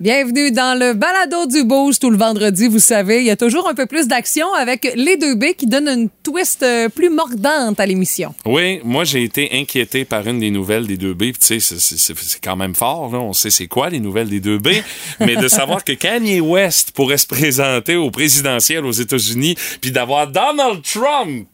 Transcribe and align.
Bienvenue 0.00 0.50
dans 0.50 0.76
le 0.76 0.92
balado 0.92 1.46
du 1.46 1.62
Boost 1.62 2.02
tout 2.02 2.10
le 2.10 2.16
vendredi, 2.16 2.66
vous 2.66 2.80
savez, 2.80 3.20
il 3.20 3.26
y 3.26 3.30
a 3.30 3.36
toujours 3.36 3.68
un 3.68 3.74
peu 3.74 3.86
plus 3.86 4.08
d'action 4.08 4.52
avec 4.52 4.92
les 4.96 5.16
deux 5.16 5.36
B 5.36 5.54
qui 5.56 5.68
donnent 5.68 5.86
une 5.86 6.08
twist 6.24 6.64
euh, 6.64 6.88
plus 6.88 7.10
mordante 7.10 7.78
à 7.78 7.86
l'émission. 7.86 8.34
Oui, 8.44 8.80
moi 8.82 9.04
j'ai 9.04 9.22
été 9.22 9.50
inquiété 9.52 10.04
par 10.04 10.26
une 10.26 10.40
des 10.40 10.50
nouvelles 10.50 10.88
des 10.88 10.96
deux 10.96 11.14
B. 11.14 11.30
Tu 11.40 11.60
sais, 11.60 11.60
c'est 11.60 12.42
quand 12.42 12.56
même 12.56 12.74
fort, 12.74 13.12
là. 13.12 13.20
on 13.20 13.32
sait 13.32 13.50
c'est 13.50 13.68
quoi 13.68 13.88
les 13.88 14.00
nouvelles 14.00 14.28
des 14.28 14.40
deux 14.40 14.58
B, 14.58 14.70
mais 15.20 15.36
de 15.36 15.46
savoir 15.46 15.84
que 15.84 15.92
Kanye 15.92 16.40
West 16.40 16.90
pourrait 16.90 17.16
se 17.16 17.28
présenter 17.28 17.94
au 17.94 18.10
présidentiel 18.10 18.84
aux 18.84 18.90
États-Unis, 18.90 19.54
puis 19.80 19.92
d'avoir 19.92 20.26
Donald 20.26 20.82
Trump 20.82 21.46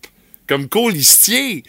comme 0.51 0.69
colistier, 0.69 1.63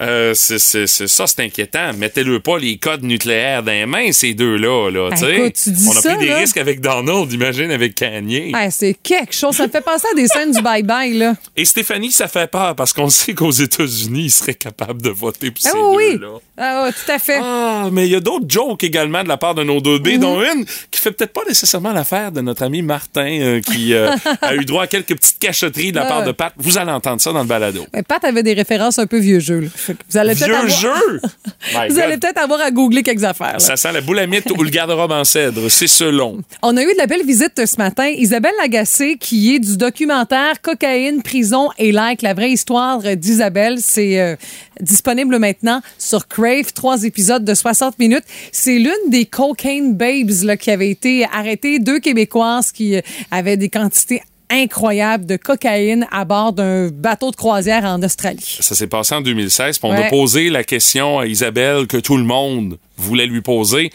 euh, 0.00 0.32
c'est- 0.34 0.58
ça 0.86 1.26
c'est 1.26 1.40
inquiétant. 1.40 1.92
Mettez-le 1.98 2.38
pas 2.40 2.58
les 2.58 2.76
codes 2.78 3.02
nucléaires 3.02 3.62
dans 3.64 3.72
les 3.72 3.84
mains, 3.86 4.12
ces 4.12 4.32
deux-là. 4.34 4.90
Là, 4.90 5.10
Ben, 5.10 5.16
tu 5.16 5.24
sais. 5.24 5.36
écoute, 5.36 5.54
tu 5.64 5.70
dis 5.72 5.86
On 5.88 5.96
a 5.96 6.00
ça, 6.00 6.14
pris 6.14 6.24
des 6.24 6.30
là. 6.30 6.38
risques 6.38 6.56
avec 6.56 6.80
Donald, 6.80 7.32
imagine 7.32 7.70
avec 7.72 7.94
Kanye. 7.96 8.52
C'est 8.70 8.94
quelque 9.02 9.34
chose, 9.34 9.56
ça 9.56 9.66
me 9.66 9.72
fait 9.72 9.80
penser 9.80 10.06
à 10.12 10.14
des 10.14 10.28
scènes 10.28 10.52
du 10.52 10.60
bye-bye, 10.60 11.18
là. 11.18 11.34
Et 11.56 11.64
Stéphanie, 11.64 12.12
ça 12.12 12.28
fait 12.28 12.48
peur 12.50 12.76
parce 12.76 12.92
qu'on 12.92 13.08
sait 13.10 13.34
qu'aux 13.34 13.50
États-Unis, 13.50 14.24
ils 14.26 14.30
seraient 14.30 14.54
capables 14.54 15.02
de 15.02 15.10
voter 15.10 15.50
pour 15.50 15.64
Ah 15.66 15.70
ces 15.72 15.78
oui, 15.78 15.94
oui. 15.96 16.12
deux-là. 16.18 16.38
Ah, 16.56 16.82
ouais, 16.84 16.92
tout 16.92 17.10
à 17.12 17.18
fait. 17.18 17.40
Ah, 17.42 17.88
mais 17.92 18.06
il 18.06 18.12
y 18.12 18.14
a 18.16 18.20
d'autres 18.20 18.46
jokes 18.48 18.84
également 18.84 19.22
de 19.24 19.28
la 19.28 19.36
part 19.36 19.54
de 19.54 19.64
nos 19.64 19.80
deux. 19.80 19.98
B, 19.98 20.18
dont 20.18 20.40
une 20.42 20.64
qui 20.90 21.00
fait 21.00 21.10
peut-être 21.12 21.32
pas 21.32 21.42
nécessairement 21.48 21.92
l'affaire 21.92 22.30
de 22.32 22.40
notre 22.40 22.62
ami 22.62 22.82
Martin, 22.82 23.26
euh, 23.40 23.60
qui 23.60 23.94
euh, 23.94 24.10
a 24.42 24.54
eu 24.54 24.64
droit 24.64 24.84
à 24.84 24.86
quelques 24.86 25.16
petites 25.16 25.38
cachotteries 25.38 25.90
de 25.92 25.96
la 25.96 26.04
part 26.06 26.24
de 26.24 26.32
Pat. 26.32 26.52
Vous 26.56 26.78
allez 26.78 26.92
entendre 26.92 27.20
ça 27.20 27.32
dans 27.32 27.40
le 27.40 27.46
balado. 27.46 27.84
Mais 27.92 28.02
Pat 28.02 28.22
avait 28.28 28.42
des 28.42 28.54
références 28.54 28.98
un 28.98 29.06
peu 29.06 29.18
vieux 29.18 29.40
jeu. 29.40 29.68
Vous 30.10 30.16
allez 30.16 30.34
Vieux 30.34 30.54
avoir... 30.54 30.68
jeu! 30.68 31.20
Vous 31.88 31.94
God. 31.94 31.98
allez 31.98 32.16
peut-être 32.18 32.38
avoir 32.42 32.60
à 32.60 32.70
googler 32.70 33.02
quelques 33.02 33.24
affaires. 33.24 33.54
là. 33.54 33.58
Ça 33.58 33.76
sent 33.76 33.92
la 33.92 34.00
boulamite 34.00 34.50
ou 34.50 34.62
le 34.62 34.70
garde-robe 34.70 35.12
en 35.12 35.24
cèdre, 35.24 35.68
c'est 35.70 35.86
selon. 35.86 36.38
On 36.62 36.76
a 36.76 36.82
eu 36.82 36.92
de 36.92 36.98
la 36.98 37.06
belle 37.06 37.24
visite 37.26 37.66
ce 37.66 37.76
matin. 37.76 38.06
Isabelle 38.08 38.52
Lagacé, 38.60 39.16
qui 39.18 39.54
est 39.54 39.58
du 39.58 39.76
documentaire 39.76 40.60
Cocaïne, 40.62 41.22
prison 41.22 41.68
et 41.78 41.92
like, 41.92 42.22
la 42.22 42.34
vraie 42.34 42.50
histoire 42.50 43.00
d'Isabelle. 43.16 43.76
C'est 43.80 44.20
euh, 44.20 44.36
disponible 44.80 45.38
maintenant 45.38 45.80
sur 45.98 46.28
Crave, 46.28 46.72
trois 46.72 47.02
épisodes 47.04 47.44
de 47.44 47.54
60 47.54 47.98
minutes. 47.98 48.24
C'est 48.52 48.78
l'une 48.78 48.92
des 49.10 49.24
cocaine 49.26 49.94
babes 49.94 50.30
là, 50.44 50.56
qui 50.56 50.70
avait 50.70 50.90
été 50.90 51.26
arrêtée, 51.32 51.78
deux 51.78 51.98
Québécoises 51.98 52.72
qui 52.72 52.96
euh, 52.96 53.00
avaient 53.30 53.56
des 53.56 53.68
quantités 53.68 54.22
incroyables 54.50 55.26
de 55.26 55.36
cocaïne 55.36 56.06
à 56.10 56.24
bord 56.24 56.52
d'un 56.52 56.88
bateau 56.88 57.30
de 57.30 57.36
croisière 57.36 57.84
en 57.84 58.02
Australie. 58.02 58.58
Ça 58.60 58.74
s'est 58.74 58.86
passé 58.86 59.14
en 59.14 59.20
2016, 59.20 59.78
puis 59.78 59.88
on 59.88 59.92
Ouais. 59.94 60.06
a 60.06 60.10
posé 60.10 60.50
la 60.50 60.64
question 60.64 61.18
à 61.18 61.26
Isabelle 61.26 61.86
que 61.86 61.96
tout 61.98 62.16
le 62.16 62.24
monde 62.24 62.78
voulait 62.96 63.26
lui 63.26 63.40
poser. 63.42 63.90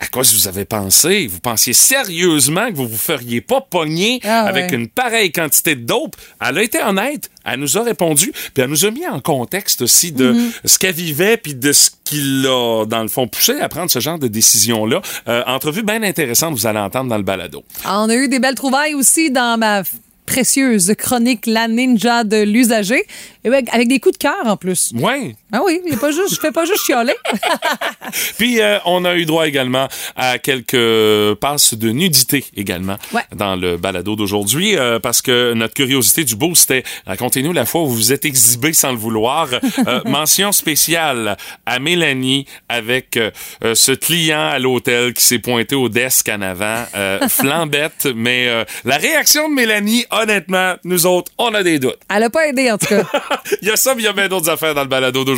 À 0.00 0.06
quoi 0.06 0.22
vous 0.22 0.46
avez 0.46 0.64
pensé? 0.64 1.26
Vous 1.26 1.40
pensiez 1.40 1.72
sérieusement 1.72 2.68
que 2.70 2.76
vous 2.76 2.86
vous 2.86 2.96
feriez 2.96 3.40
pas 3.40 3.60
pogner 3.60 4.20
Ah 4.22 4.44
ouais. 4.44 4.48
avec 4.50 4.72
une 4.72 4.86
pareille 4.86 5.32
quantité 5.32 5.74
de 5.74 5.80
dope? 5.84 6.14
Elle 6.40 6.58
a 6.58 6.62
été 6.62 6.80
honnête. 6.82 7.28
Elle 7.44 7.58
nous 7.58 7.76
a 7.76 7.82
répondu. 7.82 8.30
Puis 8.32 8.62
elle 8.62 8.70
nous 8.70 8.84
a 8.84 8.90
mis 8.92 9.06
en 9.08 9.20
contexte 9.20 9.82
aussi 9.82 10.12
de 10.12 10.32
Mm-hmm. 10.32 10.50
ce 10.66 10.78
qu'elle 10.78 10.94
vivait 10.94 11.36
puis 11.36 11.54
de 11.54 11.72
ce 11.72 11.90
qui 12.04 12.20
l'a, 12.20 12.84
dans 12.86 13.02
le 13.02 13.08
fond, 13.08 13.26
poussé 13.26 13.58
à 13.60 13.68
prendre 13.68 13.90
ce 13.90 13.98
genre 13.98 14.18
de 14.20 14.28
décision-là. 14.28 15.02
Euh, 15.26 15.42
entrevue 15.46 15.82
bien 15.82 16.02
intéressante, 16.02 16.54
vous 16.54 16.66
allez 16.66 16.78
entendre 16.78 17.10
dans 17.10 17.16
le 17.16 17.22
balado. 17.24 17.64
On 17.84 18.08
a 18.08 18.14
eu 18.14 18.28
des 18.28 18.38
belles 18.38 18.54
trouvailles 18.54 18.94
aussi 18.94 19.30
dans 19.32 19.58
ma 19.58 19.82
précieuse 20.26 20.92
chronique 20.98 21.46
La 21.46 21.68
Ninja 21.68 22.22
de 22.22 22.42
l'usager, 22.42 23.02
avec 23.46 23.72
avec 23.74 23.88
des 23.88 23.98
coups 23.98 24.18
de 24.18 24.22
cœur 24.22 24.36
en 24.44 24.58
plus. 24.58 24.92
Ouais. 24.94 25.34
Ah 25.50 25.60
oui, 25.64 25.80
il 25.86 25.96
pas 25.96 26.10
juste, 26.10 26.34
je 26.34 26.40
fais 26.40 26.52
pas 26.52 26.66
juste 26.66 26.84
chialer. 26.84 27.14
Puis 28.38 28.60
euh, 28.60 28.78
on 28.84 29.04
a 29.06 29.14
eu 29.16 29.24
droit 29.24 29.46
également 29.48 29.88
à 30.14 30.38
quelques 30.38 31.34
passes 31.40 31.74
de 31.74 31.90
nudité 31.90 32.44
également 32.56 32.96
Ouais. 33.12 33.22
dans 33.34 33.56
le 33.56 33.76
balado 33.78 34.14
d'aujourd'hui 34.14 34.76
euh, 34.76 34.98
parce 34.98 35.22
que 35.22 35.54
notre 35.54 35.72
curiosité 35.74 36.24
du 36.24 36.36
beau 36.36 36.54
c'était 36.54 36.82
racontez-nous 37.06 37.52
la 37.52 37.64
fois 37.64 37.82
où 37.82 37.86
vous 37.88 37.94
vous 37.96 38.12
êtes 38.12 38.24
exhibé 38.26 38.72
sans 38.74 38.90
le 38.92 38.98
vouloir. 38.98 39.48
Euh, 39.86 40.00
mention 40.04 40.52
spéciale 40.52 41.36
à 41.66 41.78
Mélanie 41.78 42.44
avec 42.68 43.18
ce 43.62 43.92
client 43.92 44.48
à 44.50 44.58
l'hôtel 44.58 45.14
qui 45.14 45.24
s'est 45.24 45.38
pointé 45.38 45.74
au 45.74 45.88
desk 45.88 46.28
en 46.28 46.42
avant, 46.42 46.84
flambette, 47.28 48.06
mais 48.14 48.64
la 48.84 48.96
réaction 48.98 49.48
de 49.48 49.54
Mélanie, 49.54 50.04
honnêtement, 50.10 50.74
nous 50.84 51.06
autres, 51.06 51.32
on 51.38 51.54
a 51.54 51.62
des 51.62 51.78
doutes. 51.78 51.98
Elle 52.14 52.22
a 52.24 52.30
pas 52.30 52.46
aidé 52.48 52.70
en 52.70 52.78
tout 52.78 52.86
cas. 52.86 53.02
Il 53.62 53.68
y 53.68 53.70
a 53.70 53.76
ça, 53.76 53.94
mais 53.94 54.02
il 54.02 54.04
y 54.04 54.08
a 54.08 54.12
bien 54.12 54.28
d'autres 54.28 54.50
affaires 54.50 54.74
dans 54.74 54.82
le 54.82 54.88
balado 54.88 55.24
d'aujourd'hui. 55.24 55.37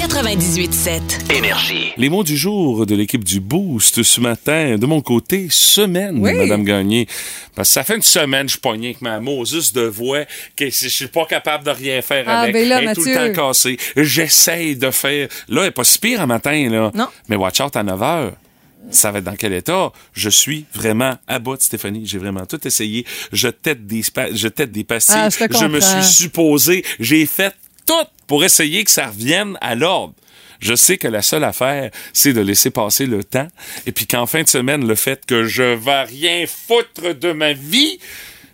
98.7. 0.00 1.30
Énergie. 1.36 1.92
Les 1.98 2.08
mots 2.08 2.24
du 2.24 2.34
jour 2.34 2.86
de 2.86 2.94
l'équipe 2.94 3.22
du 3.22 3.38
Boost 3.38 4.02
ce 4.02 4.20
matin, 4.22 4.78
de 4.78 4.86
mon 4.86 5.02
côté, 5.02 5.48
semaine, 5.50 6.18
Oui. 6.20 6.32
Madame 6.32 6.64
Gagné. 6.64 7.06
Parce 7.54 7.68
que 7.68 7.74
ça 7.74 7.84
fait 7.84 7.96
une 7.96 8.02
semaine 8.02 8.46
que 8.46 8.52
je 8.52 8.58
pognais 8.58 8.88
avec 8.88 9.02
ma 9.02 9.20
Moses 9.20 9.74
de 9.74 9.82
voix, 9.82 10.24
que 10.56 10.70
je 10.70 10.88
suis 10.88 11.08
pas 11.08 11.26
capable 11.26 11.64
de 11.64 11.70
rien 11.70 12.00
faire 12.00 12.24
Ah, 12.26 12.40
avec. 12.40 12.54
ben 12.54 12.66
là, 12.68 12.80
Elle 12.82 12.88
est 12.88 12.94
tout 12.94 13.04
le 13.04 13.14
temps 13.34 13.48
cassée. 13.48 13.76
J'essaye 13.94 14.74
de 14.74 14.90
faire. 14.90 15.28
Là, 15.48 15.62
elle 15.62 15.68
est 15.68 15.70
pas 15.70 15.84
si 15.84 15.98
pire 15.98 16.22
un 16.22 16.26
matin, 16.26 16.68
là. 16.70 16.90
Non. 16.94 17.08
Mais 17.28 17.36
watch 17.36 17.60
out 17.60 17.76
à 17.76 17.82
9 17.82 18.02
heures. 18.02 18.32
Ça 18.90 19.10
va 19.12 19.18
être 19.18 19.24
dans 19.24 19.36
quel 19.36 19.52
état? 19.52 19.92
Je 20.14 20.30
suis 20.30 20.64
vraiment 20.72 21.18
à 21.28 21.38
bout 21.38 21.58
de 21.58 21.62
Stéphanie. 21.62 22.06
J'ai 22.06 22.16
vraiment 22.18 22.46
tout 22.46 22.66
essayé. 22.66 23.04
Je 23.32 23.48
tête 23.48 23.86
des, 23.86 24.02
spa- 24.02 24.32
je 24.34 24.48
tête 24.48 24.72
des 24.72 24.84
pastilles. 24.84 25.16
Ah, 25.18 25.28
je 25.50 25.66
me 25.66 25.78
suis 25.78 26.02
supposé. 26.04 26.84
J'ai 26.98 27.26
fait 27.26 27.54
pour 28.26 28.44
essayer 28.44 28.84
que 28.84 28.90
ça 28.90 29.08
revienne 29.08 29.56
à 29.60 29.74
l'ordre. 29.74 30.14
Je 30.60 30.74
sais 30.74 30.98
que 30.98 31.08
la 31.08 31.22
seule 31.22 31.44
affaire, 31.44 31.90
c'est 32.12 32.32
de 32.32 32.40
laisser 32.40 32.70
passer 32.70 33.06
le 33.06 33.24
temps. 33.24 33.48
Et 33.86 33.92
puis 33.92 34.06
qu'en 34.06 34.26
fin 34.26 34.42
de 34.42 34.48
semaine, 34.48 34.86
le 34.86 34.94
fait 34.94 35.24
que 35.24 35.44
je 35.44 35.62
vais 35.62 36.02
rien 36.02 36.44
foutre 36.46 37.14
de 37.14 37.32
ma 37.32 37.54
vie, 37.54 37.98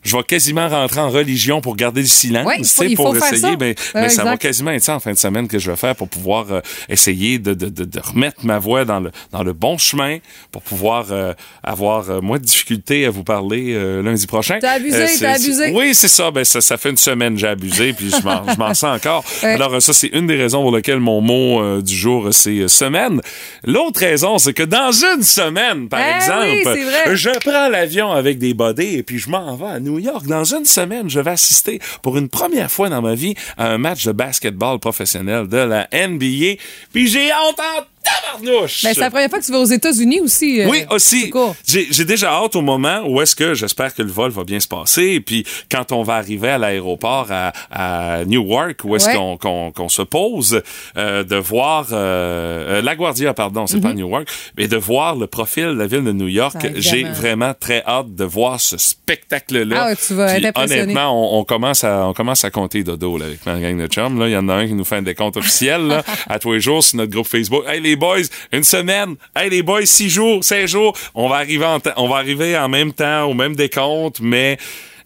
je 0.07 0.17
vais 0.17 0.23
quasiment 0.23 0.69
rentrer 0.69 1.01
en 1.01 1.11
religion 1.11 1.61
pour 1.61 1.77
garder 1.77 2.01
le 2.01 2.07
silence. 2.07 2.51
Il 2.83 2.97
faut 2.97 3.05
pour 3.05 3.17
essayer. 3.17 3.57
Ben, 3.57 3.75
mais 3.95 4.09
ça 4.09 4.25
va 4.25 4.37
quasiment 4.37 4.71
être 4.71 4.85
ça 4.85 4.95
en 4.95 5.01
fin 5.01 5.13
de 5.13 5.19
semaine 5.19 5.49
que 5.49 5.59
je 5.59 5.71
vais 5.71 5.77
faire 5.77 5.95
pour 5.97 6.09
pouvoir 6.09 6.47
euh, 6.51 6.61
essayer 6.89 7.39
de, 7.39 7.55
de, 7.55 7.69
de, 7.69 7.85
de 7.85 8.01
remettre 8.01 8.45
ma 8.45 8.59
voix 8.59 8.85
dans 8.85 9.01
le, 9.01 9.11
dans 9.33 9.43
le 9.43 9.53
bon 9.53 9.79
chemin 9.79 10.19
pour 10.53 10.63
pouvoir 10.63 11.07
euh, 11.11 11.33
avoir 11.63 12.11
euh, 12.11 12.21
moins 12.21 12.39
de 12.39 12.45
difficultés 12.45 13.07
à 13.07 13.11
vous 13.11 13.25
parler 13.25 13.73
euh, 13.75 14.03
lundi 14.03 14.27
prochain. 14.27 14.59
T'as 14.61 14.73
abusé, 14.73 15.07
c'est- 15.07 15.25
t'as 15.25 15.37
c'est- 15.39 15.45
abusé. 15.47 15.73
Oui, 15.75 15.95
c'est 15.95 16.09
ça. 16.09 16.31
Ben, 16.31 16.45
ça. 16.45 16.61
Ça 16.61 16.77
fait 16.77 16.91
une 16.91 16.97
semaine 16.97 17.35
que 17.35 17.41
j'ai 17.41 17.49
abusé, 17.49 17.93
puis 17.93 18.11
je 18.11 18.57
m'en 18.59 18.75
sens 18.75 18.85
encore. 18.85 19.25
Ouais. 19.43 19.51
Alors, 19.53 19.75
euh, 19.75 19.81
ça, 19.81 19.93
c'est 19.93 20.09
une 20.09 20.27
des 20.27 20.37
raisons 20.37 20.63
pour 20.63 20.75
lesquelles 20.75 20.99
mon 21.01 21.21
mot 21.21 21.61
euh, 21.61 21.83
du 21.83 21.95
jour, 21.95 22.29
euh, 22.29 22.33
c'est 22.33 22.59
euh, 22.61 22.69
semaine. 22.69 23.21
L'autre 23.65 24.01
raison, 24.01 24.39
c'est 24.39 24.53
que 24.55 24.63
dans 24.63 24.91
une 24.93 25.23
semaine, 25.23 25.89
par 25.89 26.01
Eh 26.01 26.17
exemple, 26.17 26.47
oui, 26.51 26.63
c'est 27.05 27.17
je 27.17 27.31
prends 27.41 27.69
l'avion 27.69 28.13
avec 28.13 28.39
des 28.39 28.55
bodés 28.55 28.95
et 28.95 29.03
puis 29.03 29.19
je 29.19 29.29
m'en 29.31 29.55
vais 29.57 29.67
à 29.67 29.81
New 29.81 29.96
York. 29.99 30.27
Dans 30.27 30.45
une 30.45 30.65
semaine, 30.65 31.09
je 31.09 31.21
vais 31.21 31.33
assister 31.33 31.81
pour 32.03 32.17
une 32.17 32.29
première 32.29 32.71
fois 32.71 32.89
dans 32.89 33.03
ma 33.03 33.15
vie 33.15 33.35
à 33.57 33.71
un 33.73 33.79
match 33.79 34.05
de 34.05 34.13
basketball 34.13 34.79
professionnel 34.79 35.49
de 35.49 35.57
la 35.57 35.89
NBA. 35.93 36.61
Puis 36.93 37.09
j'ai 37.09 37.31
honte 37.33 37.61
tabarnouche! 38.07 38.83
Ben, 38.85 38.95
c'est 38.95 39.01
la 39.01 39.11
première 39.11 39.29
fois 39.31 39.39
que 39.41 39.45
tu 39.45 39.53
vas 39.53 39.59
aux 39.61 39.65
États-Unis 39.65 40.21
aussi. 40.21 40.61
euh, 40.61 40.69
Oui, 40.69 40.85
aussi. 40.91 41.33
J'ai 41.67 42.05
déjà 42.05 42.33
hâte 42.33 42.57
au 42.57 42.63
moment 42.63 43.03
où 43.07 43.21
est-ce 43.21 43.35
que 43.37 43.55
j'espère 43.55 43.95
que 43.95 44.03
le 44.03 44.11
vol 44.11 44.31
va 44.31 44.45
bien 44.45 44.61
se 44.61 44.69
passer. 44.69 45.03
Et 45.03 45.21
puis, 45.21 45.45
quand 45.71 45.93
on 45.93 46.03
va 46.03 46.15
arriver 46.15 46.49
à 46.51 46.59
l'aéroport 46.59 47.29
à, 47.31 47.53
à 47.71 48.25
Newark, 48.25 48.81
où 48.85 48.95
est-ce 48.97 49.07
Ouais. 49.07 49.37
qu'on 49.41 49.71
qu'on 49.73 49.89
se 49.89 50.03
pose, 50.03 50.63
euh, 50.97 51.23
de 51.25 51.37
voir 51.37 51.87
euh, 51.93 52.79
euh, 52.79 52.83
LaGuardia, 52.83 53.35
pardon, 53.35 53.67
c'est 53.67 53.81
pas 53.81 53.93
Newark, 53.95 54.27
mais 54.59 54.67
de 54.69 54.77
voir 54.77 55.17
le 55.17 55.27
profil 55.27 55.67
de 55.67 55.71
la 55.73 55.87
ville 55.87 56.03
de 56.05 56.13
New 56.13 56.29
York. 56.29 56.57
Ah, 56.63 56.67
J'ai 56.77 57.05
vraiment 57.05 57.53
très 57.59 57.83
hâte 57.87 58.15
de 58.15 58.25
voir 58.25 58.61
ce 58.61 58.77
spectacle-là. 58.77 59.77
Ah 59.79 59.87
ouais, 59.89 59.97
tu 59.97 60.15
vas 60.15 60.35
Puis, 60.35 60.45
être 60.45 60.59
honnêtement, 60.59 61.37
on, 61.37 61.41
on 61.41 61.45
commence 61.45 61.85
à 61.85 62.07
on 62.09 62.13
commence 62.13 62.45
à 62.45 62.51
compter 62.51 62.83
dodo 62.85 63.17
là, 63.19 63.27
avec 63.27 63.45
ma 63.47 63.59
gang 63.59 63.79
de 63.81 63.87
chums. 63.87 64.19
Là, 64.19 64.29
il 64.29 64.33
y 64.33 64.37
en 64.37 64.49
a 64.49 64.55
un 64.55 64.67
qui 64.67 64.75
nous 64.75 64.85
fait 64.85 64.97
un 64.97 65.03
décompte 65.03 65.37
officiel 65.37 65.87
là, 65.87 66.03
à 66.29 66.39
tous 66.39 66.53
les 66.53 66.61
jours 66.61 66.83
sur 66.85 66.97
notre 66.99 67.13
groupe 67.13 67.27
Facebook. 67.27 67.65
Hey 67.67 67.81
les 67.81 67.96
boys, 67.97 68.23
une 68.53 68.65
semaine. 68.65 69.17
Hey 69.35 69.51
les 69.51 69.63
boys, 69.63 69.87
six 69.87 70.09
jours, 70.09 70.45
cinq 70.45 70.67
jours. 70.67 70.97
On 71.15 71.29
va 71.29 71.37
arriver 71.37 71.65
en 71.65 71.79
on 71.97 72.09
va 72.09 72.17
arriver 72.17 72.57
en 72.57 72.69
même 72.69 72.93
temps 72.93 73.25
au 73.25 73.35
même 73.35 73.57
décompte, 73.57 74.21
mais 74.21 74.59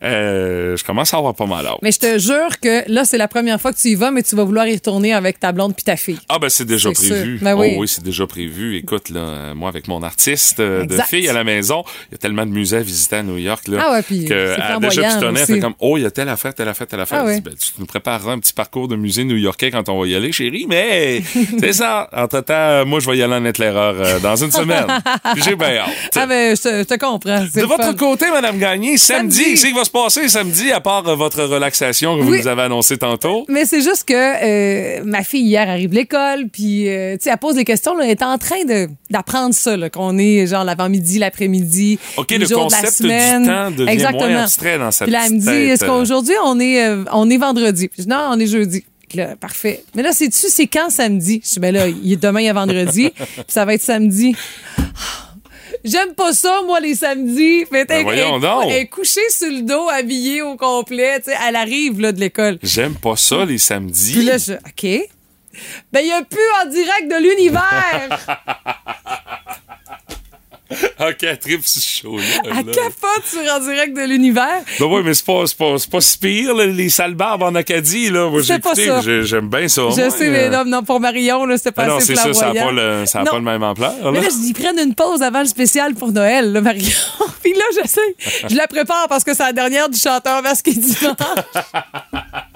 euh, 0.02 0.76
je 0.76 0.84
commence 0.84 1.12
à 1.12 1.18
avoir 1.18 1.34
pas 1.34 1.46
mal 1.46 1.66
hâte. 1.66 1.78
Mais 1.82 1.92
je 1.92 1.98
te 1.98 2.18
jure 2.18 2.58
que 2.60 2.90
là, 2.90 3.04
c'est 3.04 3.18
la 3.18 3.28
première 3.28 3.60
fois 3.60 3.72
que 3.72 3.78
tu 3.78 3.88
y 3.88 3.94
vas, 3.94 4.10
mais 4.10 4.22
tu 4.22 4.34
vas 4.36 4.44
vouloir 4.44 4.66
y 4.66 4.74
retourner 4.74 5.12
avec 5.12 5.38
ta 5.40 5.52
blonde 5.52 5.74
puis 5.74 5.84
ta 5.84 5.96
fille. 5.96 6.18
Ah 6.28 6.38
ben 6.38 6.48
c'est 6.48 6.64
déjà 6.64 6.90
prévu. 6.92 7.38
Ben 7.42 7.54
oui. 7.54 7.72
Oh 7.76 7.80
oui, 7.80 7.88
c'est 7.88 8.02
déjà 8.02 8.26
prévu. 8.26 8.76
Écoute 8.76 9.10
là, 9.10 9.52
moi 9.54 9.68
avec 9.68 9.88
mon 9.88 10.02
artiste 10.02 10.60
euh, 10.60 10.84
de 10.86 10.96
fille 11.08 11.28
à 11.28 11.32
la 11.32 11.44
maison, 11.44 11.84
il 12.08 12.12
y 12.12 12.14
a 12.14 12.18
tellement 12.18 12.46
de 12.46 12.50
musées 12.50 12.78
à 12.78 12.82
visiter 12.82 13.16
à 13.16 13.22
New 13.22 13.38
York 13.38 13.68
là 13.68 13.84
Ah 13.86 13.92
ouais, 13.92 14.02
puis 14.02 14.24
que 14.24 14.54
flamboyant 14.54 15.18
déjà 15.18 15.30
aussi. 15.30 15.52
fait 15.54 15.60
comme 15.60 15.74
oh, 15.80 15.96
il 15.98 16.02
y 16.02 16.06
a 16.06 16.10
telle 16.10 16.28
affaire, 16.28 16.54
telle 16.54 16.68
affaire, 16.68 16.86
telle 16.86 17.00
affaire. 17.00 17.20
Ah 17.22 17.26
ouais. 17.26 17.40
Ben, 17.40 17.52
tu 17.54 17.72
nous 17.78 17.86
prépareras 17.86 18.32
un 18.32 18.38
petit 18.38 18.52
parcours 18.52 18.88
de 18.88 18.96
musée 18.96 19.24
new-yorkais 19.24 19.70
quand 19.70 19.88
on 19.88 20.00
va 20.00 20.06
y 20.06 20.14
aller, 20.14 20.32
chérie, 20.32 20.66
mais 20.68 21.22
c'est 21.60 21.72
ça. 21.72 22.08
Entre-temps, 22.12 22.54
euh, 22.54 22.84
moi 22.84 23.00
je 23.00 23.10
vais 23.10 23.18
y 23.18 23.22
aller 23.22 23.34
en 23.34 23.44
être 23.44 23.58
l'erreur 23.58 23.94
euh, 23.98 24.18
dans 24.20 24.36
une 24.36 24.50
semaine. 24.50 24.86
J'ai 25.44 25.56
bien 25.56 25.76
hâte. 25.76 25.90
Ah 26.16 26.26
ben, 26.26 26.56
je 26.56 26.62
te, 26.62 26.68
je 26.68 26.82
te 26.84 26.94
comprends. 26.94 27.40
de 27.44 27.60
votre 27.66 27.84
fun. 27.84 27.94
côté, 27.94 28.30
Madame 28.30 28.58
Gagné, 28.58 28.96
samedi, 28.96 29.36
Samedi. 29.36 29.56
c'est 29.56 29.66
qu'il 29.68 29.76
va 29.76 29.84
se 29.84 29.89
se 29.90 29.92
passer 29.92 30.28
samedi, 30.28 30.70
à 30.70 30.80
part 30.80 31.06
euh, 31.08 31.14
votre 31.16 31.42
relaxation 31.42 32.16
que 32.16 32.22
vous 32.22 32.30
Oui. 32.30 32.38
nous 32.40 32.46
avez 32.48 32.62
annoncé 32.62 32.96
tantôt? 32.96 33.44
Mais 33.48 33.64
c'est 33.64 33.80
juste 33.82 34.04
que 34.04 34.14
euh, 34.14 35.02
ma 35.04 35.22
fille 35.24 35.44
hier 35.44 35.68
arrive 35.68 35.90
de 35.90 35.96
l'école, 35.96 36.46
puis 36.52 36.88
euh, 36.88 37.16
tu 37.16 37.24
sais, 37.24 37.30
elle 37.30 37.38
pose 37.38 37.56
des 37.56 37.64
questions. 37.64 37.96
Là, 37.96 38.04
elle 38.04 38.10
est 38.10 38.22
en 38.22 38.38
train 38.38 38.62
d'apprendre 39.10 39.54
ça, 39.54 39.76
qu'on 39.90 40.16
est 40.18 40.46
genre 40.46 40.64
l'avant-midi, 40.64 41.18
l'après-midi, 41.18 41.98
OK, 42.16 42.30
les 42.30 42.38
le 42.38 42.46
jours 42.46 42.66
de 42.66 42.72
la 42.72 42.78
concept 42.78 43.02
du 43.02 43.08
semaine. 43.08 43.46
temps 43.46 43.70
devient 43.70 43.90
Exactement. 43.90 44.28
moins 44.28 44.42
abstrait 44.42 44.78
dans 44.78 44.90
sa 44.90 45.04
Puis 45.06 45.12
là, 45.12 45.22
elle 45.26 45.34
me 45.34 45.40
dit, 45.40 45.48
est-ce 45.70 45.84
qu'aujourd'hui 45.84 46.34
on 46.44 46.60
est 46.60 46.84
euh, 46.84 47.04
on 47.12 47.28
est 47.28 47.38
vendredi? 47.38 47.88
Puis 47.88 47.96
je 47.98 48.02
dis, 48.04 48.08
non, 48.08 48.28
on 48.30 48.38
est 48.38 48.46
jeudi. 48.46 48.84
Là, 49.14 49.34
parfait. 49.34 49.82
Mais 49.96 50.04
là, 50.04 50.12
sais-tu, 50.12 50.46
c'est 50.48 50.68
quand 50.68 50.88
samedi? 50.88 51.42
Je 51.44 51.54
dis, 51.54 51.58
ben 51.60 51.74
là, 51.74 51.88
il 51.88 52.12
est 52.12 52.22
demain, 52.22 52.42
il 52.42 52.46
est 52.46 52.52
vendredi, 52.52 53.10
puis 53.16 53.44
ça 53.48 53.64
va 53.64 53.74
être 53.74 53.82
samedi. 53.82 54.36
J'aime 55.84 56.14
pas 56.14 56.32
ça, 56.32 56.60
moi, 56.66 56.80
les 56.80 56.94
samedis. 56.94 57.64
Mais 57.70 57.84
Ben 57.84 58.02
voyons 58.02 58.36
elle, 58.36 58.40
donc. 58.42 58.64
elle 58.66 58.72
est 58.76 58.86
couchée 58.86 59.28
sur 59.30 59.48
le 59.50 59.62
dos, 59.62 59.88
habillée 59.88 60.42
au 60.42 60.56
complet. 60.56 61.18
tu 61.20 61.30
sais, 61.30 61.36
Elle 61.48 61.56
arrive 61.56 62.00
là, 62.00 62.12
de 62.12 62.20
l'école. 62.20 62.58
J'aime 62.62 62.94
pas 62.94 63.16
ça 63.16 63.44
les 63.44 63.58
samedis. 63.58 64.12
Puis 64.12 64.22
là, 64.24 64.36
je. 64.38 64.52
OK. 64.54 65.08
Ben, 65.92 66.00
il 66.00 66.06
n'y 66.06 66.12
a 66.12 66.22
plus 66.22 66.38
en 66.64 66.68
direct 66.70 67.08
de 67.10 67.22
l'univers. 67.22 68.26
Elle 71.22 71.38
tripe 71.38 71.66
sur 71.66 71.82
ce 71.82 72.00
show-là. 72.00 72.22
Là. 72.44 72.62
capote 72.62 73.24
sur 73.24 73.40
en 73.52 73.60
direct 73.60 73.96
de 73.96 74.02
l'univers. 74.02 74.62
Ben 74.78 74.86
oui, 74.86 75.02
mais 75.04 75.14
c'est 75.14 75.24
pas, 75.26 75.44
pas, 75.58 75.74
pas 75.90 76.00
si 76.00 76.18
pire, 76.18 76.54
là, 76.54 76.66
les 76.66 76.88
sales 76.88 77.14
barbes 77.14 77.42
en 77.42 77.54
Acadie. 77.54 78.10
Là. 78.10 78.30
Moi, 78.30 78.42
j'ai 78.42 79.24
j'aime 79.24 79.48
bien 79.48 79.68
ça. 79.68 79.82
Je 79.82 80.00
moi, 80.00 80.10
sais, 80.10 80.28
euh. 80.28 80.30
mais 80.30 80.48
non, 80.50 80.64
non, 80.64 80.82
pour 80.82 81.00
Marion, 81.00 81.44
là, 81.44 81.56
c'était 81.58 81.72
pas 81.72 81.86
non, 81.86 81.96
assez 81.96 82.14
c'est 82.14 82.16
ça, 82.16 82.32
ça 82.32 82.52
n'a 82.52 82.62
pas, 82.64 82.72
le, 82.72 83.04
ça 83.06 83.20
a 83.20 83.24
Non. 83.24 83.30
pas 83.32 83.36
le 83.38 83.44
même 83.44 83.62
ampleur. 83.62 83.94
là. 84.02 84.10
Mais 84.12 84.20
là, 84.20 84.28
je 84.30 84.36
dis, 84.36 84.48
ils 84.48 84.54
prennent 84.54 84.78
une 84.78 84.94
pause 84.94 85.22
avant 85.22 85.40
le 85.40 85.46
spécial 85.46 85.94
pour 85.94 86.12
Noël, 86.12 86.52
là, 86.52 86.60
Marion. 86.60 86.90
Puis 87.42 87.52
là, 87.54 87.64
je 87.82 87.88
sais, 87.88 88.46
je 88.48 88.56
la 88.56 88.66
prépare 88.66 89.06
parce 89.08 89.24
que 89.24 89.34
c'est 89.34 89.42
la 89.42 89.52
dernière 89.52 89.88
du 89.88 89.98
chanteur 89.98 90.42
masqué 90.42 90.72
dimanche. 90.72 91.16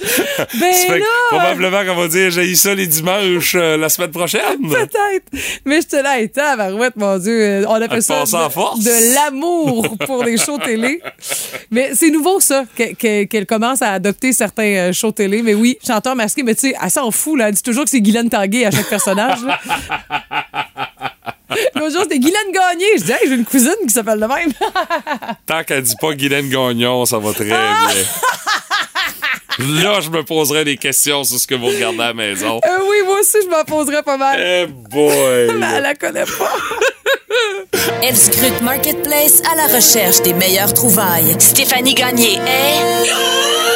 Ben 0.60 0.98
là, 0.98 1.04
probablement 1.30 1.84
qu'on 1.84 2.00
va 2.00 2.08
dire 2.08 2.30
j'ai 2.30 2.44
eu 2.50 2.56
ça 2.56 2.74
les 2.74 2.86
dimanches 2.86 3.54
euh, 3.54 3.76
la 3.76 3.88
semaine 3.88 4.10
prochaine. 4.10 4.58
peut-être. 4.68 5.26
Mais 5.64 5.80
je 5.82 5.86
te 5.88 5.96
là, 5.96 6.18
et 6.20 6.28
tabarouette, 6.28 6.96
mon 6.96 7.18
Dieu. 7.18 7.40
euh, 7.42 7.64
On 7.68 7.76
Elle 7.76 7.82
appelle 7.84 8.02
ça 8.02 8.24
de, 8.24 9.14
l'amour 9.14 9.96
pour 10.06 10.24
les 10.24 10.36
shows 10.38 10.58
télé. 10.58 11.00
Mais 11.70 11.90
c'est 11.94 12.10
nouveau, 12.10 12.40
ça, 12.40 12.64
que- 12.76 12.94
que- 12.94 13.24
qu'elle 13.24 13.46
commence 13.46 13.82
à 13.82 13.92
adopter 13.92 14.32
certains 14.32 14.62
euh, 14.88 14.92
shows 14.92 15.12
télé. 15.12 15.42
Mais 15.42 15.54
oui, 15.54 15.78
chanteur 15.86 16.16
masqué, 16.16 16.42
mais 16.42 16.54
tu 16.54 16.70
sais, 16.70 16.74
elle 16.82 16.90
s'en 16.90 17.10
fout, 17.10 17.38
là. 17.38 17.48
Elle 17.48 17.54
dit 17.54 17.62
toujours 17.62 17.84
que 17.84 17.90
c'est 17.90 18.00
Guylaine 18.00 18.28
Tanguay 18.30 18.64
à 18.66 18.70
chaque 18.70 18.88
personnage. 18.88 19.38
L'autre 21.74 21.92
jour, 21.92 22.02
c'était 22.02 22.18
Guylaine 22.18 22.52
Gagné. 22.52 22.86
Je 22.98 23.02
dis, 23.04 23.12
hey, 23.12 23.18
j'ai 23.28 23.34
une 23.34 23.44
cousine 23.44 23.74
qui 23.86 23.90
s'appelle 23.92 24.20
de 24.20 24.26
même. 24.26 24.52
Tant 25.46 25.62
qu'elle 25.64 25.82
dit 25.82 25.94
pas 26.00 26.12
Guylaine 26.14 26.48
Gagnon, 26.48 27.04
ça 27.04 27.18
va 27.18 27.32
très 27.32 27.44
bien. 27.44 27.56
Là, 29.60 30.00
je 30.00 30.08
me 30.08 30.22
poserai 30.22 30.64
des 30.64 30.76
questions 30.76 31.22
sur 31.24 31.38
ce 31.38 31.46
que 31.46 31.54
vous 31.54 31.66
regardez 31.66 32.00
à 32.00 32.06
la 32.08 32.14
maison. 32.14 32.60
Euh, 32.64 32.78
oui, 32.88 32.96
moi 33.04 33.20
aussi, 33.20 33.38
je 33.44 33.48
m'en 33.48 33.64
poserais 33.64 34.02
pas 34.02 34.16
mal. 34.16 34.40
Eh 34.40 34.66
boy! 34.66 35.52
Mais 35.58 35.66
elle 35.76 35.82
la 35.82 35.94
connaît 35.94 36.24
pas. 36.24 36.52
Elle 38.02 38.16
scrute 38.16 38.60
Marketplace 38.62 39.42
à 39.50 39.54
la 39.56 39.74
recherche 39.74 40.22
des 40.22 40.32
meilleures 40.32 40.72
trouvailles. 40.72 41.36
Stéphanie 41.38 41.94
Gagné 41.94 42.34
est 42.34 43.69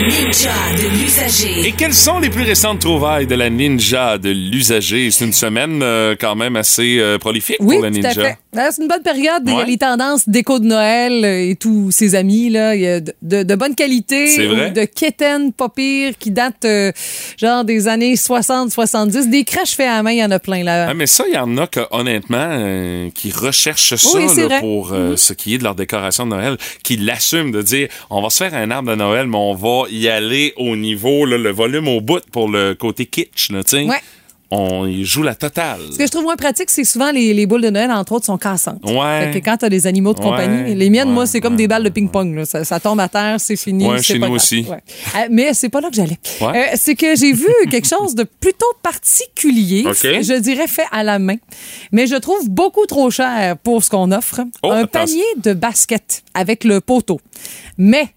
La 0.00 0.06
ninja 0.06 0.52
de 0.76 0.88
l'usager. 1.02 1.66
Et 1.68 1.72
quelles 1.72 1.94
sont 1.94 2.20
les 2.20 2.30
plus 2.30 2.44
récentes 2.44 2.78
trouvailles 2.80 3.26
de 3.26 3.34
la 3.34 3.50
ninja 3.50 4.16
de 4.18 4.30
l'usager? 4.30 5.10
C'est 5.10 5.24
une 5.24 5.32
semaine 5.32 5.80
euh, 5.82 6.14
quand 6.18 6.36
même 6.36 6.54
assez 6.54 6.98
euh, 7.00 7.18
prolifique 7.18 7.56
Oui, 7.60 7.76
pour 7.76 7.84
la 7.84 7.90
tout 7.90 7.96
ninja. 7.96 8.08
à 8.10 8.12
fait. 8.24 8.38
Euh, 8.56 8.68
C'est 8.70 8.82
une 8.82 8.88
bonne 8.88 9.02
période. 9.02 9.42
Il 9.46 9.52
y 9.52 9.60
a 9.60 9.64
les 9.64 9.76
tendances 9.76 10.28
déco 10.28 10.60
de 10.60 10.66
Noël 10.66 11.24
et 11.24 11.56
tous 11.56 11.90
ses 11.90 12.14
amis. 12.14 12.48
Là. 12.50 12.76
Il 12.76 12.80
y 12.82 12.86
a 12.86 13.00
de, 13.00 13.12
de, 13.22 13.42
de 13.42 13.54
bonne 13.56 13.74
qualité. 13.74 14.28
C'est 14.28 14.46
vrai. 14.46 14.70
ou 14.70 14.74
De 14.74 14.84
quétaine 14.84 15.52
pas 15.52 15.68
pire 15.68 16.12
qui 16.18 16.30
datent 16.30 16.64
euh, 16.64 16.92
genre 17.36 17.64
des 17.64 17.88
années 17.88 18.14
60-70. 18.14 19.28
Des 19.30 19.42
crèches 19.44 19.74
faites 19.74 19.88
à 19.88 19.96
la 19.96 20.02
main, 20.04 20.12
il 20.12 20.18
y 20.18 20.24
en 20.24 20.30
a 20.30 20.38
plein. 20.38 20.62
là. 20.62 20.86
Ah, 20.90 20.94
mais 20.94 21.06
ça, 21.06 21.24
il 21.28 21.34
y 21.34 21.38
en 21.38 21.56
a 21.58 21.66
que, 21.66 21.80
honnêtement, 21.90 22.36
euh, 22.50 23.10
qui 23.14 23.32
recherchent 23.32 23.96
ça 23.96 24.08
Oui, 24.18 24.26
là, 24.48 24.60
pour 24.60 24.92
euh, 24.92 25.16
ce 25.16 25.32
qui 25.32 25.54
est 25.54 25.58
de 25.58 25.64
leur 25.64 25.74
décoration 25.74 26.24
de 26.24 26.30
Noël, 26.30 26.56
qui 26.84 26.96
l'assument 26.96 27.50
de 27.50 27.62
dire 27.62 27.88
on 28.10 28.22
va 28.22 28.30
se 28.30 28.38
faire 28.44 28.54
un 28.54 28.70
arbre 28.70 28.90
de 28.90 28.96
Noël, 28.96 29.26
mais 29.26 29.36
on 29.36 29.54
va 29.54 29.87
y 29.90 30.08
aller 30.08 30.52
au 30.56 30.76
niveau, 30.76 31.24
là, 31.26 31.38
le 31.38 31.50
volume 31.50 31.88
au 31.88 32.00
bout 32.00 32.22
pour 32.32 32.48
le 32.48 32.74
côté 32.74 33.06
kitsch. 33.06 33.48
Tu 33.48 33.54
sais. 33.66 33.84
Ouais. 33.84 33.96
On 34.50 34.86
y 34.86 35.04
joue 35.04 35.22
la 35.22 35.34
totale. 35.34 35.78
Ce 35.92 35.98
que 35.98 36.06
je 36.06 36.10
trouve 36.10 36.22
moins 36.22 36.36
pratique, 36.36 36.70
c'est 36.70 36.84
souvent 36.84 37.10
les, 37.10 37.34
les 37.34 37.44
boules 37.44 37.60
de 37.60 37.68
Noël, 37.68 37.90
entre 37.90 38.12
autres, 38.12 38.24
sont 38.24 38.38
cassantes. 38.38 38.80
Ouais. 38.82 39.30
Fait 39.30 39.40
que 39.40 39.44
quand 39.44 39.58
t'as 39.58 39.68
des 39.68 39.86
animaux 39.86 40.14
de 40.14 40.20
Ouais, 40.20 40.24
compagnie, 40.24 40.74
les 40.74 40.88
miennes, 40.88 41.08
ouais, 41.08 41.14
moi, 41.14 41.26
c'est 41.26 41.42
comme 41.42 41.54
des 41.54 41.68
balles 41.68 41.84
de 41.84 41.90
ping-pong. 41.90 42.44
Ça, 42.46 42.64
ça 42.64 42.80
tombe 42.80 42.98
à 42.98 43.08
terre, 43.10 43.36
c'est 43.38 43.56
fini. 43.56 43.86
Ouais, 43.86 44.02
chez 44.02 44.14
pas 44.14 44.20
nous 44.20 44.32
grave. 44.32 44.36
aussi. 44.36 44.64
Euh, 44.70 45.26
mais 45.30 45.52
c'est 45.52 45.68
pas 45.68 45.82
là 45.82 45.90
que 45.90 45.96
j'allais. 45.96 46.16
Euh, 46.40 46.52
c'est 46.76 46.94
que 46.94 47.14
j'ai 47.14 47.34
vu 47.34 47.46
quelque 47.70 47.86
chose 47.86 48.14
de 48.14 48.22
plutôt 48.24 48.64
particulier. 48.82 49.84
Je 49.84 50.38
dirais 50.40 50.66
fait 50.66 50.86
à 50.92 51.02
la 51.02 51.18
main. 51.18 51.36
Mais 51.92 52.06
je 52.06 52.16
trouve 52.16 52.48
beaucoup 52.48 52.86
trop 52.86 53.10
cher 53.10 53.54
pour 53.58 53.84
ce 53.84 53.90
qu'on 53.90 54.10
offre. 54.12 54.40
Oh, 54.62 54.70
Un 54.70 54.84
attention. 54.84 55.18
panier 55.18 55.42
de 55.44 55.52
basket 55.52 56.22
avec 56.32 56.64
le 56.64 56.80
poteau. 56.80 57.20
Mais, 57.76 58.08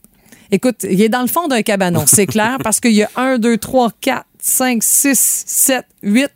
écoute, 0.51 0.85
il 0.89 1.01
est 1.01 1.09
dans 1.09 1.21
le 1.21 1.27
fond 1.27 1.47
d'un 1.47 1.61
cabanon, 1.61 2.03
c'est 2.05 2.27
clair, 2.27 2.57
parce 2.63 2.79
qu'il 2.79 2.93
y 2.93 3.03
a 3.03 3.09
1, 3.15 3.39
2, 3.39 3.57
3, 3.57 3.91
4, 4.01 4.25
5, 4.39 4.83
6, 4.83 5.43
7, 5.47 5.85
8 6.03 6.31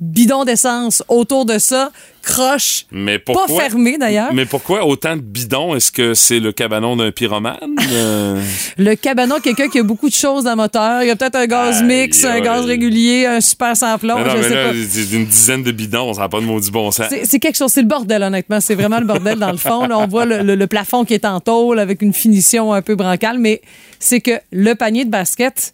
bidons 0.00 0.44
d'essence 0.44 1.02
autour 1.08 1.44
de 1.44 1.58
ça, 1.58 1.90
croche, 2.22 2.84
Mais 2.92 3.18
pas 3.18 3.32
pourquoi? 3.32 3.62
fermé 3.64 3.96
d'ailleurs. 3.98 4.32
Mais 4.34 4.44
pourquoi 4.44 4.84
autant 4.86 5.16
de 5.16 5.22
bidons? 5.22 5.74
Est-ce 5.74 5.90
que 5.90 6.12
c'est 6.14 6.40
le 6.40 6.52
cabanon 6.52 6.96
d'un 6.96 7.10
pyromane? 7.10 7.56
Euh, 7.90 8.40
Le 8.76 8.94
cabanon, 8.96 9.36
quelqu'un 9.42 9.68
qui 9.68 9.78
a 9.78 9.82
beaucoup 9.82 10.08
de 10.10 10.14
choses 10.14 10.46
à 10.46 10.54
moteur. 10.54 11.02
Il 11.02 11.08
y 11.08 11.10
a 11.10 11.16
peut-être 11.16 11.36
un 11.36 11.46
gaz 11.46 11.82
mix, 11.82 12.22
un 12.24 12.40
gaz 12.40 12.64
régulier, 12.66 13.24
un 13.24 13.40
super 13.40 13.74
sans 13.76 13.96
plomb, 13.98 14.16
je 14.18 14.36
mais 14.36 14.42
sais 14.42 14.54
là, 14.54 14.68
pas. 14.68 14.74
c'est 14.90 15.12
une 15.16 15.24
dizaine 15.24 15.62
de 15.62 15.72
bidons, 15.72 16.12
ça 16.12 16.20
n'a 16.22 16.28
pas 16.28 16.40
de 16.40 16.44
maudit 16.44 16.70
bon 16.70 16.90
sens. 16.90 17.06
C'est 17.24 17.38
quelque 17.38 17.56
chose, 17.56 17.72
c'est 17.72 17.80
le 17.80 17.88
bordel, 17.88 18.22
honnêtement. 18.22 18.60
C'est 18.60 18.74
vraiment 18.74 18.98
le 19.00 19.06
bordel 19.06 19.38
dans 19.38 19.50
le 19.50 19.56
fond. 19.56 19.86
Là, 19.86 19.98
on 19.98 20.06
voit 20.06 20.26
le, 20.26 20.42
le- 20.42 20.54
le 20.54 20.66
plafond 20.66 21.04
qui 21.06 21.14
est 21.14 21.24
en 21.24 21.40
tôle 21.40 21.78
avec 21.78 22.02
une 22.02 22.12
finition 22.12 22.72
un 22.74 22.82
peu 22.82 22.94
bancale, 22.94 23.38
mais 23.38 23.62
c'est 23.98 24.20
que 24.20 24.32
le 24.52 24.74
panier 24.74 25.04
de 25.06 25.10
basket, 25.10 25.72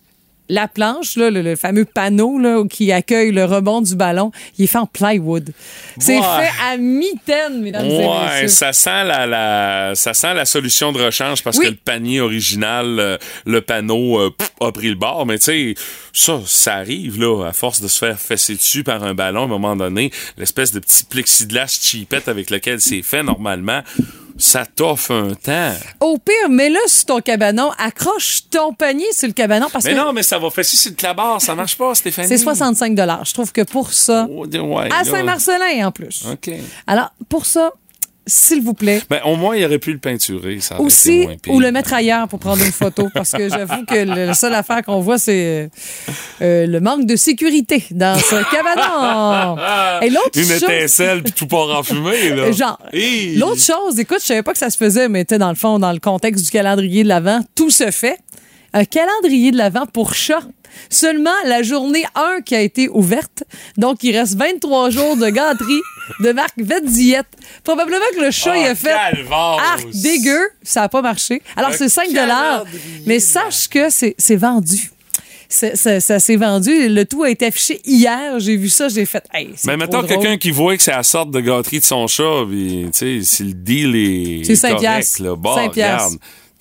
la 0.49 0.69
planche, 0.69 1.17
là, 1.17 1.31
le, 1.31 1.41
le 1.43 1.56
fameux 1.56 1.85
panneau 1.87 2.38
là, 2.38 2.62
qui 2.69 2.93
accueille 2.93 3.32
le 3.32 3.44
rebond 3.44 3.81
du 3.81 3.96
ballon, 3.96 4.31
il 4.58 4.64
est 4.64 4.67
fait 4.67 4.79
en 4.79 4.87
plywood. 4.87 5.50
C'est 5.99 6.19
Ouais. 6.19 6.23
fait 6.23 6.52
à 6.62 6.76
mi-taine, 6.76 7.61
mesdames 7.62 7.87
et 7.87 7.99
Ouais, 8.06 8.43
messieurs. 8.43 8.49
ça 8.49 8.73
sent 8.73 9.05
la, 9.05 9.26
la- 9.26 9.94
ça 9.94 10.12
sent 10.14 10.35
la 10.35 10.44
solution 10.44 10.93
de 10.93 11.02
rechange 11.02 11.43
parce 11.43 11.56
Oui. 11.58 11.64
que 11.67 11.70
le 11.70 11.76
panier 11.76 12.20
original, 12.20 12.99
euh, 12.99 13.17
le 13.46 13.60
panneau 13.63 14.20
euh, 14.20 14.31
pff, 14.31 14.51
a 14.60 14.70
pris 14.72 14.89
le 14.89 14.96
bord. 14.96 15.24
Mais 15.27 15.39
tu 15.39 15.44
sais, 15.44 15.74
ça, 16.13 16.41
ça 16.46 16.74
arrive 16.74 17.19
là, 17.20 17.46
à 17.46 17.53
force 17.53 17.81
de 17.81 17.89
se 17.89 17.98
faire 17.98 18.19
fesser 18.19 18.55
dessus 18.55 18.84
par 18.84 19.03
un 19.03 19.15
ballon, 19.15 19.43
à 19.43 19.44
un 19.44 19.48
moment 19.48 19.77
donné, 19.77 20.10
l'espèce 20.36 20.72
de 20.72 20.79
petit 20.81 21.05
plexiglas 21.05 21.79
cheapette 21.82 22.29
avec 22.29 22.51
lequel 22.51 22.81
c'est 22.81 23.03
fait 23.03 23.22
normalement, 23.22 23.81
ça 24.36 24.67
t'offre 24.67 25.12
un 25.12 25.34
temps. 25.34 25.72
Au 26.00 26.19
pire, 26.19 26.48
mets-le 26.48 26.79
sur 26.86 27.05
ton 27.06 27.20
cabanon, 27.20 27.70
accroche 27.79 28.43
ton 28.50 28.72
panier 28.72 29.06
sur 29.12 29.29
le 29.29 29.32
cabanon 29.32 29.69
parce 29.72 29.84
Mais 29.84 29.93
que 29.93 29.96
non, 29.96 30.12
mais 30.12 30.22
ça 30.22 30.38
va 30.38 30.50
fesser 30.50 30.76
sur 30.76 30.91
le 30.91 30.96
clabard, 30.96 31.41
ça 31.41 31.55
marche 31.55 31.76
pas, 31.79 31.94
Stéphanie. 31.94 32.29
c'est 32.29 32.38
65 32.38 32.96
Je 33.24 33.32
trouve 33.32 33.53
que 33.53 33.62
pour 33.62 33.93
ça, 33.93 34.26
Oh, 34.31 34.46
ouais, 34.46 34.88
à. 34.93 35.05
Saint-Marcelin 35.05 35.86
en 35.86 35.93
plus. 35.93 36.24
OK. 36.31 36.50
Alors, 36.86 37.12
pour 37.29 37.46
ça, 37.46 37.72
s'il 38.26 38.62
vous 38.62 38.74
plaît, 38.74 39.02
Ben, 39.10 39.20
au 39.24 39.36
moins, 39.36 39.54
il 39.56 39.64
aurait 39.64 39.78
pu 39.78 39.93
le 39.93 39.98
peinturer. 39.98 40.58
Ça 40.60 40.81
aussi, 40.81 41.24
moins 41.24 41.36
pire. 41.36 41.52
ou 41.52 41.60
le 41.60 41.70
mettre 41.72 41.93
ailleurs 41.93 42.26
pour 42.28 42.38
prendre 42.38 42.64
une 42.64 42.72
photo, 42.72 43.08
parce 43.12 43.32
que 43.32 43.48
j'avoue 43.48 43.84
que 43.86 43.94
le- 43.94 44.26
la 44.26 44.34
seule 44.34 44.54
affaire 44.54 44.82
qu'on 44.82 45.00
voit, 45.00 45.19
c'est 45.19 45.70
euh, 46.40 46.66
le 46.66 46.81
manque 46.81 47.06
de 47.06 47.16
sécurité 47.16 47.84
dans 47.90 48.19
ce 48.19 48.36
cabanon. 48.50 49.56
Et 50.02 50.10
l'autre 50.10 50.31
Une 50.36 50.44
chose... 50.44 50.62
étincelle 50.62 51.22
puis 51.22 51.32
tout 51.32 51.46
part 51.46 51.69
en 51.78 51.82
fumée, 51.82 52.31
là. 52.31 52.50
Genre, 52.52 52.78
Hi! 52.93 53.36
l'autre 53.36 53.60
chose, 53.62 53.98
écoute, 53.98 54.19
je 54.20 54.26
savais 54.26 54.43
pas 54.43 54.52
que 54.52 54.58
ça 54.58 54.70
se 54.70 54.76
faisait, 54.78 55.08
mais 55.08 55.24
dans 55.24 55.50
le 55.50 55.54
fond, 55.56 55.78
dans 55.78 55.93
le 55.93 56.00
contexte 56.00 56.44
du 56.44 56.50
calendrier 56.50 57.02
de 57.02 57.08
l'Avent, 57.08 57.40
tout 57.54 57.70
se 57.70 57.90
fait. 57.90 58.19
Un 58.72 58.84
calendrier 58.84 59.52
de 59.52 59.56
l'Avent 59.58 59.86
pour 59.86 60.14
chat. 60.14 60.40
Seulement 60.90 61.31
la 61.46 61.62
journée 61.62 62.04
1 62.14 62.40
qui 62.44 62.54
a 62.54 62.60
été 62.60 62.88
ouverte. 62.88 63.44
Donc, 63.76 64.02
il 64.02 64.16
reste 64.16 64.34
23 64.36 64.90
jours 64.90 65.16
de 65.16 65.28
gâterie 65.28 65.81
de 66.20 66.32
marque 66.32 66.58
Vet 66.58 66.82
Diète. 66.82 67.26
Probablement 67.64 68.04
que 68.16 68.20
le 68.20 68.31
chat, 68.31 68.56
il 68.56 68.66
a 68.66 68.74
fait 68.74 68.93
arc 68.93 69.86
dégueu. 69.93 70.40
Ça 70.62 70.81
n'a 70.82 70.88
pas 70.88 71.02
marché. 71.02 71.43
Alors, 71.56 71.72
c'est 71.74 71.88
5 71.88 72.08
dollars. 72.12 72.64
calendrier 72.64 73.02
Mais 73.06 73.20
sache 73.20 73.69
que 73.69 73.88
c'est 73.90 74.36
vendu. 74.36 74.90
C'est- 75.48 75.76
Ça, 75.76 76.00
ça 76.00 76.19
s'est 76.19 76.36
vendu. 76.36 76.88
Le 76.88 77.04
tout 77.04 77.22
a 77.22 77.31
été 77.31 77.46
affiché 77.46 77.81
hier. 77.84 78.40
J'ai 78.40 78.56
vu 78.56 78.69
ça, 78.69 78.88
j'ai 78.88 79.04
fait. 79.04 79.24
Hey, 79.32 79.50
Mais 79.66 79.76
drôle. 80.00 80.08
quelqu'un 80.08 80.36
qui 80.38 80.50
voit 80.50 80.76
que 80.76 80.82
c'est 80.82 80.90
la 80.90 81.02
sorte 81.04 81.31
de 81.31 81.38
gâterie 81.40 81.78
de 81.81 81.84
son 81.84 82.06
chat, 82.08 82.44
puis 82.48 82.86
tu 82.93 83.20
sais, 83.20 83.20
si 83.22 83.44
le 83.44 83.52
deal 83.52 83.94
est 83.94 84.44
C'est 84.44 84.56
cinq 84.56 84.76
correct, 84.76 85.19
là, 85.20 85.36
bon, 85.36 85.54
regarde, 85.54 86.14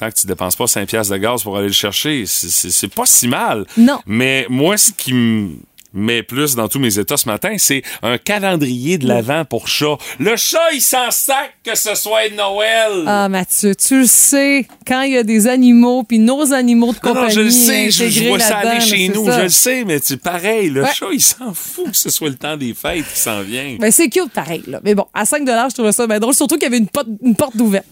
tant 0.04 0.12
que 0.12 0.20
tu 0.20 0.28
dépenses 0.28 0.56
pas 0.56 0.68
5 0.68 0.88
piastres 0.88 1.14
de 1.14 1.18
gaz 1.18 1.44
pour 1.44 1.58
aller 1.58 1.68
le 1.68 1.74
chercher, 1.74 2.26
c'est 2.26 2.94
pas 2.94 3.06
si 3.06 3.28
mal. 3.28 3.66
Non. 3.78 4.00
Mais 4.06 4.46
moi, 4.50 4.78
ce 4.78 4.92
qui 4.92 5.14
me 5.14 5.56
mais 5.94 6.24
plus 6.24 6.56
dans 6.56 6.68
tous 6.68 6.80
mes 6.80 7.00
états 7.00 7.18
ce 7.18 7.28
matin, 7.28 7.56
c'est 7.58 7.84
un 8.02 8.18
calendrier 8.18 8.98
de 8.98 9.08
l'Avent 9.08 9.46
pour 9.46 9.68
chat. 9.68 9.98
Le 10.20 10.36
chat, 10.36 10.72
il 10.74 10.82
s'en 10.82 11.12
sac 11.12 11.56
que 11.64 11.76
ce 11.76 11.96
soit 11.96 12.30
Noël. 12.36 13.04
Ah, 13.08 13.30
Mathieu, 13.30 13.76
tu 13.76 14.02
le 14.02 14.06
sais, 14.08 14.68
quand 14.88 15.02
il 15.02 15.14
y 15.14 15.18
a 15.18 15.24
des 15.24 15.48
animaux, 15.48 16.04
puis 16.04 16.20
nos 16.20 16.54
animaux 16.54 16.94
de 16.94 17.00
non, 17.04 17.14
compagnie 17.14 17.28
non, 17.28 17.34
je 17.34 17.42
le 17.42 17.50
sais, 17.52 17.92
je, 17.92 18.28
vois 18.28 18.40
ça 18.40 18.58
aller 18.58 18.82
chez 18.82 19.10
nous, 19.10 19.26
ça. 19.26 19.38
je 19.40 19.44
le 19.44 19.50
sais, 19.50 19.84
mais 19.86 20.00
tu 20.00 20.18
pareil, 20.18 20.70
le 20.70 20.84
Ouais. 20.84 20.94
chat, 20.94 21.08
il 21.12 21.22
s'en 21.22 21.54
fout 21.54 21.92
que 21.92 21.98
ce 21.98 22.10
soit 22.10 22.30
le 22.30 22.36
temps 22.36 22.58
des 22.58 22.74
fêtes 22.74 23.06
qui 23.14 23.20
s'en 23.20 23.42
vient. 23.42 23.78
Ben, 23.80 23.92
c'est 23.92 24.10
cute 24.10 24.32
pareil. 24.32 24.64
Là. 24.68 24.80
Mais 24.84 24.96
bon, 24.96 25.06
à 25.14 25.26
5 25.26 25.48
je 25.48 25.74
trouvais 25.74 25.92
ça 25.92 26.08
bien 26.08 26.20
drôle, 26.20 26.34
surtout 26.34 26.56
qu'il 26.56 26.64
y 26.64 26.68
avait 26.68 26.78
une 26.78 26.88
porte, 26.88 27.08
une 27.24 27.36
porte 27.36 27.56
d'ouverte. 27.56 27.86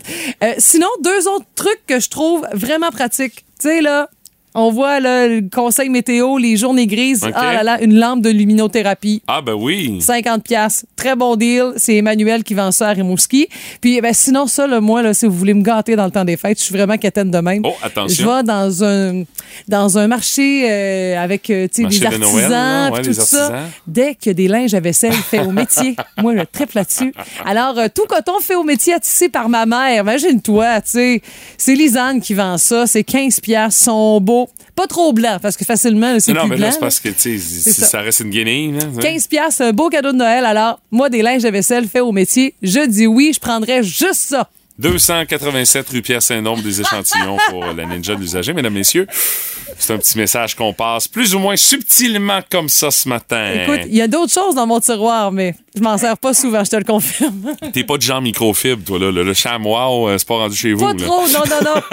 Euh, 0.43 0.53
sinon, 0.57 0.87
deux 1.03 1.27
autres 1.27 1.45
trucs 1.55 1.85
que 1.87 1.99
je 1.99 2.09
trouve 2.09 2.45
vraiment 2.53 2.89
pratiques. 2.89 3.45
Tu 3.59 3.67
sais, 3.69 3.81
là, 3.81 4.09
on 4.53 4.71
voit 4.71 4.99
là, 4.99 5.27
le 5.27 5.41
conseil 5.49 5.89
météo, 5.89 6.37
les 6.37 6.57
journées 6.57 6.87
grises. 6.87 7.23
OK. 7.23 7.31
Ah 7.35 7.53
là 7.53 7.63
là, 7.63 7.81
une 7.81 7.95
lampe 7.95 8.21
de 8.21 8.29
luminothérapie. 8.29 9.21
Ah, 9.27 9.41
ben 9.41 9.53
oui. 9.53 10.01
50 10.01 10.43
pièces, 10.43 10.85
très 10.95 11.15
bon 11.15 11.35
deal. 11.35 11.73
C'est 11.77 11.95
Emmanuel 11.95 12.43
qui 12.43 12.53
vend 12.53 12.71
ça 12.71 12.89
à 12.89 12.93
Rimouski. 12.93 13.47
Puis 13.79 14.01
ben 14.01 14.13
sinon 14.13 14.47
ça 14.47 14.67
là, 14.67 14.81
moi 14.81 15.01
là, 15.01 15.13
si 15.13 15.25
vous 15.25 15.33
voulez 15.33 15.53
me 15.53 15.61
gâter 15.61 15.95
dans 15.95 16.05
le 16.05 16.11
temps 16.11 16.25
des 16.25 16.37
fêtes, 16.37 16.59
je 16.59 16.63
suis 16.63 16.75
vraiment 16.75 16.97
quétaine 16.97 17.31
de 17.31 17.37
même. 17.37 17.61
Oh, 17.65 17.73
attention. 17.81 18.25
Je 18.25 18.29
vais 18.29 18.43
dans 18.43 18.83
un 18.83 19.23
dans 19.67 19.97
un 19.97 20.07
marché 20.07 20.69
euh, 20.69 21.17
avec 21.17 21.49
euh, 21.49 21.67
tu 21.73 21.83
sais 21.83 21.87
des 21.87 21.99
de 21.99 22.05
artisans 22.05 22.31
Noël, 22.33 22.49
là, 22.49 22.91
ouais, 22.91 23.01
tout 23.01 23.13
ça. 23.13 23.43
artisans. 23.45 23.69
Dès 23.87 24.15
qu'il 24.15 24.29
y 24.29 24.31
a 24.31 24.33
des 24.33 24.47
linges 24.47 24.73
à 24.73 24.79
vaisselle 24.79 25.13
faits 25.13 25.45
au 25.45 25.51
métier, 25.51 25.95
moi 26.21 26.35
je 26.35 26.43
triple 26.43 26.75
là-dessus. 26.75 27.13
Alors 27.45 27.77
euh, 27.77 27.87
tout 27.93 28.05
coton 28.07 28.39
fait 28.41 28.55
au 28.55 28.63
métier 28.63 28.93
à 28.93 28.99
tisser 28.99 29.29
par 29.29 29.47
ma 29.49 29.65
mère. 29.65 30.03
Imagine-toi, 30.03 30.81
tu 30.81 30.89
sais, 30.91 31.21
c'est 31.57 31.75
Lisanne 31.75 32.21
qui 32.21 32.33
vend 32.33 32.57
ça, 32.57 32.87
c'est 32.87 33.03
15 33.03 33.39
pièces, 33.39 33.75
sont 33.75 34.19
beaux, 34.19 34.40
pas 34.75 34.87
trop 34.87 35.13
blancs 35.13 35.41
parce 35.41 35.57
que 35.57 35.65
facilement 35.65 36.19
c'est 36.19 36.33
Non, 36.33 36.41
plus 36.41 36.49
mais 36.51 36.55
blanc. 36.57 36.65
là, 36.67 36.71
c'est 36.71 36.77
là. 36.77 36.81
parce 36.81 36.99
que, 36.99 37.09
tu 37.09 37.39
sais, 37.39 37.71
ça. 37.71 37.85
ça 37.85 38.01
reste 38.01 38.21
une 38.21 38.29
guenille, 38.29 38.71
là. 38.73 38.79
15 39.01 39.27
pièces, 39.27 39.61
un 39.61 39.71
beau 39.71 39.89
cadeau 39.89 40.11
de 40.11 40.17
Noël. 40.17 40.45
Alors, 40.45 40.79
moi, 40.91 41.09
des 41.09 41.21
linges 41.21 41.43
de 41.43 41.49
vaisselle 41.49 41.87
faits 41.87 42.01
au 42.01 42.11
métier, 42.11 42.53
je 42.61 42.85
dis 42.87 43.07
oui, 43.07 43.31
je 43.33 43.39
prendrais 43.39 43.83
juste 43.83 44.15
ça. 44.29 44.49
287 44.79 45.89
rue 45.89 46.01
Pierre-Saint-Nombre 46.01 46.63
des 46.63 46.81
échantillons 46.81 47.37
pour 47.49 47.63
la 47.65 47.85
ninja 47.85 48.15
de 48.15 48.19
l'usager. 48.19 48.53
Mesdames, 48.53 48.73
messieurs, 48.73 49.05
c'est 49.77 49.93
un 49.93 49.97
petit 49.97 50.17
message 50.17 50.55
qu'on 50.55 50.73
passe 50.73 51.07
plus 51.07 51.35
ou 51.35 51.39
moins 51.39 51.55
subtilement 51.55 52.39
comme 52.49 52.67
ça 52.69 52.89
ce 52.89 53.07
matin. 53.07 53.51
Écoute, 53.63 53.81
il 53.87 53.95
y 53.95 54.01
a 54.01 54.07
d'autres 54.07 54.33
choses 54.33 54.55
dans 54.55 54.65
mon 54.65 54.79
tiroir, 54.79 55.31
mais 55.31 55.55
je 55.75 55.81
m'en 55.81 55.97
sers 55.97 56.17
pas 56.17 56.33
souvent, 56.33 56.63
je 56.63 56.69
te 56.69 56.75
le 56.75 56.83
confirme. 56.83 57.53
T'es 57.73 57.83
pas 57.83 57.97
de 57.97 58.01
genre 58.01 58.21
microfibre, 58.21 58.83
toi, 58.83 58.99
là. 58.99 59.11
Le, 59.11 59.23
le 59.23 59.33
chamois, 59.33 60.09
euh, 60.11 60.17
c'est 60.17 60.27
pas 60.27 60.35
rendu 60.37 60.55
chez 60.55 60.73
vous, 60.73 60.85
Pas 60.85 60.93
là. 60.93 61.05
trop, 61.05 61.27
non, 61.27 61.43
non, 61.49 61.73
non. 61.75 61.81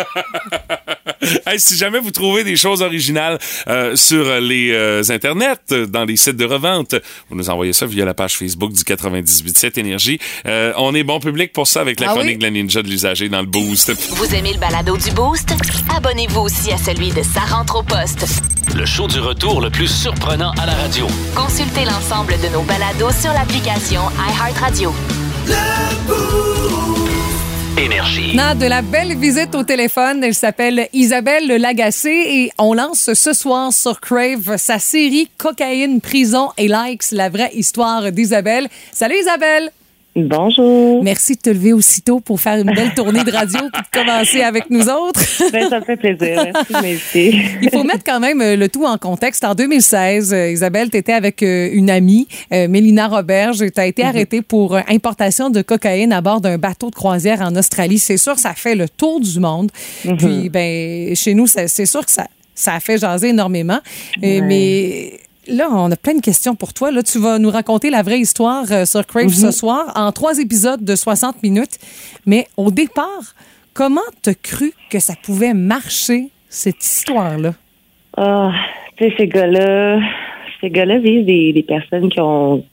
Hey, 1.46 1.58
si 1.58 1.76
jamais 1.76 1.98
vous 1.98 2.12
trouvez 2.12 2.44
des 2.44 2.56
choses 2.56 2.80
originales 2.80 3.38
euh, 3.66 3.96
sur 3.96 4.40
les 4.40 4.70
euh, 4.70 5.02
internets, 5.10 5.58
euh, 5.72 5.84
dans 5.84 6.04
les 6.04 6.16
sites 6.16 6.36
de 6.36 6.44
revente, 6.44 6.94
vous 7.28 7.36
nous 7.36 7.50
envoyez 7.50 7.72
ça 7.72 7.86
via 7.86 8.04
la 8.04 8.14
page 8.14 8.36
Facebook 8.36 8.72
du 8.72 8.82
98.7 8.82 9.78
Énergie. 9.80 10.18
Euh, 10.46 10.72
on 10.76 10.94
est 10.94 11.02
bon 11.02 11.18
public 11.18 11.52
pour 11.52 11.66
ça 11.66 11.80
avec 11.80 11.98
la 12.00 12.10
Ah 12.10 12.12
chronique 12.14 12.34
oui? 12.34 12.38
de 12.38 12.42
la 12.44 12.50
ninja 12.50 12.82
de 12.82 12.88
l'usager 12.88 13.28
dans 13.28 13.40
le 13.40 13.46
boost. 13.46 13.92
Vous 14.10 14.32
aimez 14.34 14.52
le 14.54 14.58
balado 14.60 14.96
du 14.96 15.10
Boost? 15.10 15.52
Abonnez-vous 15.94 16.40
aussi 16.40 16.70
à 16.72 16.78
celui 16.78 17.10
de 17.10 17.22
Sa 17.22 17.40
rentre 17.40 17.76
au 17.80 17.82
poste. 17.82 18.24
Le 18.78 18.86
show 18.86 19.08
du 19.08 19.18
retour 19.18 19.60
le 19.60 19.70
plus 19.70 19.88
surprenant 19.88 20.52
à 20.52 20.64
la 20.64 20.72
radio. 20.72 21.08
Consultez 21.34 21.84
l'ensemble 21.84 22.34
de 22.34 22.46
nos 22.52 22.62
balados 22.62 23.10
sur 23.10 23.32
l'application 23.32 24.02
iHeartRadio. 24.16 24.94
Énergie. 27.76 28.36
On 28.36 28.38
a 28.38 28.54
de 28.54 28.66
la 28.66 28.82
belle 28.82 29.18
visite 29.18 29.56
au 29.56 29.64
téléphone. 29.64 30.22
Elle 30.22 30.34
s'appelle 30.34 30.86
Isabelle 30.92 31.60
Lagacé 31.60 32.10
et 32.10 32.52
on 32.56 32.72
lance 32.72 33.12
ce 33.14 33.32
soir 33.32 33.72
sur 33.72 33.98
Crave 33.98 34.56
sa 34.58 34.78
série 34.78 35.28
Cocaïne, 35.38 36.00
prison 36.00 36.50
et 36.56 36.68
likes, 36.68 37.10
la 37.10 37.30
vraie 37.30 37.50
histoire 37.54 38.12
d'Isabelle. 38.12 38.68
Salut 38.92 39.16
Isabelle! 39.20 39.72
Bonjour. 40.26 41.02
Merci 41.04 41.36
de 41.36 41.40
te 41.40 41.50
lever 41.50 41.72
aussitôt 41.72 42.18
pour 42.18 42.40
faire 42.40 42.58
une 42.58 42.74
belle 42.74 42.92
tournée 42.94 43.22
de 43.22 43.30
radio 43.30 43.60
puis 43.72 43.82
de 43.82 43.98
commencer 43.98 44.42
avec 44.42 44.70
nous 44.70 44.88
autres. 44.88 45.20
Ben, 45.52 45.68
ça 45.70 45.80
me 45.80 45.84
fait 45.84 45.96
plaisir. 45.96 46.44
Merci 46.44 46.72
de 46.72 46.78
m'inviter. 46.78 47.42
Il 47.62 47.70
faut 47.70 47.82
mettre 47.82 48.04
quand 48.04 48.20
même 48.20 48.40
euh, 48.42 48.54
le 48.54 48.68
tout 48.68 48.84
en 48.84 48.98
contexte. 48.98 49.44
En 49.44 49.54
2016, 49.54 50.34
euh, 50.34 50.50
Isabelle, 50.50 50.90
tu 50.90 50.98
étais 50.98 51.14
avec 51.14 51.42
euh, 51.42 51.70
une 51.72 51.88
amie, 51.88 52.28
Mélina 52.50 53.08
Roberge. 53.08 53.58
Tu 53.58 53.80
as 53.80 53.86
été 53.86 54.04
arrêtée 54.04 54.42
pour 54.42 54.76
importation 54.88 55.48
de 55.48 55.62
cocaïne 55.62 56.12
à 56.12 56.20
bord 56.20 56.40
d'un 56.40 56.58
bateau 56.58 56.90
de 56.90 56.94
croisière 56.94 57.40
en 57.40 57.54
Australie. 57.56 57.98
C'est 57.98 58.18
sûr, 58.18 58.38
ça 58.38 58.52
fait 58.54 58.74
le 58.74 58.88
tour 58.88 59.20
du 59.20 59.40
monde. 59.40 59.70
Puis, 60.02 60.50
ben, 60.50 61.14
chez 61.14 61.34
nous, 61.34 61.46
c'est 61.46 61.86
sûr 61.86 62.04
que 62.04 62.10
ça, 62.10 62.26
ça 62.54 62.74
a 62.74 62.80
fait 62.80 62.98
jaser 62.98 63.28
énormément. 63.28 63.78
Mais 64.20 65.20
là, 65.48 65.68
on 65.70 65.90
a 65.90 65.96
plein 65.96 66.14
de 66.14 66.20
questions 66.20 66.54
pour 66.54 66.72
toi. 66.72 66.90
Là, 66.90 67.02
tu 67.02 67.18
vas 67.18 67.38
nous 67.38 67.50
raconter 67.50 67.90
la 67.90 68.02
vraie 68.02 68.20
histoire 68.20 68.64
euh, 68.70 68.84
sur 68.84 69.06
Crave 69.06 69.28
ce 69.28 69.50
soir 69.50 69.92
en 69.94 70.12
trois 70.12 70.38
épisodes 70.38 70.84
de 70.84 70.94
60 70.94 71.42
minutes. 71.42 71.78
Mais 72.26 72.46
au 72.56 72.70
départ, 72.70 73.34
comment 73.74 74.00
t'as 74.22 74.34
cru 74.34 74.72
que 74.90 74.98
ça 74.98 75.14
pouvait 75.22 75.54
marcher, 75.54 76.28
cette 76.48 76.82
histoire-là? 76.82 77.54
Ah, 78.16 78.52
tu 78.96 79.04
sais, 79.04 79.14
ces 79.16 79.28
gars-là, 79.28 80.00
ces 80.60 80.70
gars-là 80.70 80.98
visent 80.98 81.26
des, 81.26 81.52
des 81.52 81.62
personnes 81.62 82.08
qui 82.08 82.20
ont, 82.20 82.64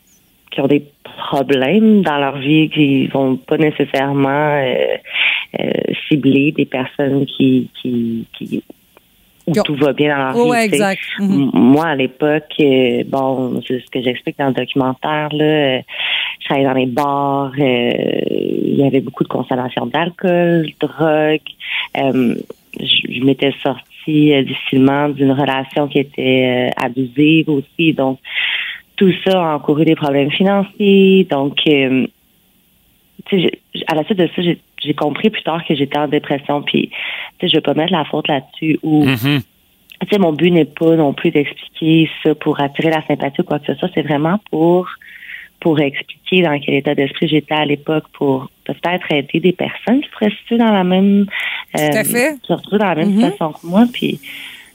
qui 0.52 0.62
ont 0.62 0.68
des 0.68 0.86
problèmes 1.18 2.02
dans 2.02 2.18
leur 2.18 2.38
vie, 2.38 2.70
qui 2.70 3.08
vont 3.08 3.38
pas 3.38 3.58
nécessairement 3.58 4.58
euh, 4.58 4.98
euh, 5.60 5.72
cibler 6.08 6.52
des 6.52 6.66
personnes 6.66 7.26
qui, 7.26 7.70
qui, 7.82 8.26
qui 8.38 8.64
où 9.48 9.52
ont- 9.60 9.64
tout 9.64 9.76
va 9.76 9.94
bien 9.94 10.16
dans 10.18 10.24
leur 10.24 10.38
Oh, 10.38 10.44
vie. 10.46 10.50
ouais, 10.52 10.66
exact. 10.66 11.02
Mhm. 11.20 11.52
Moi, 11.54 11.86
à 11.86 11.96
l'époque, 11.96 12.54
euh, 12.60 13.04
bon, 13.08 13.62
c'est 13.68 13.80
ce 13.80 13.86
que 13.92 14.02
j'explique 14.02 14.38
dans 14.40 14.48
le 14.48 14.54
documentaire, 14.54 15.30
là, 15.32 15.44
euh, 15.46 15.80
je 16.40 16.46
travaillais 16.46 16.68
dans 16.68 16.74
les 16.74 16.86
bars, 16.88 17.52
euh, 17.60 17.92
il 18.66 18.76
y 18.76 18.84
avait 18.86 19.02
beaucoup 19.02 19.24
de 19.24 19.30
consommation 19.30 19.86
d'alcool, 19.86 20.68
de 20.68 20.88
drogue. 20.88 21.40
Euh, 21.98 22.36
je, 22.80 23.14
je 23.14 23.24
m'étais 23.24 23.54
sortie 23.64 24.34
euh, 24.34 24.44
difficilement 24.44 25.10
d'une 25.10 25.32
relation 25.32 25.88
qui 25.88 26.00
était 26.00 26.70
euh, 26.78 26.84
abusive 26.86 27.50
aussi. 27.50 27.94
Donc, 27.94 28.20
tout 28.98 29.12
ça 29.26 29.42
a 29.52 29.56
encouru 29.56 29.86
des 29.86 29.96
problèmes 29.96 30.32
financiers. 30.32 31.26
Donc, 31.30 31.58
euh, 31.68 32.06
à 33.88 33.96
la 33.96 34.04
suite 34.04 34.20
de 34.20 34.28
ça, 34.36 34.42
j'ai 34.42 34.60
j'ai 34.86 34.94
compris 34.94 35.30
plus 35.30 35.44
tard 35.44 35.64
que 35.68 35.76
j'étais 35.76 35.98
en 35.98 36.08
dépression. 36.08 36.62
Puis, 36.62 36.90
tu 36.90 36.96
sais, 37.42 37.48
je 37.50 37.56
veux 37.58 37.62
pas 37.62 37.74
mettre 37.74 37.92
la 37.92 38.06
faute 38.06 38.28
là-dessus 38.28 38.80
ou 38.84 39.06
Mhm. 39.06 39.42
tu 40.02 40.08
sais, 40.10 40.18
mon 40.20 40.34
but 40.34 40.52
n'est 40.52 40.66
pas 40.66 40.96
non 40.96 41.14
plus 41.14 41.32
d'expliquer 41.32 42.10
ça 42.24 42.36
pour 42.36 42.60
attirer 42.62 42.90
la 42.92 43.06
sympathie 43.08 43.42
ou 43.42 43.44
quoi 43.44 43.60
que 43.60 43.66
ce 43.68 43.76
soit. 43.76 43.90
C'est 43.94 44.02
vraiment 44.04 44.40
pour 44.52 44.88
pour 45.62 45.80
expliquer 45.80 46.42
dans 46.44 46.60
quel 46.60 46.76
état 46.76 46.94
d'esprit 46.94 47.28
j'étais 47.28 47.56
à 47.56 47.66
l'époque 47.66 48.04
pour 48.14 48.52
peut-être 48.66 49.10
aider 49.12 49.40
des 49.40 49.54
personnes 49.54 50.02
qui 50.02 50.10
seraient 50.12 50.30
situées 50.42 50.58
dans 50.58 50.72
la 50.72 50.84
même 50.84 51.26
euh, 51.80 51.92
Tout 51.92 51.98
à 51.98 52.04
fait. 52.04 52.36
se 52.44 52.54
retrouver 52.54 52.78
dans 52.80 52.90
la 52.90 52.96
même 52.96 53.08
Mhm. 53.10 53.16
situation 53.16 53.52
que 53.54 53.66
moi. 53.66 53.86
Puis 53.92 54.20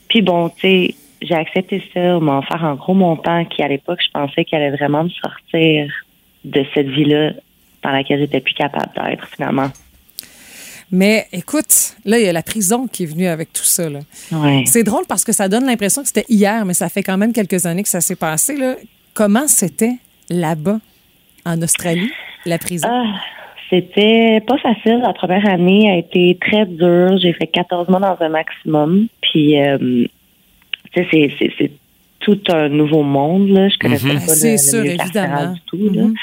puis 0.08 0.22
bon, 0.22 0.48
tu 0.48 0.60
sais, 0.62 0.94
j'ai 1.22 1.34
accepté 1.34 1.82
ça, 1.94 2.16
on 2.16 2.20
m'a 2.20 2.38
offert 2.38 2.64
un 2.64 2.74
gros 2.74 2.94
montant 2.94 3.44
qui 3.44 3.62
à 3.62 3.68
l'époque 3.68 4.00
je 4.04 4.10
pensais 4.10 4.44
qu'il 4.44 4.56
allait 4.58 4.74
vraiment 4.76 5.04
me 5.04 5.10
sortir 5.10 5.92
de 6.44 6.64
cette 6.74 6.88
vie-là 6.88 7.32
dans 7.84 7.90
laquelle 7.90 8.18
j'étais 8.18 8.40
plus 8.40 8.54
capable 8.54 8.90
d'être 8.96 9.28
finalement. 9.28 9.68
Mais 10.92 11.26
écoute, 11.32 11.94
là, 12.04 12.18
il 12.18 12.24
y 12.24 12.28
a 12.28 12.32
la 12.32 12.42
prison 12.42 12.86
qui 12.88 13.04
est 13.04 13.06
venue 13.06 13.26
avec 13.26 13.52
tout 13.52 13.62
ça. 13.64 13.88
là. 13.88 14.00
Ouais. 14.32 14.64
C'est 14.66 14.82
drôle 14.82 15.04
parce 15.08 15.24
que 15.24 15.32
ça 15.32 15.48
donne 15.48 15.64
l'impression 15.64 16.02
que 16.02 16.08
c'était 16.08 16.26
hier, 16.28 16.64
mais 16.64 16.74
ça 16.74 16.88
fait 16.88 17.02
quand 17.02 17.16
même 17.16 17.32
quelques 17.32 17.64
années 17.66 17.82
que 17.84 17.88
ça 17.88 18.00
s'est 18.00 18.16
passé. 18.16 18.56
Là. 18.56 18.74
Comment 19.14 19.46
c'était 19.46 19.94
là-bas, 20.28 20.80
en 21.44 21.62
Australie, 21.62 22.10
la 22.44 22.58
prison? 22.58 22.88
Ah, 22.90 23.04
c'était 23.70 24.42
pas 24.46 24.58
facile. 24.58 24.98
La 25.02 25.12
première 25.12 25.48
année 25.48 25.90
a 25.92 25.96
été 25.96 26.36
très 26.40 26.66
dure. 26.66 27.16
J'ai 27.18 27.32
fait 27.34 27.46
14 27.46 27.88
mois 27.88 28.00
dans 28.00 28.16
un 28.20 28.28
maximum. 28.28 29.06
Puis, 29.20 29.60
euh, 29.62 29.78
tu 30.92 31.04
sais, 31.10 31.30
c'est, 31.38 31.70
tout 32.18 32.38
un 32.48 32.68
nouveau 32.68 33.02
monde. 33.02 33.48
Là. 33.48 33.68
Je 33.70 33.78
connaissais 33.78 34.06
Mhm. 34.08 34.14
pas 34.16 34.20
le, 34.26 34.28
C'est 34.38 34.52
le 34.52 34.58
sûr, 34.58 34.82
milieu 34.82 34.94
évidemment. 35.00 35.52
du 35.54 35.60
tout. 35.66 35.88
Là. 35.94 36.02
Mhm. 36.02 36.14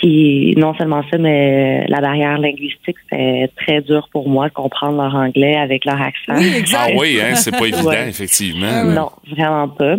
Puis, 0.00 0.54
non 0.56 0.72
seulement 0.74 1.02
ça, 1.10 1.18
mais 1.18 1.84
la 1.88 2.00
barrière 2.00 2.38
linguistique, 2.38 2.96
c'était 3.02 3.50
très 3.56 3.82
dur 3.82 4.08
pour 4.10 4.28
moi 4.30 4.48
de 4.48 4.54
comprendre 4.54 4.96
leur 5.02 5.14
anglais 5.14 5.56
avec 5.56 5.84
leur 5.84 6.00
accent. 6.00 6.38
Oui, 6.38 6.54
exact. 6.56 6.92
Ah 6.94 6.96
oui, 6.98 7.18
hein, 7.22 7.34
c'est 7.34 7.50
pas 7.50 7.66
évident, 7.66 7.84
Ouais. 7.90 8.08
effectivement. 8.08 8.84
Non, 8.84 9.10
vraiment 9.30 9.68
pas. 9.68 9.96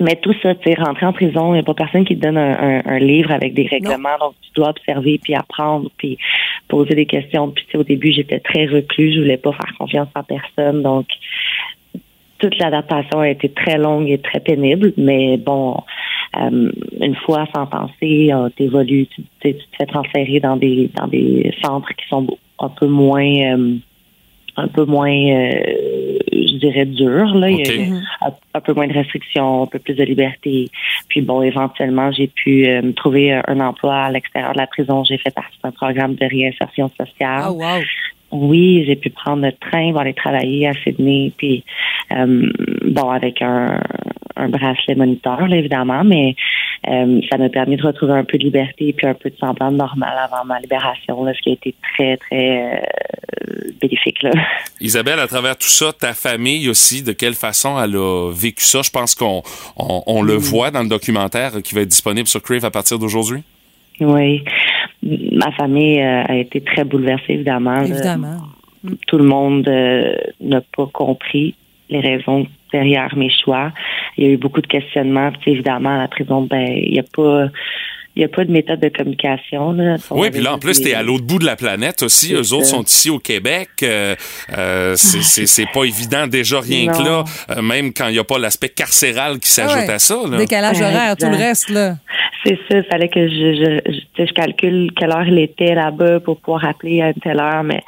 Mais 0.00 0.16
tout 0.16 0.34
ça, 0.42 0.54
tu 0.56 0.70
sais, 0.70 0.74
rentrer 0.78 1.06
en 1.06 1.12
prison, 1.14 1.52
il 1.52 1.54
n'y 1.54 1.60
a 1.60 1.62
pas 1.62 1.72
personne 1.72 2.04
qui 2.04 2.16
te 2.16 2.20
donne 2.20 2.36
un, 2.36 2.52
un- 2.52 2.82
un 2.84 2.98
livre 2.98 3.30
avec 3.30 3.54
des 3.54 3.66
règlements, 3.66 4.18
donc 4.20 4.34
tu 4.42 4.50
dois 4.56 4.70
observer, 4.70 5.18
puis 5.22 5.34
apprendre, 5.34 5.88
puis 5.96 6.18
poser 6.68 6.94
des 6.94 7.06
questions. 7.06 7.48
Puis 7.50 7.64
tu 7.64 7.70
sais, 7.72 7.78
au 7.78 7.84
début, 7.84 8.12
j'étais 8.12 8.40
très 8.40 8.66
reclus, 8.66 9.14
je 9.14 9.20
voulais 9.20 9.36
pas 9.38 9.52
faire 9.52 9.72
confiance 9.78 10.08
en 10.16 10.22
personne, 10.24 10.82
donc 10.82 11.06
toute 12.38 12.58
l'adaptation 12.58 13.20
a 13.20 13.28
été 13.28 13.48
très 13.48 13.78
longue 13.78 14.10
et 14.10 14.18
très 14.18 14.40
pénible, 14.40 14.92
mais 14.98 15.36
bon, 15.38 15.76
euh, 16.36 16.70
une 17.00 17.16
fois 17.16 17.46
sentencé, 17.54 18.30
euh, 18.32 18.48
t'évolues, 18.56 19.06
tu, 19.06 19.22
te 19.40 19.58
fais 19.76 19.86
transférer 19.86 20.40
dans 20.40 20.56
des 20.56 20.90
dans 20.94 21.06
des 21.06 21.54
centres 21.62 21.92
qui 21.94 22.06
sont 22.08 22.26
un 22.58 22.68
peu 22.68 22.86
moins 22.86 23.56
euh, 23.56 23.76
un 24.56 24.68
peu 24.68 24.84
moins 24.84 25.10
euh, 25.10 25.60
je 26.32 26.58
dirais, 26.58 26.84
dur. 26.86 27.34
Là. 27.34 27.50
Il 27.50 27.58
y 27.58 27.62
OK. 27.62 27.68
avait 27.68 27.90
un, 28.22 28.32
un 28.54 28.60
peu 28.60 28.72
moins 28.72 28.86
de 28.86 28.92
restrictions, 28.92 29.64
un 29.64 29.66
peu 29.66 29.78
plus 29.78 29.94
de 29.94 30.04
liberté. 30.04 30.70
Puis 31.08 31.20
bon, 31.20 31.42
éventuellement, 31.42 32.12
j'ai 32.12 32.28
pu 32.28 32.66
euh, 32.66 32.82
me 32.82 32.92
trouver 32.92 33.32
un, 33.32 33.42
un 33.46 33.60
emploi 33.60 33.94
à 33.94 34.10
l'extérieur 34.10 34.52
de 34.52 34.58
la 34.58 34.66
prison. 34.66 35.04
J'ai 35.04 35.18
fait 35.18 35.34
partie 35.34 35.58
d'un 35.62 35.72
programme 35.72 36.14
de 36.14 36.26
réinsertion 36.26 36.90
sociale. 36.90 37.42
Ah, 37.44 37.52
wow. 37.52 37.82
Oui, 38.36 38.84
j'ai 38.84 38.96
pu 38.96 39.10
prendre 39.10 39.46
le 39.46 39.52
train, 39.52 39.92
pour 39.92 40.00
aller 40.00 40.12
travailler 40.12 40.66
à 40.66 40.72
Sydney, 40.72 41.32
puis 41.36 41.62
euh, 42.10 42.50
bon, 42.84 43.08
avec 43.08 43.40
un, 43.40 43.80
un 44.34 44.48
bracelet 44.48 44.96
moniteur, 44.96 45.46
là, 45.46 45.56
évidemment, 45.56 46.02
mais 46.02 46.34
euh, 46.88 47.20
ça 47.30 47.38
m'a 47.38 47.48
permis 47.48 47.76
de 47.76 47.86
retrouver 47.86 48.14
un 48.14 48.24
peu 48.24 48.36
de 48.36 48.42
liberté 48.42 48.92
puis 48.92 49.06
un 49.06 49.14
peu 49.14 49.30
de 49.30 49.36
semblant 49.36 49.70
normal 49.70 50.18
avant 50.18 50.44
ma 50.44 50.58
libération, 50.58 51.22
là, 51.22 51.32
ce 51.32 51.40
qui 51.42 51.50
a 51.50 51.52
été 51.52 51.74
très, 51.94 52.16
très 52.16 52.74
euh, 52.74 53.70
bénéfique. 53.80 54.20
Là. 54.24 54.32
Isabelle, 54.80 55.20
à 55.20 55.28
travers 55.28 55.56
tout 55.56 55.68
ça, 55.68 55.92
ta 55.92 56.12
famille 56.12 56.68
aussi, 56.68 57.04
de 57.04 57.12
quelle 57.12 57.34
façon 57.34 57.80
elle 57.80 57.94
a 57.94 58.32
vécu 58.32 58.64
ça? 58.64 58.82
Je 58.82 58.90
pense 58.90 59.14
qu'on 59.14 59.42
on, 59.76 60.02
on 60.08 60.22
le 60.22 60.34
voit 60.34 60.72
dans 60.72 60.82
le 60.82 60.88
documentaire 60.88 61.52
qui 61.62 61.74
va 61.76 61.82
être 61.82 61.88
disponible 61.88 62.26
sur 62.26 62.42
Crave 62.42 62.64
à 62.64 62.72
partir 62.72 62.98
d'aujourd'hui. 62.98 63.44
Oui. 64.00 64.42
Ma 65.02 65.50
famille 65.52 66.00
euh, 66.00 66.24
a 66.24 66.36
été 66.36 66.60
très 66.60 66.84
bouleversée, 66.84 67.34
évidemment. 67.34 67.84
tout 69.06 69.18
le 69.18 69.24
monde 69.24 69.66
euh, 69.68 70.14
n'a 70.40 70.60
pas 70.60 70.86
compris 70.92 71.54
les 71.90 72.00
raisons 72.00 72.46
derrière 72.72 73.16
mes 73.16 73.30
choix. 73.30 73.72
Il 74.16 74.24
y 74.24 74.26
a 74.28 74.30
eu 74.30 74.36
beaucoup 74.36 74.60
de 74.60 74.66
questionnements. 74.66 75.30
Puis, 75.40 75.52
évidemment, 75.52 75.90
à 75.90 75.98
la 75.98 76.08
prison, 76.08 76.42
ben, 76.42 76.66
il 76.66 76.92
n'y 76.92 76.98
a 76.98 77.04
pas. 77.04 77.48
Il 78.16 78.22
y 78.22 78.24
a 78.24 78.28
pas 78.28 78.44
de 78.44 78.52
méthode 78.52 78.78
de 78.78 78.88
communication. 78.90 79.72
Là. 79.72 79.96
Oui, 80.10 80.30
puis 80.30 80.40
là, 80.40 80.54
en 80.54 80.58
plus, 80.58 80.78
des- 80.78 80.90
t'es 80.90 80.94
à 80.94 81.02
l'autre 81.02 81.24
bout 81.24 81.40
de 81.40 81.44
la 81.44 81.56
planète 81.56 82.02
aussi. 82.04 82.32
Eux 82.34 82.52
autres 82.52 82.66
sont 82.66 82.84
ici 82.84 83.10
au 83.10 83.18
Québec. 83.18 83.70
Euh, 83.82 84.14
euh, 84.56 84.94
c'est- 84.96 85.22
c'est 85.22 85.46
c'est 85.46 85.66
pas 85.72 85.82
évident 85.84 86.26
déjà 86.28 86.60
rien 86.60 86.92
que 86.92 87.02
là, 87.02 87.24
euh, 87.50 87.60
même 87.62 87.92
quand 87.92 88.06
il 88.06 88.12
n'y 88.12 88.18
a 88.20 88.24
pas 88.24 88.38
l'aspect 88.38 88.68
carcéral 88.68 89.40
qui 89.40 89.50
s'ajoute 89.50 89.78
Ah 89.82 89.86
ouais. 89.86 89.92
à 89.94 89.98
ça. 89.98 90.16
Là. 90.30 90.36
Décalage 90.38 90.80
horaire, 90.80 91.16
tout 91.16 91.26
le 91.26 91.36
reste, 91.36 91.70
là. 91.70 91.96
C'est 92.46 92.58
ça, 92.70 92.78
il 92.78 92.84
fallait 92.84 93.08
que 93.08 93.26
je, 93.26 93.34
je, 93.34 93.80
je, 93.92 93.98
tu 94.00 94.06
sais, 94.18 94.26
je 94.28 94.32
calcule 94.34 94.90
quelle 94.96 95.10
heure 95.10 95.26
il 95.26 95.38
était 95.38 95.74
là-bas 95.74 96.20
pour 96.20 96.38
pouvoir 96.38 96.64
appeler 96.66 97.00
à 97.02 97.08
une 97.08 97.14
telle 97.14 97.40
heure, 97.40 97.64
mais 97.64 97.80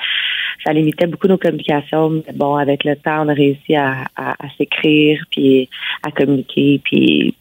ça 0.65 0.73
limitait 0.73 1.07
beaucoup 1.07 1.29
nos 1.29 1.37
communications. 1.37 2.09
Mais 2.27 2.33
bon, 2.35 2.57
avec 2.57 2.83
le 2.85 2.97
temps, 2.97 3.25
on 3.27 3.29
a 3.29 3.35
réussi 3.35 3.77
à, 3.77 4.05
à, 4.17 4.31
à 4.33 4.49
s'écrire, 4.57 5.23
puis 5.31 5.69
à 6.03 6.11
communiquer, 6.11 6.81
puis 6.83 7.35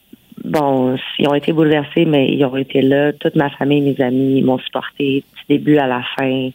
bon, 0.43 0.97
ils 1.19 1.27
ont 1.27 1.33
été 1.33 1.53
bouleversés, 1.53 2.05
mais 2.05 2.27
ils 2.33 2.43
ont 2.45 2.55
été 2.57 2.81
là. 2.81 3.13
Toute 3.13 3.35
ma 3.35 3.49
famille, 3.49 3.81
mes 3.81 3.99
amis 4.03 4.41
m'ont 4.41 4.59
supporté 4.59 5.23
du 5.37 5.57
début 5.57 5.77
à 5.77 5.87
la 5.87 6.01
fin. 6.17 6.49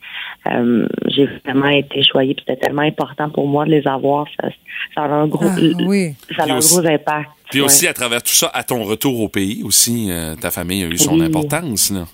Euh, 0.50 0.86
j'ai 1.08 1.26
vraiment 1.44 1.68
été 1.68 2.02
choyée, 2.02 2.34
puis 2.34 2.44
c'était 2.46 2.60
tellement 2.60 2.82
important 2.82 3.30
pour 3.30 3.46
moi 3.46 3.64
de 3.64 3.70
les 3.70 3.86
avoir. 3.86 4.26
Ça, 4.40 4.48
ça 4.94 5.02
a 5.02 5.08
un 5.08 5.26
gros, 5.26 5.46
Ah, 5.48 5.56
oui. 5.86 6.14
ça 6.36 6.44
a 6.44 6.52
un 6.52 6.58
aussi- 6.58 6.76
gros 6.76 6.86
impact. 6.86 7.30
Puis 7.50 7.60
Ouais. 7.60 7.66
aussi, 7.66 7.86
à 7.88 7.92
travers 7.92 8.22
tout 8.22 8.32
ça, 8.32 8.50
à 8.54 8.62
ton 8.62 8.84
retour 8.84 9.20
au 9.20 9.28
pays 9.28 9.62
aussi, 9.64 10.08
euh, 10.10 10.36
ta 10.36 10.50
famille 10.50 10.84
a 10.84 10.86
eu 10.86 10.96
son 10.98 11.18
Oui. 11.18 11.26
importance. 11.26 11.90
Là. 11.90 12.04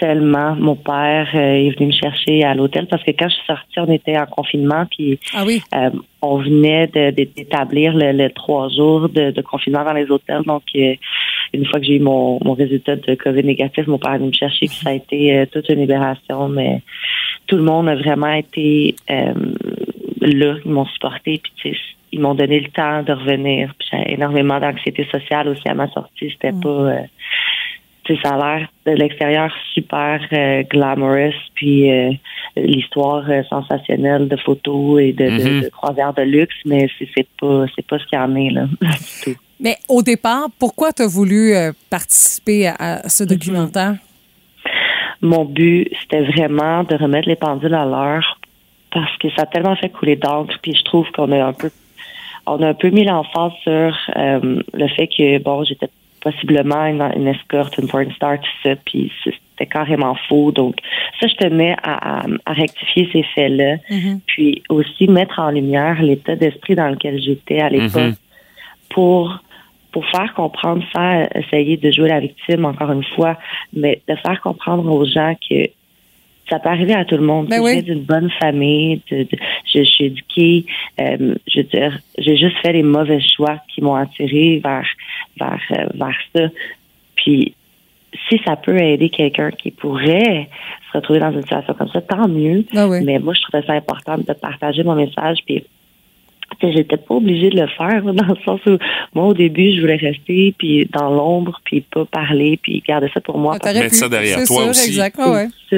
Tellement. 0.00 0.56
Mon 0.56 0.76
père 0.76 1.28
euh, 1.34 1.38
est 1.66 1.76
venu 1.78 1.88
me 1.88 1.92
chercher 1.92 2.42
à 2.42 2.54
l'hôtel 2.54 2.86
parce 2.86 3.04
que 3.04 3.10
quand 3.10 3.28
je 3.28 3.34
suis 3.34 3.46
sortie, 3.46 3.78
on 3.78 3.92
était 3.92 4.18
en 4.18 4.24
confinement, 4.26 4.86
puis 4.90 5.18
Ah 5.34 5.44
oui. 5.46 5.60
euh, 5.74 5.90
on 6.22 6.38
venait 6.38 6.86
d'établir 6.86 7.92
le, 7.94 8.12
le 8.12 8.30
trois 8.30 8.68
jours 8.70 9.10
de, 9.10 9.30
de 9.30 9.42
confinement 9.42 9.84
dans 9.84 9.92
les 9.92 10.10
hôtels. 10.10 10.42
Donc, 10.46 10.62
euh, 10.74 10.94
une 11.52 11.66
fois 11.66 11.80
que 11.80 11.86
j'ai 11.86 11.96
eu 11.96 12.00
mon, 12.00 12.38
mon 12.42 12.54
résultat 12.54 12.96
de 12.96 13.14
COVID 13.14 13.44
négatif, 13.44 13.86
mon 13.86 13.98
père 13.98 14.14
est 14.14 14.18
venu 14.18 14.28
me 14.28 14.32
chercher, 14.32 14.66
puis 14.66 14.76
ça 14.76 14.90
a 14.90 14.94
été 14.94 15.44
toute 15.52 15.68
une 15.68 15.80
libération. 15.80 16.48
Mais 16.48 16.80
tout 17.46 17.56
le 17.56 17.62
monde 17.62 17.88
a 17.88 17.94
vraiment 17.96 18.32
été 18.32 18.94
là, 19.08 20.54
ils 20.64 20.70
m'ont 20.70 20.86
supporté, 20.86 21.40
puis 21.62 21.76
ils 22.12 22.20
m'ont 22.20 22.34
donné 22.34 22.60
le 22.60 22.68
temps 22.70 23.02
de 23.02 23.12
revenir. 23.12 23.72
Puis 23.78 23.88
j'ai 23.92 24.14
énormément 24.14 24.58
d'anxiété 24.60 25.06
sociale 25.10 25.48
aussi 25.48 25.68
à 25.68 25.74
ma 25.74 25.88
sortie. 25.90 26.30
C'était 26.30 26.52
pas 26.52 26.58
tu 26.58 26.96
sais, 26.96 27.10
ça 28.22 28.34
a 28.34 28.38
l'air 28.58 28.68
de 28.86 28.92
l'extérieur 28.92 29.52
super 29.74 30.20
euh, 30.32 30.62
glamorous, 30.70 31.34
puis 31.54 31.90
euh, 31.90 32.10
l'histoire 32.56 33.24
euh, 33.28 33.42
sensationnelle 33.50 34.28
de 34.28 34.36
photos 34.36 35.00
et 35.02 35.12
de, 35.12 35.24
de- 35.24 35.30
Mhm. 35.54 35.60
de 35.62 35.68
croisières 35.68 36.14
de 36.14 36.22
luxe, 36.22 36.54
mais 36.64 36.88
c'est 36.98 37.08
c'est 37.16 37.26
pas 37.40 37.64
c'est 37.74 37.86
pas 37.86 37.98
ce 37.98 38.06
qu'il 38.06 38.18
y 38.18 38.22
en 38.22 38.34
est 38.36 38.50
là. 38.50 38.64
du 38.80 39.32
tout. 39.34 39.40
Mais 39.60 39.76
au 39.88 40.02
départ, 40.02 40.46
pourquoi 40.58 40.92
tu 40.92 41.02
as 41.02 41.06
voulu 41.06 41.54
euh, 41.54 41.72
participer 41.90 42.68
à, 42.68 43.08
ce 43.08 43.24
documentaire? 43.24 43.94
Mon 45.22 45.44
but, 45.44 45.88
c'était 46.00 46.22
vraiment 46.24 46.82
de 46.84 46.94
remettre 46.96 47.28
les 47.28 47.36
pendules 47.36 47.74
à 47.74 47.84
l'heure 47.84 48.38
parce 48.90 49.14
que 49.18 49.28
ça 49.36 49.42
a 49.42 49.46
tellement 49.46 49.76
fait 49.76 49.90
couler 49.90 50.16
d'encre, 50.16 50.58
puis 50.62 50.74
je 50.74 50.82
trouve 50.82 51.06
qu'on 51.12 51.30
a 51.32 51.44
un 51.44 51.52
peu 51.52 51.70
on 52.46 52.60
a 52.62 52.68
un 52.68 52.74
peu 52.74 52.88
mis 52.88 53.04
l'emphase 53.04 53.52
sur 53.62 53.94
euh, 54.16 54.62
le 54.72 54.88
fait 54.88 55.06
que 55.08 55.38
bon, 55.38 55.62
j'étais 55.62 55.88
possiblement 56.20 56.84
une, 56.86 57.02
une 57.16 57.28
escorte, 57.28 57.76
une 57.78 57.88
porn 57.88 58.10
star, 58.12 58.38
tout 58.40 58.48
ça, 58.62 58.76
puis 58.84 59.10
c'était 59.24 59.66
carrément 59.66 60.14
faux. 60.28 60.52
Donc 60.52 60.76
ça, 61.20 61.26
je 61.26 61.34
tenais 61.34 61.74
à, 61.82 62.20
à, 62.20 62.26
à 62.46 62.52
rectifier 62.52 63.08
ces 63.12 63.22
faits-là, 63.34 63.76
puis 64.26 64.62
aussi 64.68 65.06
mettre 65.08 65.38
en 65.38 65.50
lumière 65.50 66.02
l'état 66.02 66.36
d'esprit 66.36 66.74
dans 66.74 66.88
lequel 66.88 67.20
j'étais 67.20 67.60
à 67.60 67.68
l'époque 67.68 67.94
Mhm. 68.02 68.14
pour 68.90 69.38
pour 69.92 70.06
faire 70.06 70.32
comprendre 70.34 70.84
ça, 70.94 71.24
essayer 71.34 71.76
de 71.76 71.90
jouer 71.90 72.08
la 72.10 72.20
victime 72.20 72.64
encore 72.64 72.92
une 72.92 73.02
fois, 73.02 73.36
mais 73.72 74.00
de 74.08 74.14
faire 74.14 74.40
comprendre 74.40 74.88
aux 74.88 75.04
gens 75.04 75.34
que 75.50 75.68
ça 76.48 76.60
peut 76.60 76.68
arriver 76.68 76.94
à 76.94 77.04
tout 77.04 77.16
le 77.16 77.24
monde. 77.24 77.48
Ben 77.48 77.56
Je 77.56 77.62
oui. 77.62 77.72
viens 77.72 77.82
d'une 77.94 78.04
bonne 78.04 78.30
famille, 78.40 79.00
de- 79.10 79.24
de- 79.24 79.28
je, 79.66 79.80
je 79.80 79.84
suis 79.84 80.04
éduquée, 80.04 80.64
euh, 81.00 81.34
je 81.52 81.58
veux 81.60 81.64
dire, 81.64 81.98
j'ai 82.18 82.36
juste 82.36 82.56
fait 82.62 82.72
les 82.72 82.84
mauvais 82.84 83.20
choix 83.20 83.56
qui 83.74 83.82
m'ont 83.82 83.96
attiré 83.96 84.60
vers 84.62 84.86
vers 85.38 85.60
euh, 85.72 85.86
vers 85.94 86.16
ça. 86.34 86.48
Puis 87.16 87.54
si 88.28 88.40
ça 88.44 88.56
peut 88.56 88.76
aider 88.76 89.08
quelqu'un 89.10 89.50
qui 89.50 89.70
pourrait 89.70 90.48
se 90.90 90.98
retrouver 90.98 91.20
dans 91.20 91.32
une 91.32 91.42
situation 91.42 91.74
comme 91.74 91.88
ça, 91.88 92.00
tant 92.00 92.28
mieux. 92.28 92.64
Ah 92.74 92.88
oui. 92.88 93.02
Mais 93.04 93.18
moi, 93.18 93.34
je 93.34 93.40
trouvais 93.42 93.64
ça 93.64 93.74
important 93.74 94.18
de 94.18 94.32
partager 94.32 94.82
mon 94.82 94.94
message. 94.94 95.38
Puis, 95.46 95.64
j'étais 96.62 96.96
pas 96.96 97.14
obligée 97.14 97.50
de 97.50 97.60
le 97.60 97.66
faire, 97.68 98.02
dans 98.02 98.26
le 98.26 98.36
sens 98.44 98.60
où, 98.66 98.76
moi, 99.14 99.26
au 99.26 99.34
début, 99.34 99.74
je 99.74 99.80
voulais 99.80 99.96
rester, 99.96 100.54
puis 100.58 100.88
dans 100.92 101.10
l'ombre, 101.10 101.60
puis 101.64 101.80
pas 101.80 102.04
parler, 102.04 102.58
puis 102.62 102.82
garder 102.86 103.08
ça 103.12 103.20
pour 103.20 103.38
moi. 103.38 103.56
Ah, 103.62 103.72
Mettre 103.72 103.94
ça 103.94 104.08
derrière 104.08 104.38
C'est 104.40 104.46
toi 104.46 104.62
sûr, 104.62 104.70
aussi. 104.70 104.88
exact. 104.90 105.16
Ah 105.18 105.30
ouais. 105.32 105.48
ça. 105.70 105.76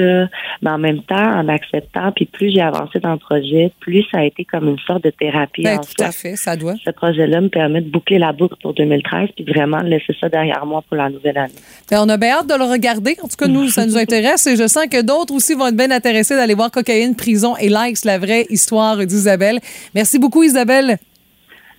Mais 0.61 0.69
en 0.69 0.77
même 0.77 1.01
temps, 1.03 1.15
en 1.39 1.47
acceptant, 1.47 2.11
puis 2.15 2.25
plus 2.25 2.51
j'ai 2.51 2.61
avancé 2.61 2.99
dans 2.99 3.11
le 3.13 3.17
projet, 3.17 3.71
plus 3.79 4.03
ça 4.11 4.19
a 4.19 4.23
été 4.23 4.43
comme 4.45 4.67
une 4.67 4.79
sorte 4.79 5.03
de 5.03 5.09
thérapie 5.11 5.63
Ben, 5.63 5.77
en 5.77 5.81
tout 5.81 5.89
soi. 5.97 6.07
à 6.07 6.11
fait, 6.11 6.35
ça 6.35 6.55
doit. 6.55 6.73
Ce 6.83 6.89
projet-là 6.91 7.41
me 7.41 7.49
permet 7.49 7.81
de 7.81 7.89
boucler 7.89 8.17
la 8.17 8.31
boucle 8.33 8.55
pour 8.61 8.73
2013, 8.73 9.29
puis 9.35 9.45
vraiment 9.45 9.81
laisser 9.81 10.15
ça 10.19 10.29
derrière 10.29 10.65
moi 10.65 10.83
pour 10.87 10.97
la 10.97 11.09
nouvelle 11.09 11.37
année. 11.37 11.53
Ben, 11.91 11.99
on 12.03 12.09
a 12.09 12.17
bien 12.17 12.37
hâte 12.39 12.47
de 12.47 12.55
le 12.55 12.63
regarder. 12.63 13.15
En 13.23 13.27
tout 13.27 13.35
cas, 13.37 13.47
nous, 13.47 13.67
ça 13.69 13.85
nous 13.85 13.97
intéresse 14.03 14.47
et 14.47 14.55
je 14.55 14.67
sens 14.67 14.85
que 14.87 15.01
d'autres 15.01 15.33
aussi 15.33 15.53
vont 15.53 15.67
être 15.67 15.75
bien 15.77 15.91
intéressés 15.91 16.35
d'aller 16.35 16.53
voir 16.55 16.71
Cocaïne, 16.71 17.15
Prison 17.15 17.55
et 17.57 17.69
Likes, 17.69 18.03
la 18.05 18.17
vraie 18.17 18.45
histoire 18.49 18.97
d'Isabelle. 18.97 19.59
Merci 19.93 20.17
beaucoup, 20.19 20.43
Isabelle. 20.43 20.62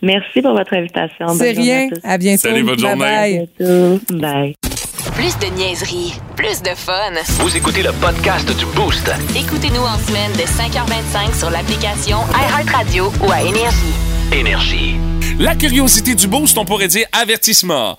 Merci 0.02 0.42
pour 0.42 0.52
votre 0.52 0.74
invitation. 0.74 1.26
Bonne 1.26 1.38
C'est 1.38 1.54
journée 1.54 1.88
rien. 1.90 1.90
à 2.02 2.18
bientôt. 2.18 2.42
Salut, 2.48 2.62
bonne 2.62 2.78
journée. 2.78 3.04
À 3.04 3.26
bientôt. 3.28 4.00
Bye. 4.12 4.54
Plus 5.14 5.38
de 5.38 5.46
niaiserie, 5.56 6.14
plus 6.36 6.60
de 6.62 6.70
fun. 6.70 7.12
Vous 7.38 7.56
écoutez 7.56 7.82
le 7.82 7.92
podcast 7.92 8.46
du 8.58 8.66
Boost. 8.74 9.10
Écoutez-nous 9.36 9.82
en 9.82 9.96
semaine 9.98 10.32
de 10.32 10.42
5h25 10.42 11.38
sur 11.38 11.50
l'application 11.50 12.18
iHeartRadio 12.34 13.12
ou 13.26 13.30
à 13.30 13.40
Énergie. 13.42 13.94
Énergie. 14.32 14.96
La 15.38 15.54
curiosité 15.54 16.14
du 16.14 16.26
boost, 16.26 16.58
on 16.58 16.64
pourrait 16.64 16.88
dire 16.88 17.06
avertissement. 17.12 17.96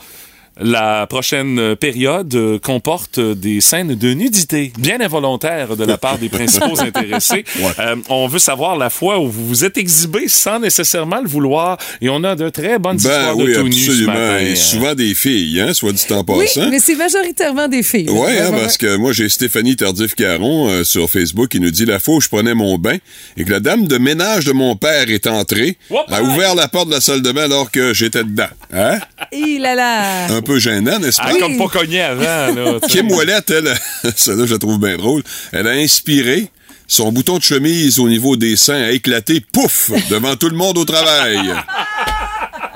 La 0.58 1.06
prochaine 1.08 1.60
euh, 1.60 1.76
période 1.76 2.34
euh, 2.34 2.60
comporte 2.60 3.18
euh, 3.18 3.36
des 3.36 3.60
scènes 3.60 3.94
de 3.96 4.14
nudité 4.14 4.72
bien 4.80 5.02
involontaires 5.02 5.76
de 5.76 5.84
la 5.84 5.98
part 5.98 6.18
des 6.18 6.30
principaux 6.30 6.80
intéressés. 6.80 7.44
Euh, 7.80 7.98
on 8.10 8.28
veut 8.28 8.40
savoir 8.40 8.78
la 8.78 8.90
fois 8.90 9.20
où 9.20 9.28
vous 9.30 9.46
vous 9.48 9.66
êtes 9.66 9.78
exhibé 9.78 10.30
sans 10.30 10.60
nécessairement 10.62 11.20
le 11.22 11.28
vouloir 11.28 11.78
et 12.00 12.08
on 12.08 12.24
a 12.24 12.36
de 12.38 12.48
très 12.48 12.80
bonnes 12.80 12.96
Ben 12.98 13.10
histoires 13.10 13.38
oui, 13.38 13.48
de 13.48 13.54
tout 13.56 13.64
nu 13.68 13.74
ce 13.74 13.90
absolument. 13.92 14.14
matin. 14.14 14.40
Et 14.40 14.56
souvent 14.56 14.96
des 14.96 15.14
filles, 15.14 15.60
hein, 15.60 15.74
soit 15.74 15.92
dit 15.92 16.06
en 16.12 16.24
Oui, 16.28 16.46
passant. 16.46 16.70
mais 16.70 16.80
c'est 16.80 16.96
majoritairement 16.96 17.68
des 17.68 17.84
filles. 17.84 18.10
Ouais, 18.10 18.40
hein, 18.40 18.52
parce 18.52 18.78
que 18.78 18.96
moi, 18.96 19.12
j'ai 19.12 19.28
Stéphanie 19.28 19.76
Tardif-Caron 19.76 20.70
euh, 20.70 20.84
sur 20.86 21.10
Facebook 21.10 21.50
qui 21.50 21.60
nous 21.60 21.72
dit 21.72 21.84
la 21.86 22.00
fois 22.00 22.16
où 22.16 22.22
je 22.22 22.30
prenais 22.30 22.54
mon 22.54 22.78
bain 22.78 22.96
et 23.36 23.44
que 23.44 23.52
la 23.52 23.60
dame 23.60 23.88
de 23.88 23.98
ménage 23.98 24.46
de 24.46 24.54
mon 24.54 24.78
père 24.78 25.10
est 25.10 25.28
entrée, 25.28 25.78
Whoop, 25.90 26.06
a 26.10 26.24
ouvert 26.24 26.56
la 26.56 26.70
porte 26.70 26.88
de 26.88 26.94
la 26.94 27.02
salle 27.02 27.22
de 27.22 27.32
bain 27.34 27.44
alors 27.44 27.72
que 27.72 27.94
j'étais 27.94 28.24
dedans. 28.24 28.44
Hein? 28.74 29.00
Hi 29.34 29.60
là 29.60 29.76
là. 29.76 30.28
Un 30.34 30.42
peu 30.46 30.60
gênant, 30.60 31.00
n'est-ce 31.00 31.18
pas? 31.18 31.32
Ah, 31.32 31.40
comme 31.40 31.58
pas 31.58 31.68
cogné 31.68 32.02
avant. 32.02 32.24
Là. 32.24 32.80
Kim 32.90 33.12
Ouellette, 33.12 33.52
elle, 33.52 33.74
celle-là, 34.16 34.46
je 34.46 34.54
la 34.54 34.60
trouve 34.60 34.80
bien 34.80 34.96
drôle, 34.98 35.24
elle 35.52 35.68
a 35.68 35.72
inspiré. 35.72 36.50
Son 36.88 37.12
bouton 37.12 37.40
de 37.40 37.44
chemise 37.44 37.98
au 37.98 38.08
niveau 38.08 38.36
des 38.36 38.56
seins 38.56 38.84
a 38.84 38.92
éclaté, 38.92 39.44
pouf, 39.52 39.90
devant 40.10 40.36
tout 40.36 40.50
le 40.50 40.56
monde 40.56 40.78
au 40.78 40.86
travail. 40.86 41.52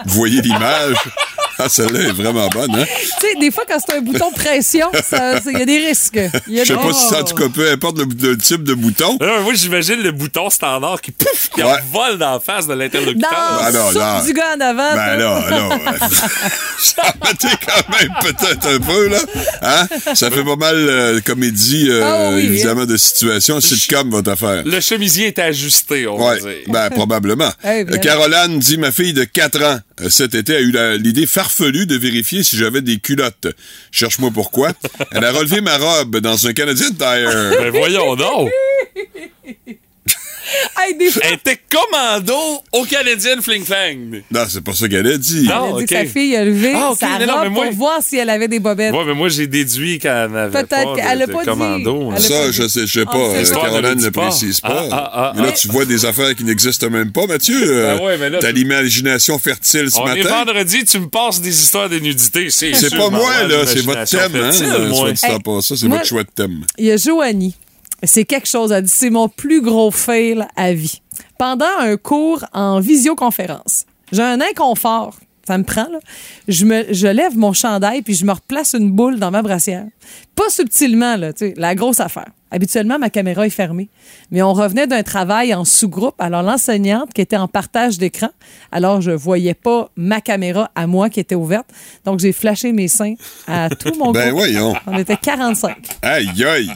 Vous 0.05 0.15
voyez 0.15 0.41
l'image? 0.41 0.97
Ah, 1.62 1.67
celle-là 1.69 2.00
est 2.08 2.12
vraiment 2.13 2.48
bonne, 2.48 2.74
hein? 2.74 2.86
Tu 3.19 3.28
sais, 3.28 3.36
des 3.39 3.52
fois, 3.52 3.63
quand 3.67 3.78
c'est 3.86 3.95
un 3.98 4.02
bouton 4.02 4.32
pression, 4.32 4.88
il 5.45 5.58
y 5.60 5.62
a 5.62 5.65
des 5.65 5.88
risques. 5.88 6.19
Je 6.48 6.63
sais 6.63 6.74
pas 6.74 6.93
si 6.93 7.08
ça, 7.10 7.22
en 7.22 7.24
tout 7.26 7.36
cas, 7.36 7.50
peu 7.54 7.69
importe 7.69 7.98
le, 7.98 8.06
le 8.30 8.38
type 8.38 8.63
de 8.63 8.74
bouton. 8.74 9.17
Moi, 9.19 9.54
j'imagine 9.54 10.02
le 10.02 10.12
bouton 10.12 10.50
standard 10.50 11.02
qui 11.02 11.12
pouf, 11.12 11.50
qui 11.54 11.62
Ouais. 11.63 11.74
vole 11.91 12.17
dans 12.17 12.32
la 12.34 12.39
face 12.39 12.65
de 12.67 12.74
l'interlocuteur. 12.74 13.30
Dans 13.30 13.65
Ben 13.65 13.72
non, 13.78 13.91
soupe 13.91 14.02
non. 14.02 14.24
du 14.26 14.34
gars 14.34 14.56
en 14.56 14.62
avant. 14.62 14.95
Ben 14.95 15.15
là, 15.17 15.50
là. 15.50 15.69
Ça 16.80 17.04
mettait 17.24 17.56
quand 17.65 17.98
même 18.00 18.10
peut-être 18.22 18.67
un 18.67 18.80
peu, 18.80 19.08
là. 19.10 19.19
Hein? 19.62 19.88
Ça 20.15 20.32
fait 20.32 20.43
pas 20.43 20.56
mal 20.56 20.76
euh, 20.78 21.19
comédie, 21.19 21.88
euh, 21.89 22.02
Ah 22.04 22.30
oui, 22.34 22.43
évidemment, 22.45 22.86
de 22.86 22.95
situation. 22.98 23.60
Sitcom, 23.60 24.10
votre 24.10 24.32
affaire. 24.32 24.63
Le 24.65 24.80
chemisier 24.80 25.28
est 25.28 25.39
ajusté, 25.39 26.08
on 26.08 26.17
Ouais, 26.17 26.39
va 26.39 26.50
dire. 26.50 26.58
ben 26.67 26.89
probablement. 26.89 27.52
Eh. 27.65 27.67
Euh, 27.89 27.98
Caroline 27.98 28.60
dit 28.60 28.78
ma 28.78 28.91
fille 28.91 29.13
de 29.13 29.24
4 29.26 29.62
ans 29.63 29.80
euh, 30.02 30.10
cet 30.10 30.34
été 30.36 30.56
a 30.56 30.60
eu 30.62 30.74
l'idée 30.98 31.26
farfelue 31.28 31.48
de 31.85 31.97
vérifier 31.97 32.43
si 32.43 32.57
j'avais 32.57 32.81
des 32.81 32.99
culottes. 32.99 33.47
Cherche-moi 33.91 34.31
pourquoi. 34.33 34.71
Elle 35.12 35.25
a 35.25 35.31
relevé 35.31 35.62
ma 35.62 35.77
robe 35.77 36.17
dans 36.17 36.47
un 36.47 36.53
Canadian 36.53 36.91
Tire. 36.91 37.29
Ben 37.59 37.69
voyons 37.71 38.15
donc. 38.15 38.49
Hey, 40.77 40.95
des 40.97 41.12
fois, 41.12 41.21
Elle 41.25 41.33
était 41.35 41.59
commando 41.69 42.33
au 42.71 42.83
Canadien 42.85 43.41
Fling 43.41 43.63
Flang. 43.63 44.21
Non, 44.31 44.41
c'est 44.49 44.63
pas 44.63 44.73
ça 44.73 44.88
qu'elle 44.88 45.07
a 45.07 45.17
dit. 45.17 45.43
Non. 45.47 45.67
elle 45.69 45.75
a 45.75 45.79
dit 45.79 45.85
que 45.85 45.95
sa 45.95 46.05
fille 46.05 46.35
a 46.35 46.45
levé 46.45 46.73
Ah, 46.75 46.91
ok, 46.91 46.97
sa 46.99 47.25
non, 47.25 47.49
moi- 47.49 47.65
pour 47.65 47.73
voir 47.73 47.99
si 48.01 48.17
elle 48.17 48.29
avait 48.29 48.47
des 48.47 48.59
bobettes. 48.59 48.93
Ouais, 48.93 49.03
mais 49.05 49.13
moi, 49.13 49.29
j'ai 49.29 49.47
déduit 49.47 49.99
qu'elle 49.99 50.29
n'avait 50.31 50.51
pas 50.51 50.63
Peut-être 50.63 50.91
de, 50.91 50.95
qu'elle 50.95 51.19
de 51.19 51.25
pas 51.31 51.39
dit. 51.39 51.45
commando. 51.45 52.12
hein. 52.12 52.17
Ça, 52.19 52.51
je 52.51 52.67
sais, 52.67 52.81
je 52.81 52.99
sais 52.99 53.05
Ah, 53.07 53.12
pas. 53.12 53.17
euh, 53.17 53.45
ça. 53.45 53.55
Caroline 53.55 54.01
ne 54.01 54.09
précise 54.09 54.62
pas. 54.62 54.88
Ah, 54.91 54.91
ah, 54.91 55.12
ah, 55.13 55.33
mais 55.35 55.41
là, 55.43 55.47
ah. 55.51 55.57
tu 55.57 55.67
vois 55.67 55.85
des 55.85 56.05
affaires 56.05 56.33
qui 56.35 56.43
n'existent 56.43 56.89
même 56.89 57.12
pas, 57.12 57.27
Mathieu. 57.27 57.62
Euh, 57.62 57.97
Ah 57.99 58.03
ouais, 58.03 58.17
mais 58.17 58.29
là, 58.29 58.39
T'as 58.39 58.49
tu- 58.49 58.53
l'imagination 58.55 59.38
fertile 59.39 59.89
ce 59.91 59.99
On 59.99 60.07
est 60.13 60.23
matin. 60.23 60.45
vendredi, 60.45 60.85
tu 60.85 60.99
me 60.99 61.07
passes 61.07 61.41
des 61.41 61.49
histoires 61.62 61.89
de 61.89 61.99
nudité. 61.99 62.49
C'est 62.49 62.73
C'est 62.73 62.89
sûr, 62.89 62.97
pas 62.97 63.09
moi, 63.09 63.43
là, 63.47 63.65
c'est 63.65 63.81
votre 63.85 64.03
thème, 64.05 64.35
hein. 64.35 64.51
Hey, 64.51 65.39
passant, 65.43 65.75
c'est 65.75 65.88
votre 65.88 66.05
chouette 66.05 66.27
thème. 66.35 66.65
Il 66.77 66.85
y 66.85 66.91
a 66.91 66.97
Joanie. 66.97 67.53
C'est 68.03 68.25
quelque 68.25 68.47
chose. 68.47 68.71
Elle 68.71 68.83
dit 68.83 68.89
c'est 68.93 69.09
mon 69.09 69.27
plus 69.29 69.62
gros 69.62 69.91
fail 69.91 70.45
à 70.55 70.73
vie. 70.73 71.01
Pendant 71.38 71.65
un 71.79 71.97
cours 71.97 72.45
en 72.53 72.79
visioconférence, 72.79 73.85
j'ai 74.12 74.23
un 74.23 74.39
inconfort. 74.41 75.15
Ça 75.47 75.57
me 75.57 75.63
prend, 75.63 75.88
là. 75.91 75.97
Je, 76.47 76.63
me, 76.63 76.93
je 76.93 77.07
lève 77.07 77.35
mon 77.35 77.53
chandail 77.53 78.03
puis 78.03 78.13
je 78.13 78.23
me 78.23 78.31
replace 78.33 78.73
une 78.77 78.91
boule 78.91 79.17
dans 79.17 79.31
ma 79.31 79.41
brassière. 79.41 79.85
Pas 80.35 80.47
subtilement, 80.49 81.15
là, 81.17 81.33
tu 81.33 81.47
sais, 81.47 81.53
la 81.57 81.73
grosse 81.73 81.99
affaire. 81.99 82.27
Habituellement, 82.51 82.99
ma 82.99 83.09
caméra 83.09 83.47
est 83.47 83.51
fermée. 83.51 83.89
Mais 84.29 84.43
on 84.43 84.53
revenait 84.53 84.85
d'un 84.85 85.01
travail 85.01 85.55
en 85.55 85.65
sous-groupe. 85.65 86.13
Alors, 86.19 86.43
l'enseignante 86.43 87.13
qui 87.13 87.21
était 87.21 87.35
en 87.38 87.47
partage 87.47 87.97
d'écran, 87.97 88.29
alors 88.71 89.01
je 89.01 89.09
voyais 89.09 89.55
pas 89.55 89.89
ma 89.95 90.21
caméra 90.21 90.69
à 90.75 90.85
moi 90.85 91.09
qui 91.09 91.19
était 91.19 91.33
ouverte. 91.35 91.67
Donc, 92.05 92.19
j'ai 92.19 92.31
flashé 92.31 92.71
mes 92.71 92.88
seins 92.88 93.15
à 93.47 93.69
tout 93.69 93.93
mon 93.97 94.12
Ben 94.12 94.29
groupe. 94.29 94.39
voyons. 94.41 94.75
On 94.85 94.99
était 94.99 95.17
45. 95.17 95.77
Aïe, 96.03 96.29
aïe. 96.45 96.71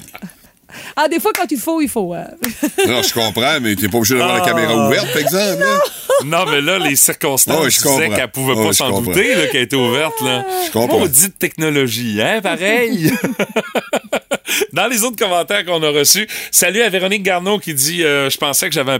Ah, 0.95 1.07
des 1.07 1.19
fois, 1.19 1.31
quand 1.35 1.49
il 1.51 1.59
faut, 1.59 1.81
il 1.81 1.89
faut. 1.89 2.13
euh. 2.13 2.23
Non, 2.87 3.01
je 3.01 3.13
comprends, 3.13 3.59
mais 3.61 3.75
t'es 3.75 3.87
pas 3.87 3.97
obligé 3.97 4.15
d'avoir 4.15 4.35
Ah. 4.35 4.39
la 4.39 4.45
caméra 4.45 4.87
ouverte, 4.87 5.07
par 5.11 5.21
exemple. 5.21 5.59
là. 5.61 5.79
Non, 6.25 6.45
mais 6.49 6.61
là, 6.61 6.79
les 6.79 6.95
circonstances 6.95 7.57
Ouais, 7.63 7.69
je 7.71 7.77
disaient 7.81 7.89
comprends. 8.03 8.15
qu'elle 8.15 8.27
pouvait 8.31 8.55
pas 8.67 8.73
s'en 8.73 9.01
douter 9.01 9.33
qu'elle 9.51 9.63
était 9.63 9.75
ouverte. 9.75 10.19
Là. 10.21 10.45
Je 10.67 10.71
comprends. 10.71 10.99
Maudite 10.99 11.37
technologie, 11.39 12.21
hein, 12.21 12.39
pareil. 12.41 13.11
Dans 14.73 14.87
les 14.87 15.03
autres 15.03 15.15
commentaires 15.17 15.65
qu'on 15.65 15.81
a 15.83 15.89
reçus, 15.89 16.27
salut 16.51 16.81
à 16.81 16.89
Véronique 16.89 17.23
Garneau 17.23 17.59
qui 17.59 17.73
dit 17.73 18.03
euh, 18.03 18.29
Je 18.29 18.37
pensais 18.37 18.67
que 18.69 18.75
j'avais 18.75 18.91
un, 18.91 18.99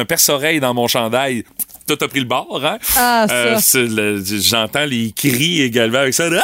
un 0.00 0.04
perce-oreille 0.04 0.60
dans 0.60 0.74
mon 0.74 0.88
chandail. 0.88 1.44
Toi, 1.86 1.96
t'as 1.96 2.08
pris 2.08 2.20
le 2.20 2.26
bord, 2.26 2.60
hein? 2.64 2.78
Ah, 2.96 3.26
le- 3.74 4.22
J'entends 4.40 4.84
les 4.86 5.12
cris 5.12 5.62
également 5.62 5.98
avec 5.98 6.14
ça. 6.14 6.28
Ah! 6.32 6.42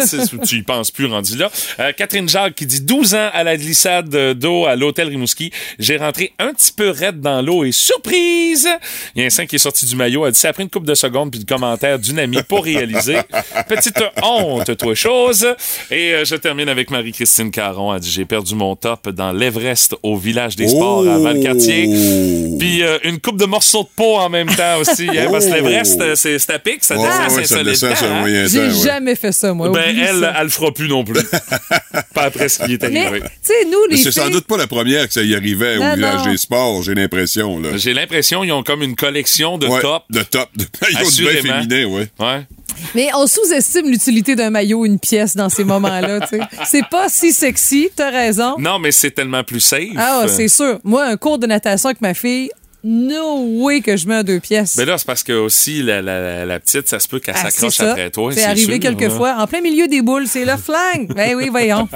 C'est- 0.00 0.40
tu 0.46 0.56
y 0.56 0.62
penses 0.62 0.90
plus 0.90 1.06
rendu 1.06 1.36
là. 1.36 1.50
Euh, 1.80 1.92
Catherine 1.96 2.28
Jacques 2.28 2.54
qui 2.54 2.66
dit 2.66 2.80
12 2.80 3.14
ans 3.14 3.28
à 3.32 3.42
la 3.44 3.56
glissade 3.56 4.08
d'eau 4.34 4.66
à 4.66 4.76
l'hôtel 4.76 5.08
Rimouski. 5.08 5.50
J'ai 5.78 5.96
rentré 5.96 6.32
un 6.38 6.52
petit 6.52 6.72
peu 6.72 6.90
raide 6.90 7.20
dans 7.20 7.42
l'eau 7.42 7.64
et 7.64 7.72
surprise! 7.72 8.68
Il 9.14 9.20
y 9.20 9.24
a 9.24 9.26
un 9.26 9.30
sein 9.30 9.46
qui 9.46 9.56
est 9.56 9.60
sorti 9.60 9.86
du 9.86 9.96
maillot. 9.96 10.26
Elle 10.26 10.32
dit 10.32 10.38
ça 10.38 10.48
a 10.48 10.52
pris 10.52 10.62
une 10.62 10.70
couple 10.70 10.86
de 10.86 10.94
secondes 10.94 11.30
puis 11.30 11.40
le 11.40 11.46
commentaire 11.46 11.98
d'une 11.98 12.18
amie 12.18 12.42
pour 12.48 12.64
réaliser. 12.64 13.16
Petite 13.68 13.98
honte, 14.22 14.76
toi, 14.76 14.94
chose. 14.94 15.46
Et 15.90 16.12
euh, 16.12 16.24
je 16.24 16.36
termine 16.36 16.68
avec 16.68 16.90
Marie-Christine 16.90 17.50
Caron. 17.50 17.94
Elle 17.94 18.00
dit 18.00 18.10
j'ai 18.10 18.24
perdu 18.24 18.54
mon 18.54 18.76
top 18.76 19.08
dans 19.10 19.32
l'Everest 19.32 19.94
au 20.02 20.16
village 20.16 20.56
des 20.56 20.68
sports 20.68 21.06
à 21.08 21.18
Valcartier. 21.18 21.86
Oh. 21.88 22.56
Puis 22.58 22.82
euh, 22.82 22.98
une 23.04 23.18
coupe 23.20 23.38
de 23.38 23.44
morceaux 23.46 23.82
de 23.82 23.88
peau 23.94 24.16
en 24.16 24.28
même 24.28 24.48
temps 24.48 24.78
aussi. 24.80 25.08
hein, 25.08 25.28
parce 25.30 25.46
que 25.46 25.50
Oh. 25.52 25.54
l'Everest, 25.54 26.14
c'est 26.16 26.50
à 26.50 26.58
pic, 26.58 26.82
ça 26.84 26.94
descend, 26.96 27.10
ouais, 27.10 27.28
c'est 27.28 27.46
ça 27.46 27.56
solide 27.56 27.84
hein? 28.02 28.24
J'ai 28.46 28.58
ouais. 28.60 28.70
jamais 28.84 29.14
fait 29.14 29.32
ça, 29.32 29.52
moi. 29.54 29.68
Ben, 29.76 29.90
Oublie 29.90 30.00
elle, 30.02 30.20
ça. 30.20 30.34
elle 30.38 30.42
le 30.44 30.48
fera 30.48 30.72
plus 30.72 30.88
non 30.88 31.04
plus. 31.04 31.20
pas 32.14 32.22
après 32.24 32.48
ce 32.48 32.64
qui 32.64 32.74
est 32.74 32.82
Mais, 32.88 33.06
arrivé. 33.06 33.20
tu 33.20 33.28
sais, 33.42 33.64
nous, 33.66 33.78
Mais 33.90 33.96
les 33.96 34.02
c'est 34.02 34.12
sans 34.12 34.28
doute 34.30 34.46
pas 34.46 34.56
la 34.56 34.66
première 34.66 35.06
que 35.06 35.12
ça 35.12 35.22
y 35.22 35.34
arrivait 35.34 35.78
Non, 35.78 35.92
au 35.92 35.94
village 35.94 36.24
non. 36.26 36.30
des 36.32 36.36
sports, 36.36 36.82
j'ai 36.82 36.94
l'impression. 36.94 37.60
J'ai 37.76 37.94
l'impression 37.94 38.42
qu'ils 38.42 38.52
ont 38.52 38.62
comme 38.62 38.82
une 38.82 38.96
collection 38.96 39.58
de 39.58 39.66
Ouais, 39.66 39.80
top. 39.80 40.04
De 40.10 40.22
top. 40.22 40.48
De 40.56 40.64
maillots 40.82 40.98
de 40.98 41.02
bain 41.02 41.06
Assurément. 41.08 41.62
féminin, 41.62 41.84
ouais. 41.86 42.08
Ouais. 42.18 42.46
Mais 42.94 43.08
on 43.14 43.26
sous-estime 43.26 43.88
l'utilité 43.88 44.34
d'un 44.36 44.50
maillot, 44.50 44.84
une 44.84 44.98
pièce 44.98 45.34
dans 45.34 45.48
ces 45.48 45.64
moments-là. 45.64 46.20
C'est 46.66 46.86
pas 46.90 47.08
si 47.08 47.32
sexy, 47.32 47.88
t'as 47.94 48.10
raison. 48.10 48.56
Non, 48.58 48.78
mais 48.78 48.92
c'est 48.92 49.10
tellement 49.12 49.42
plus 49.44 49.60
safe. 49.60 49.88
Ah, 49.96 50.24
c'est 50.28 50.48
sûr. 50.48 50.78
Moi, 50.84 51.04
un 51.06 51.16
cours 51.16 51.38
de 51.38 51.46
natation 51.46 51.88
avec 51.88 52.00
ma 52.02 52.12
fille, 52.14 52.50
no 52.88 53.42
way 53.64 53.80
que 53.80 53.96
je 53.96 54.06
mets 54.06 54.16
en 54.18 54.22
deux 54.22 54.38
pièces. 54.40 54.76
Mais 54.76 54.84
là, 54.84 54.96
c'est 54.96 55.06
parce 55.06 55.22
que 55.24 55.32
aussi, 55.32 55.82
la, 55.82 56.00
la, 56.00 56.20
la- 56.20 56.44
la 56.46 56.60
petite, 56.60 56.88
ça 56.88 57.00
se 57.00 57.08
peut 57.08 57.18
qu'elle 57.18 57.34
Ah, 57.36 57.50
s'accroche 57.50 57.80
après 57.80 58.10
toi. 58.10 58.30
C'est 58.32 58.44
arrivé 58.44 58.74
sûr, 58.74 58.80
quelques 58.80 59.00
là. 59.02 59.10
fois. 59.10 59.34
En 59.38 59.46
plein 59.46 59.60
milieu 59.60 59.88
des 59.88 60.02
boules, 60.02 60.26
c'est 60.28 60.44
le 60.44 60.56
flingue. 60.56 61.08
Ben 61.14 61.34
oui, 61.34 61.48
voyons. 61.50 61.88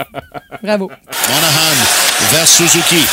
Bravo. 0.63 0.91
Monahan 1.29 1.75
vers 2.33 2.47
Suzuki. 2.49 3.05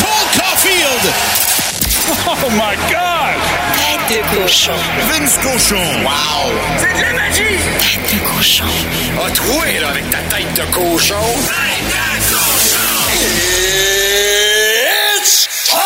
Cole 0.00 0.28
Caulfield! 0.40 1.04
Oh 2.26 2.50
my 2.50 2.76
God! 2.90 3.38
Tête 4.08 4.18
de 4.18 4.42
cochon. 4.42 4.72
Vince 5.08 5.38
Cochon. 5.38 5.76
Wow! 6.02 6.52
C'est 6.76 6.92
de 6.94 7.02
la 7.02 7.12
magie! 7.14 7.56
Tête 7.78 8.02
de 8.12 8.18
cochon. 8.36 8.64
A 9.24 9.30
troué, 9.30 9.78
là, 9.80 9.88
avec 9.88 10.10
ta 10.10 10.18
tête 10.18 10.52
de 10.54 10.74
cochon. 10.74 11.14
Tête 11.46 11.86
de 11.88 12.34
cochon! 12.34 12.84
It's 15.22 15.48
time! 15.66 15.76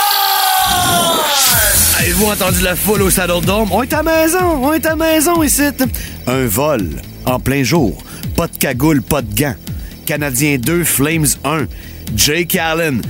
Avez-vous 2.00 2.26
entendu 2.26 2.60
la 2.62 2.74
foule 2.74 3.02
au 3.02 3.10
Saddle 3.10 3.44
Dome? 3.44 3.68
On 3.70 3.82
est 3.84 3.92
à 3.92 4.02
maison, 4.02 4.64
on 4.64 4.72
est 4.72 4.86
à 4.86 4.96
maison 4.96 5.42
ici. 5.44 5.68
Un 6.26 6.46
vol 6.46 6.88
en 7.24 7.38
plein 7.38 7.62
jour. 7.62 8.02
Pas 8.34 8.48
de 8.48 8.56
cagoule, 8.56 9.00
pas 9.00 9.22
de 9.22 9.32
gants. 9.32 9.54
Canadien 10.06 10.56
2, 10.58 10.82
Flames 10.82 11.26
1. 11.44 11.66
Jake 12.16 12.56
Allen, 12.56 13.00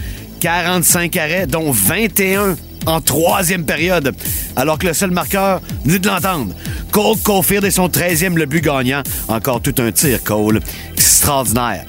45 0.40 1.16
arrêts, 1.16 1.46
dont 1.46 1.70
21 1.70 2.56
en 2.88 3.00
troisième 3.00 3.64
période. 3.64 4.14
Alors 4.56 4.78
que 4.78 4.86
le 4.86 4.94
seul 4.94 5.10
marqueur, 5.10 5.60
venez 5.84 5.98
de 5.98 6.08
l'entendre. 6.08 6.54
Cole 6.90 7.18
Caulfield 7.22 7.64
et 7.64 7.70
son 7.70 7.88
13e 7.88 8.34
le 8.34 8.46
but 8.46 8.64
gagnant. 8.64 9.02
Encore 9.28 9.60
tout 9.60 9.74
un 9.78 9.92
tir, 9.92 10.22
Cole. 10.24 10.60
Extraordinaire. 10.94 11.84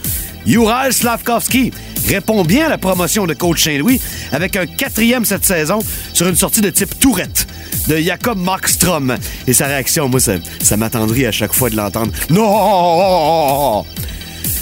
Ural 0.46 0.94
Slavkovski 0.94 1.72
répond 2.08 2.44
bien 2.44 2.66
à 2.66 2.70
la 2.70 2.78
promotion 2.78 3.28
de 3.28 3.34
coach 3.34 3.64
Saint-Louis 3.64 4.02
avec 4.32 4.56
un 4.56 4.66
quatrième 4.66 5.26
cette 5.26 5.46
saison 5.46 5.80
sur 6.14 6.28
une 6.28 6.36
sortie 6.36 6.62
de 6.62 6.70
type 6.70 6.98
tourette 7.00 7.48
de 7.88 7.98
Jakob 7.98 8.38
Markstrom. 8.38 9.16
Et 9.48 9.54
sa 9.54 9.68
réaction, 9.68 10.10
moi, 10.10 10.20
ça, 10.20 10.34
ça 10.62 10.78
m'attendrit 10.78 11.26
à 11.26 11.32
chaque 11.32 11.54
fois 11.54 11.70
de 11.70 11.76
l'entendre. 11.76 12.12
Non! 12.30 13.86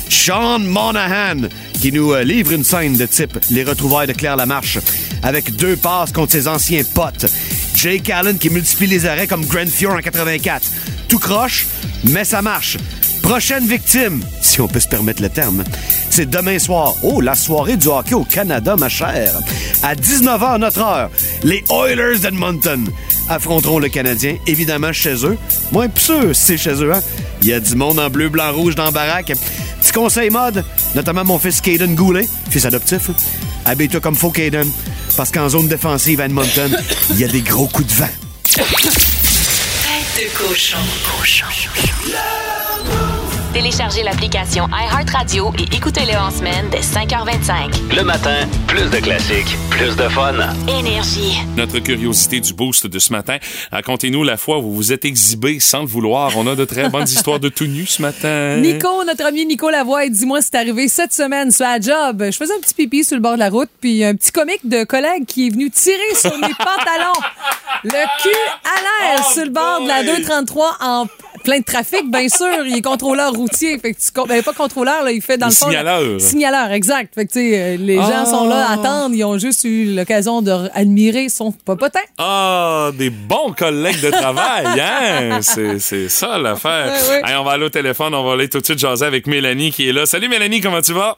Sean 0.10 0.60
Monahan, 0.60 1.48
qui 1.80 1.92
nous 1.92 2.14
euh, 2.14 2.24
livre 2.24 2.52
une 2.52 2.64
scène 2.64 2.98
de 2.98 3.06
type 3.06 3.38
Les 3.52 3.64
retrouvailles 3.64 4.08
de 4.08 4.14
Claire 4.14 4.36
Lamarche, 4.36 4.80
avec 5.24 5.56
deux 5.56 5.76
passes 5.76 6.12
contre 6.12 6.32
ses 6.32 6.48
anciens 6.48 6.84
potes. 6.94 7.26
Jake 7.76 8.10
Allen 8.10 8.38
qui 8.38 8.50
multiplie 8.50 8.88
les 8.88 9.06
arrêts 9.06 9.28
comme 9.28 9.46
Grand 9.46 9.70
Fjord 9.70 9.96
en 9.96 10.00
84. 10.00 10.66
Tout 11.08 11.20
croche, 11.20 11.68
mais 12.04 12.24
ça 12.24 12.42
marche. 12.42 12.78
Prochaine 13.22 13.68
victime, 13.68 14.24
si 14.42 14.62
on 14.62 14.68
peut 14.68 14.80
se 14.80 14.88
permettre 14.88 15.22
le 15.22 15.30
terme, 15.30 15.64
c'est 16.10 16.30
demain 16.30 16.60
soir. 16.60 16.94
Oh, 17.04 17.20
la 17.20 17.36
soirée 17.36 17.78
du 17.78 17.88
hockey 17.88 18.16
au 18.16 18.24
Canada, 18.24 18.76
ma 18.78 18.90
chère. 18.90 19.34
À 19.84 19.96
19h 19.96 20.60
notre 20.60 20.82
heure, 20.82 21.10
les 21.44 21.64
Oilers 21.70 22.20
d'Edmonton 22.20 22.86
affronteront 23.30 23.80
le 23.80 23.90
Canadien, 23.90 24.38
évidemment 24.48 24.94
chez 24.94 25.26
eux. 25.26 25.38
Moins 25.72 25.88
sûr, 25.96 26.36
si 26.36 26.46
c'est 26.46 26.58
chez 26.58 26.84
eux, 26.84 26.94
hein? 26.94 27.02
Il 27.42 27.48
y 27.48 27.54
a 27.54 27.60
du 27.60 27.76
monde 27.76 28.00
en 28.00 28.10
bleu, 28.10 28.30
blanc, 28.30 28.52
rouge 28.54 28.76
dans 28.76 28.86
la 28.86 28.92
baraque. 28.92 29.34
Petit 29.82 29.92
conseil 29.92 30.30
mode, 30.30 30.64
notamment 30.96 31.24
mon 31.24 31.40
fils 31.40 31.62
Caden 31.62 31.96
Goulet, 31.96 32.28
fils 32.50 32.66
adoptif. 32.66 33.10
Habille-toi 33.66 34.00
comme 34.00 34.16
faut, 34.16 34.32
Caden, 34.32 34.68
parce 35.16 35.32
qu'en 35.32 35.50
zone 35.50 35.68
défensive 35.68 36.22
à 36.22 36.26
Edmonton, 36.26 36.76
il 37.12 37.20
y 37.20 37.24
a 37.24 37.28
des 37.28 37.42
gros 37.42 37.68
coups 37.68 37.88
de 37.88 37.94
vent. 37.94 38.10
Tête 38.54 38.64
de 40.18 40.38
cochon. 40.38 40.78
Cochon. 41.20 41.46
Téléchargez 43.58 44.04
l'application 44.04 44.68
iHeartRadio 44.68 45.52
et 45.58 45.76
écoutez-le 45.76 46.16
en 46.16 46.30
semaine 46.30 46.70
dès 46.70 46.82
5h25. 46.82 47.96
Le 47.96 48.04
matin, 48.04 48.48
plus 48.68 48.88
de 48.92 48.98
classiques, 48.98 49.58
plus 49.72 49.96
de 49.96 50.08
fun. 50.10 50.36
Énergie. 50.68 51.40
Notre 51.56 51.80
curiosité 51.80 52.40
du 52.40 52.54
boost 52.54 52.86
de 52.86 53.00
ce 53.00 53.12
matin. 53.12 53.38
Racontez-nous 53.72 54.24
la 54.24 54.38
fois 54.38 54.60
où 54.60 54.62
vous 54.62 54.76
vous 54.76 54.94
êtes 54.94 55.06
exhibé 55.06 55.60
sans 55.60 55.80
le 55.80 55.88
vouloir. 55.88 56.38
On 56.38 56.46
a 56.46 56.54
de 56.54 56.66
très 56.66 56.88
bonnes 56.90 57.08
histoires 57.08 57.40
de 57.40 57.50
tout 57.50 57.66
nu 57.66 57.88
ce 57.88 58.00
matin. 58.04 58.58
Nico, 58.58 59.04
notre 59.04 59.26
ami 59.26 59.44
Nico 59.48 59.72
Lavoie, 59.72 60.08
dis-moi, 60.08 60.44
c'est 60.44 60.54
arrivé 60.54 60.88
cette 60.88 61.14
semaine 61.14 61.50
sur 61.50 61.66
la 61.66 61.80
job. 61.80 62.26
Je 62.30 62.38
faisais 62.38 62.54
un 62.54 62.60
petit 62.60 62.76
pipi 62.76 63.04
sur 63.04 63.16
le 63.16 63.24
bord 63.24 63.34
de 63.34 63.40
la 63.40 63.50
route, 63.50 63.70
puis 63.82 64.04
un 64.04 64.14
petit 64.14 64.32
comique 64.32 64.70
de 64.70 64.84
collègue 64.84 65.26
qui 65.26 65.48
est 65.48 65.50
venu 65.50 65.72
tirer 65.72 66.14
sur 66.14 66.38
mes 66.38 66.54
pantalons. 66.60 67.20
Le 67.84 68.22
cul 68.22 68.30
à 68.64 68.82
l'air 68.82 69.26
Oh 69.28 69.34
sur 69.34 69.46
le 69.46 69.50
bord 69.50 69.82
de 69.82 69.88
la 69.88 70.04
boy! 70.04 70.18
233 70.18 70.78
en 70.82 71.06
plein 71.48 71.60
de 71.60 71.64
trafic, 71.64 72.12
bien 72.12 72.28
sûr. 72.28 72.66
Il 72.66 72.76
est 72.76 72.82
contrôleur 72.82 73.32
routier. 73.32 73.80
Fait 73.80 73.94
que 73.94 73.98
tu, 73.98 74.28
ben, 74.28 74.44
pas 74.44 74.52
contrôleur, 74.52 75.04
là, 75.06 75.12
il 75.14 75.22
fait 75.22 75.38
dans 75.38 75.46
Le 75.46 75.52
le 75.52 75.56
fond. 75.56 75.66
signaleur. 75.68 76.20
Signaleur, 76.22 76.72
exact. 76.74 77.16
Fait 77.16 77.26
que, 77.26 77.32
tu 77.32 77.40
sais, 77.40 77.58
euh, 77.58 77.78
les 77.78 77.96
gens 77.96 78.24
Ah. 78.24 78.26
sont 78.26 78.48
là 78.50 78.68
à 78.68 78.74
attendre. 78.74 79.16
Ils 79.16 79.24
ont 79.24 79.38
juste 79.38 79.64
eu 79.64 79.96
l'occasion 79.96 80.42
d'admirer 80.42 81.30
son 81.30 81.54
popotin. 81.54 82.02
Ah, 82.18 82.92
des 82.98 83.10
bons 83.10 83.54
collègues 83.58 84.02
de 84.02 84.10
travail, 84.12 84.66
hein? 84.82 85.40
C'est, 85.42 86.10
ça 86.10 86.38
l'affaire. 86.38 86.88
Ouais, 86.88 87.10
ouais. 87.16 87.22
Allez, 87.24 87.38
on 87.38 87.44
va 87.46 87.52
aller 87.54 87.66
au 87.66 87.70
téléphone, 87.70 88.14
on 88.14 88.24
va 88.26 88.34
aller 88.34 88.50
tout 88.50 88.60
de 88.60 88.66
suite 88.66 88.80
jaser 88.80 89.06
avec 89.06 89.26
Mélanie 89.26 89.72
qui 89.72 89.88
est 89.88 89.94
là. 89.94 90.06
Salut 90.06 90.28
Mélanie, 90.28 90.60
comment 90.60 90.82
tu 90.82 90.92
vas? 90.92 91.18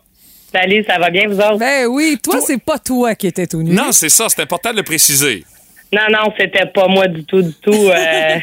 Salut, 0.54 0.86
ça 0.88 1.00
va 1.00 1.10
bien, 1.10 1.28
vous 1.28 1.38
autres? 1.40 1.58
Ben 1.58 1.86
oui, 1.88 2.18
toi, 2.22 2.40
c'est 2.46 2.62
pas 2.62 2.78
toi 2.80 3.16
qui 3.16 3.26
étais 3.28 3.48
tout 3.48 3.62
nu. 3.64 3.72
Non, 3.72 3.92
c'est 3.92 4.10
ça, 4.10 4.28
c'est 4.30 4.42
important 4.42 4.72
de 4.72 4.78
le 4.78 4.84
préciser. 4.84 5.44
Non, 5.92 6.06
non, 6.12 6.32
c'était 6.38 6.68
pas 6.68 6.88
moi 6.88 7.08
du 7.08 7.26
tout, 7.26 7.42
du 7.42 7.54
tout. 7.62 7.72
Euh, 7.72 7.94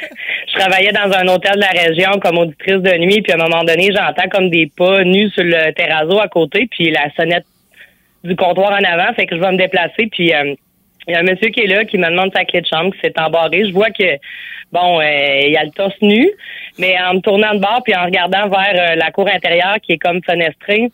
je 0.49 0.59
travaillais 0.59 0.93
dans 0.93 1.13
un 1.13 1.29
hôtel 1.29 1.55
de 1.55 1.61
la 1.61 1.81
région 1.81 2.19
comme 2.21 2.39
auditrice 2.39 2.83
de 2.83 2.99
nuit, 2.99 3.23
puis 3.23 3.33
à 3.33 3.37
un 3.37 3.49
moment 3.49 3.63
donné, 3.63 3.91
j'entends 3.93 4.29
comme 4.29 4.51
des 4.51 4.67
pas 4.77 5.05
nus 5.05 5.31
sur 5.31 5.45
le 5.45 5.73
terrazzo 5.73 6.19
à 6.19 6.29
côté, 6.29 6.67
puis 6.71 6.91
la 6.91 7.09
sonnette 7.15 7.47
du 8.25 8.35
comptoir 8.35 8.73
en 8.73 8.85
avant, 8.85 9.13
fait 9.15 9.27
que 9.27 9.37
je 9.37 9.41
vais 9.41 9.53
me 9.53 9.59
déplacer, 9.59 10.09
puis 10.11 10.35
euh, 10.35 10.55
il 11.07 11.13
y 11.13 11.15
a 11.15 11.21
un 11.21 11.23
monsieur 11.23 11.49
qui 11.51 11.61
est 11.61 11.67
là, 11.67 11.85
qui 11.85 11.99
me 11.99 12.11
demande 12.11 12.33
sa 12.35 12.45
clé 12.45 12.61
de 12.61 12.67
chambre, 12.67 12.93
qui 12.93 13.01
s'est 13.01 13.19
embarré. 13.19 13.65
Je 13.67 13.73
vois 13.73 13.91
que, 13.91 14.19
bon, 14.73 15.01
euh, 15.01 15.41
il 15.45 15.53
y 15.53 15.57
a 15.57 15.65
le 15.65 15.71
torse 15.71 15.95
nu, 16.03 16.29
mais 16.79 16.97
en 17.01 17.15
me 17.15 17.21
tournant 17.21 17.55
de 17.55 17.61
bord, 17.61 17.83
puis 17.85 17.95
en 17.95 18.05
regardant 18.05 18.49
vers 18.49 18.75
euh, 18.75 18.95
la 18.97 19.11
cour 19.13 19.29
intérieure 19.29 19.77
qui 19.81 19.93
est 19.93 19.99
comme 19.99 20.21
fenestrée, 20.25 20.91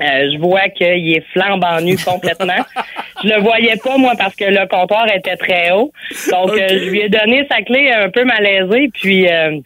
euh, 0.00 0.30
je 0.32 0.38
vois 0.38 0.68
qu'il 0.68 1.12
est 1.16 1.24
flambant 1.32 1.80
nu 1.80 1.96
complètement. 1.96 2.64
je 3.24 3.28
le 3.28 3.40
voyais 3.40 3.76
pas, 3.76 3.96
moi, 3.96 4.12
parce 4.16 4.34
que 4.36 4.44
le 4.44 4.66
comptoir 4.66 5.06
était 5.12 5.36
très 5.36 5.70
haut. 5.72 5.92
Donc, 6.30 6.50
euh, 6.50 6.68
je 6.68 6.90
lui 6.90 7.00
ai 7.00 7.08
donné 7.08 7.46
sa 7.50 7.62
clé 7.62 7.90
un 7.90 8.10
peu 8.10 8.24
malaisée, 8.24 8.90
puis 8.92 9.28
euh, 9.28 9.58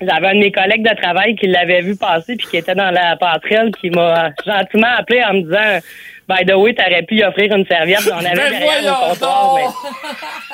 j'avais 0.00 0.28
un 0.28 0.34
de 0.34 0.40
mes 0.40 0.52
collègues 0.52 0.88
de 0.88 0.94
travail 1.00 1.34
qui 1.36 1.46
l'avait 1.46 1.80
vu 1.80 1.96
passer, 1.96 2.36
puis 2.36 2.46
qui 2.46 2.56
était 2.56 2.74
dans 2.74 2.90
la 2.90 3.16
passerelle, 3.16 3.72
qui 3.80 3.90
m'a 3.90 4.30
gentiment 4.46 4.94
appelé 4.98 5.22
en 5.24 5.34
me 5.34 5.42
disant... 5.42 5.80
By 6.28 6.44
the 6.46 6.54
way, 6.56 6.72
t'aurais 6.72 7.02
pu 7.02 7.16
lui 7.16 7.24
offrir 7.24 7.52
une 7.54 7.66
serviette, 7.66 8.08
on 8.10 8.18
avait 8.18 8.36
Ben 8.36 8.50
derrière 8.50 8.92
au 8.92 9.08
comptoir, 9.10 9.56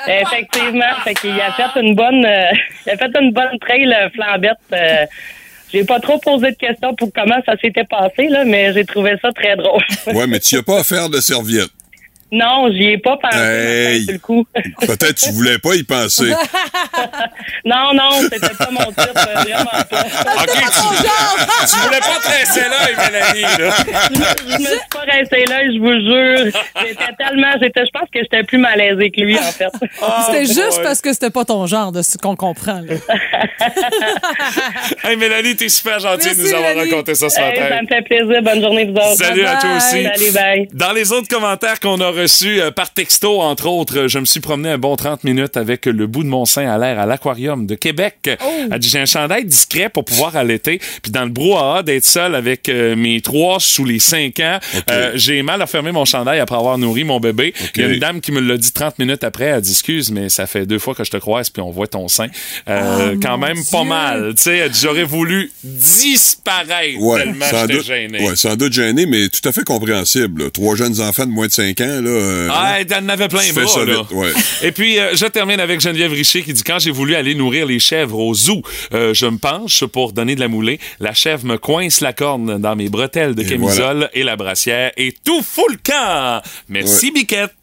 mais 0.07 0.21
effectivement, 0.21 0.95
fait 1.03 1.13
qu'il 1.13 1.39
a 1.39 1.51
fait 1.51 1.79
une 1.79 1.93
bonne, 1.93 2.25
euh, 2.25 2.51
il 2.85 2.91
a 2.91 2.97
fait 2.97 3.11
une 3.19 3.31
bonne 3.31 3.57
trail 3.59 3.93
euh, 3.93 4.09
flambette. 4.09 4.57
euh, 4.73 5.05
j'ai 5.71 5.83
pas 5.83 5.99
trop 5.99 6.17
posé 6.19 6.51
de 6.51 6.55
questions 6.55 6.95
pour 6.95 7.11
comment 7.13 7.39
ça 7.45 7.55
s'était 7.61 7.83
passé 7.83 8.27
là, 8.27 8.43
mais 8.45 8.73
j'ai 8.73 8.85
trouvé 8.85 9.15
ça 9.21 9.31
très 9.31 9.55
drôle. 9.55 9.83
Ouais, 10.07 10.27
mais 10.27 10.39
tu 10.39 10.55
n'as 10.55 10.63
pas 10.63 10.79
offert 10.79 11.09
de 11.09 11.19
serviette. 11.19 11.69
Non, 12.31 12.69
j'y 12.71 12.89
ai 12.89 12.97
pas 12.97 13.17
pensé 13.17 13.37
Hey. 13.39 14.03
sur 14.03 14.13
le 14.13 14.19
coup. 14.19 14.45
Peut-être 14.81 15.15
tu 15.15 15.31
voulais 15.31 15.57
pas 15.59 15.75
y 15.75 15.83
penser. 15.83 16.31
non, 17.65 17.93
non, 17.93 18.21
c'était 18.21 18.53
pas 18.55 18.69
mon 18.71 18.85
type, 18.85 18.99
euh, 19.15 19.41
vraiment 19.41 19.65
pas. 19.89 20.01
OK, 20.01 20.47
tu, 20.47 21.67
tu 21.71 21.79
voulais 21.79 21.99
pas 21.99 22.19
tresser 22.21 22.61
l'œil, 22.61 22.95
Mélanie, 22.97 23.41
là. 23.41 23.75
je 24.47 24.53
me 24.61 24.67
suis 24.67 24.79
pas 24.91 24.99
rincé 25.11 25.45
l'œil, 25.47 25.75
je 25.75 25.79
vous 25.79 25.93
jure. 25.93 26.61
J'étais 26.85 27.13
tellement, 27.17 27.51
j'étais, 27.61 27.85
je 27.85 27.91
pense 27.91 28.09
que 28.13 28.19
j'étais 28.21 28.43
plus 28.43 28.57
malaisée 28.57 29.11
que 29.11 29.21
lui 29.21 29.37
en 29.37 29.41
fait. 29.51 29.69
C'était 30.25 30.45
juste 30.45 30.81
parce 30.83 31.01
que 31.01 31.13
c'était 31.13 31.29
pas 31.29 31.45
ton 31.45 31.65
genre 31.67 31.91
de 31.91 32.01
ce 32.01 32.17
qu'on 32.17 32.35
comprend. 32.35 32.81
là. 32.81 32.95
Hey, 35.03 35.15
Mélanie, 35.17 35.55
t'es 35.55 35.69
super 35.69 35.99
gentille 35.99 36.35
de 36.35 36.41
nous 36.41 36.47
avoir 36.53 36.69
Mélanie. 36.73 36.91
raconté 36.91 37.15
ça 37.15 37.29
ce 37.29 37.39
Hey, 37.39 37.59
matin. 37.59 37.75
ça 37.75 37.81
me 37.81 37.87
fait 37.87 38.01
plaisir. 38.01 38.41
Bonne 38.41 38.61
journée 38.61 38.85
vous 38.85 38.91
autres. 38.95 39.15
Salut 39.17 39.45
à 39.45 39.55
toi 39.57 39.69
Bye. 39.69 39.77
aussi. 39.77 40.03
Salut, 40.03 40.31
bye. 40.33 40.67
Dans 40.73 40.91
les 40.91 41.11
autres 41.11 41.27
commentaires 41.27 41.79
qu'on 41.79 41.99
a 42.01 42.11
reçus 42.21 42.61
euh, 42.61 42.71
par 42.71 42.93
texto, 42.93 43.41
entre 43.41 43.67
autres, 43.67 44.07
je 44.07 44.19
me 44.19 44.25
suis 44.25 44.39
promené 44.39 44.69
un 44.69 44.77
bon 44.77 44.95
30 44.95 45.23
minutes 45.23 45.57
avec 45.57 45.85
le 45.85 46.07
bout 46.07 46.23
de 46.23 46.29
mon 46.29 46.45
sein 46.45 46.69
à 46.69 46.77
l'air 46.77 46.99
à 46.99 47.05
l'aquarium 47.05 47.65
de 47.65 47.75
Québec. 47.75 48.29
Oh. 48.43 48.65
J'ai 48.79 48.99
un 48.99 49.05
chandail 49.05 49.45
discret 49.45 49.89
pour 49.89 50.05
pouvoir 50.05 50.35
allaiter. 50.35 50.79
Puis 51.01 51.11
dans 51.11 51.23
le 51.23 51.29
brouhaha 51.29 51.83
d'être 51.83 52.05
seul 52.05 52.35
avec 52.35 52.69
euh, 52.69 52.95
mes 52.95 53.21
trois 53.21 53.59
sous 53.59 53.85
les 53.85 53.99
cinq 53.99 54.39
ans, 54.39 54.59
euh, 54.91 55.11
j'ai 55.15 55.41
mal 55.43 55.61
à 55.61 55.67
fermer 55.67 55.91
mon 55.91 56.05
chandail 56.05 56.39
après 56.39 56.55
avoir 56.55 56.77
nourri 56.77 57.03
mon 57.03 57.19
bébé. 57.19 57.53
Il 57.75 57.81
y 57.81 57.85
a 57.85 57.87
une 57.87 57.99
dame 57.99 58.21
qui 58.21 58.31
me 58.31 58.39
l'a 58.39 58.57
dit 58.57 58.71
30 58.71 58.99
minutes 58.99 59.23
après. 59.23 59.45
Elle 59.45 59.61
dit 59.61 59.71
Excuse, 59.71 60.11
mais 60.11 60.29
ça 60.29 60.47
fait 60.47 60.65
deux 60.65 60.79
fois 60.79 60.95
que 60.95 61.03
je 61.03 61.11
te 61.11 61.17
croise 61.17 61.49
puis 61.49 61.61
on 61.61 61.71
voit 61.71 61.87
ton 61.87 62.07
sein. 62.07 62.27
Euh, 62.67 63.15
quand 63.21 63.37
même 63.37 63.57
pas 63.71 63.83
mal. 63.83 64.33
Tu 64.35 64.43
sais, 64.43 64.57
elle 64.57 64.71
dit, 64.71 64.79
j'aurais 64.81 65.03
voulu 65.03 65.51
disparaître 65.63 66.99
Ouais, 66.99 67.23
tellement 67.23 67.45
sans 67.49 67.61
j'étais 67.61 67.73
doute, 67.73 67.85
gêné. 67.85 68.27
ouais, 68.27 68.35
sans 68.35 68.55
doute 68.55 68.73
gêné, 68.73 69.05
mais 69.05 69.27
tout 69.29 69.47
à 69.47 69.51
fait 69.51 69.63
compréhensible. 69.63 70.43
là. 70.43 70.49
Trois 70.49 70.75
jeunes 70.75 70.99
enfants 71.01 71.25
de 71.25 71.31
moins 71.31 71.47
de 71.47 71.51
5 71.51 71.79
ans, 71.81 72.01
là. 72.01 72.08
Euh, 72.09 72.49
Ah, 72.51 72.77
elle 72.79 72.93
en 73.03 73.09
avait 73.09 73.27
plein 73.27 73.41
les 73.43 73.51
bras, 73.51 73.67
ça 73.67 73.85
là. 73.85 73.97
vite, 74.01 74.11
ouais. 74.11 74.31
Et 74.63 74.71
puis, 74.71 74.99
euh, 74.99 75.15
je 75.15 75.25
termine 75.25 75.59
avec 75.59 75.79
Geneviève 75.81 76.11
Richer 76.11 76.41
qui 76.43 76.53
dit 76.53 76.63
Quand 76.63 76.79
j'ai 76.79 76.91
voulu 76.91 77.15
aller 77.15 77.35
nourrir 77.35 77.65
les 77.65 77.79
chèvres 77.79 78.17
au 78.19 78.33
zoo, 78.33 78.61
euh, 78.93 79.13
je 79.13 79.25
me 79.25 79.37
penche 79.37 79.85
pour 79.85 80.11
donner 80.13 80.35
de 80.35 80.39
la 80.39 80.47
moulée. 80.47 80.79
La 80.99 81.13
chèvre 81.13 81.45
me 81.45 81.57
coince 81.57 82.01
la 82.01 82.13
corne 82.13 82.59
dans 82.59 82.75
mes 82.75 82.89
bretelles 82.89 83.35
de 83.35 83.43
Et 83.43 83.45
camisole 83.45 84.09
et 84.13 84.23
la 84.23 84.35
brassière 84.35 84.91
et 84.97 85.13
tout 85.23 85.41
fout 85.41 85.65
le 85.69 85.77
camp. 85.83 86.41
Merci, 86.69 87.07
Ouais. 87.07 87.11
Biquette. 87.21 87.53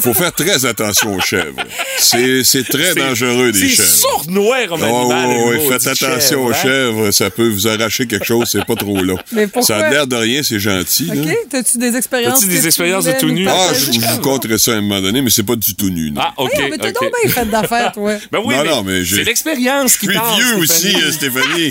faut 0.00 0.14
faire 0.14 0.32
très 0.32 0.64
attention 0.66 1.14
aux 1.16 1.20
chèvres. 1.20 1.56
C'est 1.98 2.44
c'est 2.44 2.64
très 2.68 2.94
dangereux, 2.94 3.52
des 3.52 3.60
C'est 3.60 3.68
chèvres. 3.68 3.88
sourd-noir 3.88 4.58
comme 4.68 4.80
Ah, 4.82 4.86
animal. 4.86 5.30
le 5.30 5.44
ouais, 5.50 5.56
mot 5.58 5.70
faites 5.70 5.86
attention 5.86 6.20
chèvre, 6.20 6.42
aux 6.42 6.50
hein? 6.50 6.54
chèvres, 6.62 7.10
ça 7.10 7.30
peut 7.30 7.48
vous 7.48 7.66
arracher 7.68 8.06
quelque 8.06 8.24
chose, 8.26 8.48
c'est 8.50 8.64
pas 8.64 8.74
trop 8.74 9.00
long. 9.02 9.16
Mais 9.32 9.46
pourquoi? 9.46 9.62
Ça 9.62 9.78
a 9.78 9.90
l'air 9.90 10.06
de 10.06 10.16
rien, 10.16 10.42
c'est 10.42 10.58
gentil. 10.60 11.06
là. 11.06 11.14
OK? 11.22 11.36
T'as-tu 11.50 11.78
des 11.78 11.96
expériences? 11.96 12.38
As-tu 12.42 12.48
des 12.48 12.66
expériences 12.66 13.04
de 13.04 13.12
tout 13.12 13.30
nu? 13.30 13.46
Ah, 13.48 13.68
je, 13.92 14.00
je 14.00 14.06
vous 14.06 14.20
conterai 14.20 14.58
ça 14.58 14.72
à 14.72 14.74
un 14.76 14.80
moment 14.80 15.00
donné, 15.00 15.22
mais 15.22 15.30
c'est 15.30 15.42
pas 15.42 15.56
du 15.56 15.74
tout 15.74 15.88
nu. 15.90 16.10
non. 16.10 16.20
Ah, 16.24 16.32
OK. 16.36 16.50
Hey, 16.54 16.70
mais 16.70 16.78
t'as 16.78 16.88
OK. 16.88 16.94
donc 16.94 17.12
bien 17.22 17.32
fait 17.32 17.44
d'affaires, 17.46 17.92
toi. 17.92 18.12
Ben 18.32 18.40
oui, 18.44 18.54
Non, 18.54 18.62
mais, 18.64 18.70
non, 18.70 18.82
mais 18.82 19.04
j'ai- 19.04 19.16
c'est 19.16 19.24
l'expérience 19.24 19.92
Je 19.94 19.98
qui 19.98 20.06
suis 20.06 20.14
parle, 20.16 20.40
vieux 20.42 20.56
aussi, 20.56 20.90
Stéphanie. 20.90 21.02
euh, 21.02 21.12
Stéphanie. 21.12 21.70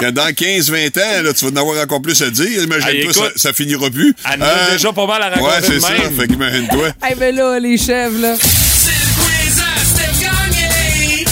Quand 0.00 0.12
dans 0.12 0.28
15-20 0.32 0.98
ans, 0.98 1.22
là, 1.24 1.32
tu 1.32 1.44
vas 1.46 1.50
en 1.50 1.56
avoir 1.56 1.82
encore 1.82 2.02
plus 2.02 2.20
à 2.22 2.30
dire. 2.30 2.46
Hey, 2.46 2.64
Imagine-toi, 2.64 3.12
ça, 3.12 3.30
ça 3.36 3.52
finira 3.52 3.90
plus. 3.90 4.14
Elle 4.32 4.42
Hein? 4.42 4.46
déjà 4.72 4.92
pas 4.92 5.06
mal 5.06 5.22
à 5.22 5.28
raconter 5.30 5.44
Ouais, 5.50 5.60
c'est 5.62 5.74
de 5.74 5.80
ça. 5.80 5.88
Fait 6.16 6.28
qu'imagine-toi. 6.28 6.88
Eh 7.10 7.14
ben 7.14 7.34
là, 7.34 7.58
les 7.58 7.76
chèvres, 7.78 8.18
là. 8.20 8.34
C'est 8.40 8.90
le 8.90 9.22
quiz 9.22 9.60
à 9.60 9.84
Steph 9.84 10.20
Gagné. 10.22 11.24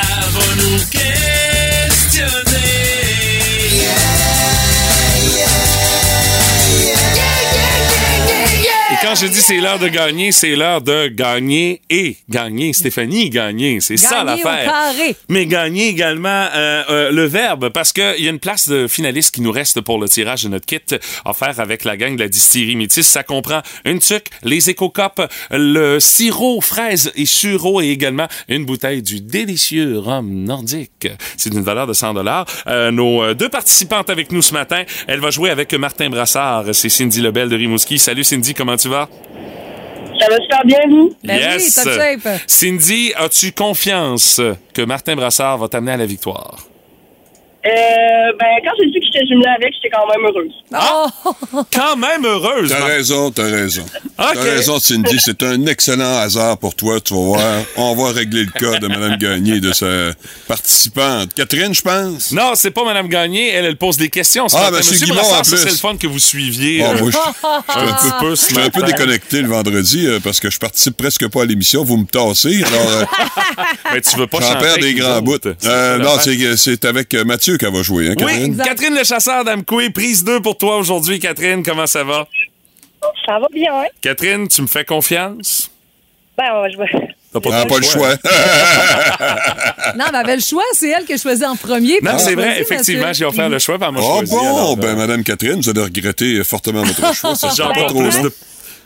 À 0.00 0.56
nous 0.56 0.78
Je 9.20 9.26
dis 9.26 9.40
c'est 9.40 9.58
l'heure 9.58 9.80
de 9.80 9.88
gagner, 9.88 10.30
c'est 10.30 10.54
l'heure 10.54 10.80
de 10.80 11.08
gagner 11.08 11.82
et 11.90 12.16
gagner. 12.28 12.72
Stéphanie, 12.72 13.30
gagner. 13.30 13.80
C'est 13.80 13.96
ça 13.96 14.22
l'affaire. 14.22 14.72
Mais 15.28 15.44
gagner 15.46 15.88
également 15.88 16.28
euh, 16.28 16.84
euh, 16.88 17.10
le 17.10 17.24
verbe, 17.24 17.70
parce 17.70 17.92
qu'il 17.92 18.20
y 18.20 18.28
a 18.28 18.30
une 18.30 18.38
place 18.38 18.68
de 18.68 18.86
finaliste 18.86 19.34
qui 19.34 19.40
nous 19.40 19.50
reste 19.50 19.80
pour 19.80 19.98
le 19.98 20.08
tirage 20.08 20.44
de 20.44 20.50
notre 20.50 20.66
kit 20.66 20.78
offert 21.24 21.58
avec 21.58 21.82
la 21.82 21.96
gang 21.96 22.14
de 22.14 22.20
la 22.20 22.28
distillerie 22.28 22.76
Métis. 22.76 23.08
Ça 23.08 23.24
comprend 23.24 23.60
une 23.84 23.98
tuque, 23.98 24.28
les 24.44 24.70
éco-copes, 24.70 25.22
le 25.50 25.98
sirop 25.98 26.60
fraise 26.60 27.10
et 27.16 27.26
sureau 27.26 27.80
et 27.80 27.88
également 27.88 28.28
une 28.48 28.66
bouteille 28.66 29.02
du 29.02 29.20
délicieux 29.20 29.98
rhum 29.98 30.44
nordique. 30.44 31.08
C'est 31.36 31.50
d'une 31.50 31.64
valeur 31.64 31.88
de 31.88 31.92
100 31.92 32.14
dollars. 32.14 32.46
nos 32.92 33.24
euh, 33.24 33.34
deux 33.34 33.48
participantes 33.48 34.10
avec 34.10 34.30
nous 34.30 34.42
ce 34.42 34.52
matin, 34.52 34.84
elle 35.08 35.18
va 35.18 35.30
jouer 35.30 35.50
avec 35.50 35.74
Martin 35.74 36.08
Brassard. 36.08 36.66
C'est 36.72 36.88
Cindy 36.88 37.20
Lebel 37.20 37.48
de 37.48 37.56
Rimouski. 37.56 37.98
Salut 37.98 38.22
Cindy, 38.22 38.54
comment 38.54 38.76
tu 38.76 38.88
vas? 38.88 39.07
Ça 40.18 40.26
va 40.28 40.36
super 40.40 40.64
bien, 40.64 40.78
vous? 40.88 41.14
Ben 41.22 41.38
oui, 41.58 41.70
top 41.72 41.92
shape. 41.92 42.40
Cindy, 42.46 43.12
as-tu 43.16 43.52
confiance 43.52 44.40
que 44.74 44.82
Martin 44.82 45.14
Brassard 45.14 45.58
va 45.58 45.68
t'amener 45.68 45.92
à 45.92 45.96
la 45.96 46.06
victoire? 46.06 46.58
Euh, 47.68 48.32
ben, 48.38 48.46
quand 48.64 48.70
j'ai 48.78 48.90
su 48.92 49.00
que 49.00 49.06
j'étais 49.06 49.26
jumelée 49.26 49.46
avec, 49.56 49.74
j'étais 49.74 49.90
quand 49.94 50.06
même 50.08 50.24
heureuse. 50.26 50.52
Ah! 50.72 51.06
Quand 51.72 51.96
même 51.96 52.24
heureuse. 52.24 52.70
T'as 52.70 52.78
Mar- 52.78 52.88
raison, 52.88 53.30
t'as 53.30 53.44
raison. 53.50 53.84
T'as 54.16 54.32
raison, 54.40 54.78
Cindy, 54.78 55.18
c'est 55.22 55.42
un 55.42 55.66
excellent 55.66 56.18
hasard 56.18 56.56
pour 56.58 56.74
toi, 56.74 57.00
tu 57.00 57.14
vas 57.14 57.20
voir. 57.20 57.40
On 57.76 57.94
va 57.94 58.12
régler 58.12 58.44
le 58.44 58.50
cas 58.50 58.78
de 58.78 58.86
Mme 58.88 59.16
Gagné, 59.16 59.60
de 59.60 59.72
sa 59.72 59.86
participante. 60.46 61.34
Catherine, 61.34 61.74
je 61.74 61.82
pense? 61.82 62.32
Non, 62.32 62.52
c'est 62.54 62.70
pas 62.70 62.84
Mme 62.84 63.08
Gagné. 63.08 63.48
Elle, 63.50 63.64
elle 63.66 63.76
pose 63.76 63.96
des 63.96 64.08
questions. 64.08 64.46
Ah, 64.54 64.70
ben, 64.70 64.78
c'est 64.82 64.92
Monsieur 64.92 65.06
Guimond, 65.06 65.20
en 65.20 65.42
plus. 65.42 65.56
c'est 65.56 65.70
le 65.70 65.76
fun 65.76 65.96
que 65.96 66.06
vous 66.06 66.18
suiviez. 66.18 66.82
Ah, 66.82 66.90
euh, 66.92 66.98
moi, 67.00 67.10
je- 67.10 67.78
un 67.78 68.18
peu- 68.20 68.30
je 68.30 68.34
suis 68.36 68.58
un 68.58 68.70
peu 68.70 68.80
matin. 68.80 68.92
déconnecté 68.96 69.42
le 69.42 69.48
vendredi 69.48 70.06
euh, 70.06 70.20
parce 70.22 70.40
que 70.40 70.50
je 70.50 70.58
participe 70.58 70.96
presque 70.96 71.28
pas 71.28 71.42
à 71.42 71.44
l'émission. 71.44 71.84
Vous 71.84 71.96
me 71.98 72.06
tassez. 72.06 72.62
Alors, 72.64 73.08
tu 74.10 74.16
veux 74.18 74.26
pas 74.26 74.40
j'en 74.40 74.52
chanter 74.54 74.64
perds 74.64 74.78
des 74.78 74.94
grands 74.94 75.20
bouts. 75.22 75.36
Euh, 75.66 75.98
non, 75.98 76.12
c'est 76.56 76.84
avec 76.84 77.14
Mathieu 77.14 77.56
qu'elle 77.58 77.72
va 77.72 77.82
jouer, 77.82 78.08
hein, 78.08 78.14
Oui, 78.18 78.24
Catherine? 78.26 78.56
Catherine 78.56 78.94
le 78.96 79.04
chasseur 79.04 79.44
d'Amqui, 79.44 79.90
prise 79.90 80.24
2 80.24 80.40
pour 80.40 80.56
toi 80.56 80.76
aujourd'hui. 80.78 81.18
Catherine, 81.18 81.62
comment 81.62 81.86
ça 81.86 82.04
va? 82.04 82.26
Ça 83.26 83.38
va 83.38 83.46
bien, 83.52 83.72
hein? 83.74 83.86
Catherine, 84.00 84.48
tu 84.48 84.62
me 84.62 84.66
fais 84.66 84.84
confiance? 84.84 85.70
Ben, 86.36 86.44
on 86.54 86.62
va 86.62 86.70
jouer. 86.70 86.86
T'as 87.30 87.40
Ah, 87.52 87.66
pas 87.66 87.76
le 87.76 87.82
choix. 87.84 88.10
Non, 88.10 88.16
mais 89.98 90.04
elle 90.08 90.14
avait 90.14 90.36
le 90.36 90.42
choix, 90.42 90.62
c'est 90.72 90.88
elle 90.88 91.04
qui 91.04 91.12
a 91.12 91.18
choisi 91.18 91.44
en 91.44 91.56
premier. 91.56 91.98
Non, 92.02 92.18
c'est 92.18 92.34
vrai, 92.34 92.60
effectivement, 92.60 93.12
j'ai 93.12 93.24
offert 93.26 93.48
le 93.48 93.58
choix, 93.58 93.78
par 93.78 93.92
moi 93.92 94.02
Oh 94.04 94.16
choisi. 94.18 94.32
bon, 94.32 94.40
alors, 94.40 94.76
ben 94.76 94.88
euh, 94.88 94.96
Madame 94.96 95.22
Catherine, 95.22 95.60
vous 95.60 95.68
allez 95.68 95.82
regretter 95.82 96.42
fortement 96.44 96.82
votre 96.84 97.14
choix. 97.16 97.34
Ça 97.34 97.48
J'ai 97.50 97.56
sera 97.56 97.72
pas 97.74 97.84
trop 97.84 98.02
de... 98.02 98.32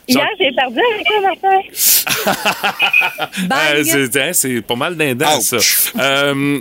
Hier, 0.05 0.27
j'ai 0.37 0.51
perdu 0.51 0.79
avec. 1.23 1.41
Bang! 3.47 3.57
Euh, 3.75 3.83
c'est 4.11 4.21
hein, 4.21 4.33
c'est 4.33 4.61
pas 4.61 4.75
mal 4.75 4.95
d'indents, 4.97 5.39
ça. 5.41 5.57
Euh, 5.99 6.59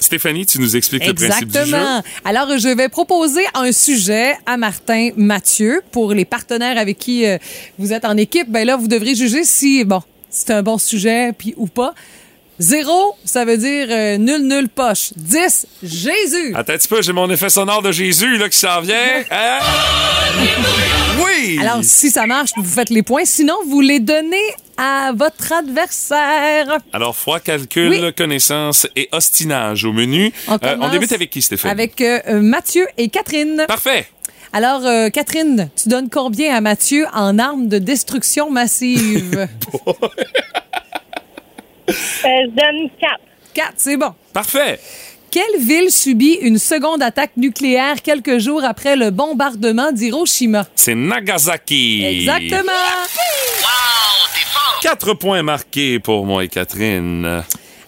Stéphanie, 0.00 0.46
tu 0.46 0.60
nous 0.60 0.76
expliques 0.76 1.06
le 1.06 1.14
principe 1.14 1.48
du 1.48 1.54
jeu? 1.54 1.60
Exactement. 1.60 2.02
Alors, 2.24 2.58
je 2.58 2.68
vais 2.68 2.88
proposer 2.88 3.42
un 3.54 3.72
sujet 3.72 4.34
à 4.46 4.56
Martin 4.56 5.10
Mathieu 5.16 5.82
pour 5.90 6.12
les 6.12 6.24
partenaires 6.24 6.78
avec 6.78 6.98
qui 6.98 7.26
euh, 7.26 7.38
vous 7.78 7.92
êtes 7.92 8.04
en 8.04 8.16
équipe. 8.16 8.50
Ben 8.50 8.66
là, 8.66 8.76
vous 8.76 8.88
devrez 8.88 9.14
juger 9.14 9.44
si, 9.44 9.84
bon, 9.84 10.02
c'est 10.30 10.50
un 10.50 10.62
bon 10.62 10.78
sujet, 10.78 11.32
puis 11.36 11.54
ou 11.56 11.66
pas. 11.66 11.94
Zéro, 12.58 13.16
ça 13.24 13.44
veut 13.44 13.58
dire 13.58 13.88
euh, 13.90 14.16
nul, 14.16 14.42
nul, 14.46 14.68
poche. 14.68 15.10
10, 15.16 15.66
Jésus. 15.82 16.54
Attends 16.54 16.72
un 16.72 16.76
petit 16.78 16.88
peu, 16.88 17.02
j'ai 17.02 17.12
mon 17.12 17.28
effet 17.30 17.50
sonore 17.50 17.82
de 17.82 17.92
Jésus 17.92 18.38
là, 18.38 18.48
qui 18.48 18.58
s'en 18.58 18.80
vient. 18.80 18.96
Hein? 19.30 19.58
Oui! 21.22 21.58
Alors, 21.60 21.80
si 21.82 22.10
ça 22.10 22.26
marche, 22.26 22.50
vous 22.56 22.64
faites 22.64 22.88
les 22.90 23.02
points. 23.02 23.24
Sinon, 23.26 23.54
vous 23.68 23.80
les 23.82 24.00
donnez 24.00 24.36
à 24.78 25.12
votre 25.14 25.52
adversaire. 25.52 26.78
Alors, 26.92 27.14
froid, 27.14 27.40
calcul, 27.40 27.90
Oui. 27.90 28.14
connaissance 28.14 28.86
et 28.96 29.08
ostinage 29.12 29.84
au 29.84 29.92
menu. 29.92 30.32
On 30.48 30.54
Euh, 30.62 30.76
on 30.80 30.88
débute 30.88 31.12
avec 31.12 31.30
qui, 31.30 31.42
Stéphanie? 31.42 31.72
Avec 31.72 32.00
euh, 32.00 32.20
euh, 32.28 32.40
Mathieu 32.40 32.86
et 32.96 33.08
Catherine. 33.08 33.64
Parfait. 33.68 34.08
Alors, 34.52 34.84
euh, 34.86 35.10
Catherine, 35.10 35.68
tu 35.80 35.88
donnes 35.90 36.08
combien 36.08 36.54
à 36.54 36.60
Mathieu 36.62 37.06
en 37.12 37.38
armes 37.38 37.68
de 37.68 37.78
destruction 37.78 38.50
massive? 38.50 39.46
Euh, 41.88 41.92
je 42.24 42.46
donne 42.48 42.90
4. 43.00 43.12
4, 43.54 43.72
c'est 43.76 43.96
bon. 43.96 44.12
Parfait. 44.32 44.78
Quelle 45.30 45.60
ville 45.60 45.90
subit 45.90 46.38
une 46.40 46.58
seconde 46.58 47.02
attaque 47.02 47.32
nucléaire 47.36 48.00
quelques 48.02 48.38
jours 48.38 48.64
après 48.64 48.96
le 48.96 49.10
bombardement 49.10 49.92
d'Hiroshima? 49.92 50.66
C'est 50.74 50.94
Nagasaki. 50.94 52.04
Exactement. 52.04 52.72
Quatre 54.82 55.14
points 55.14 55.42
marqués 55.42 55.98
pour 55.98 56.24
moi 56.26 56.44
et 56.44 56.48
Catherine. 56.48 57.42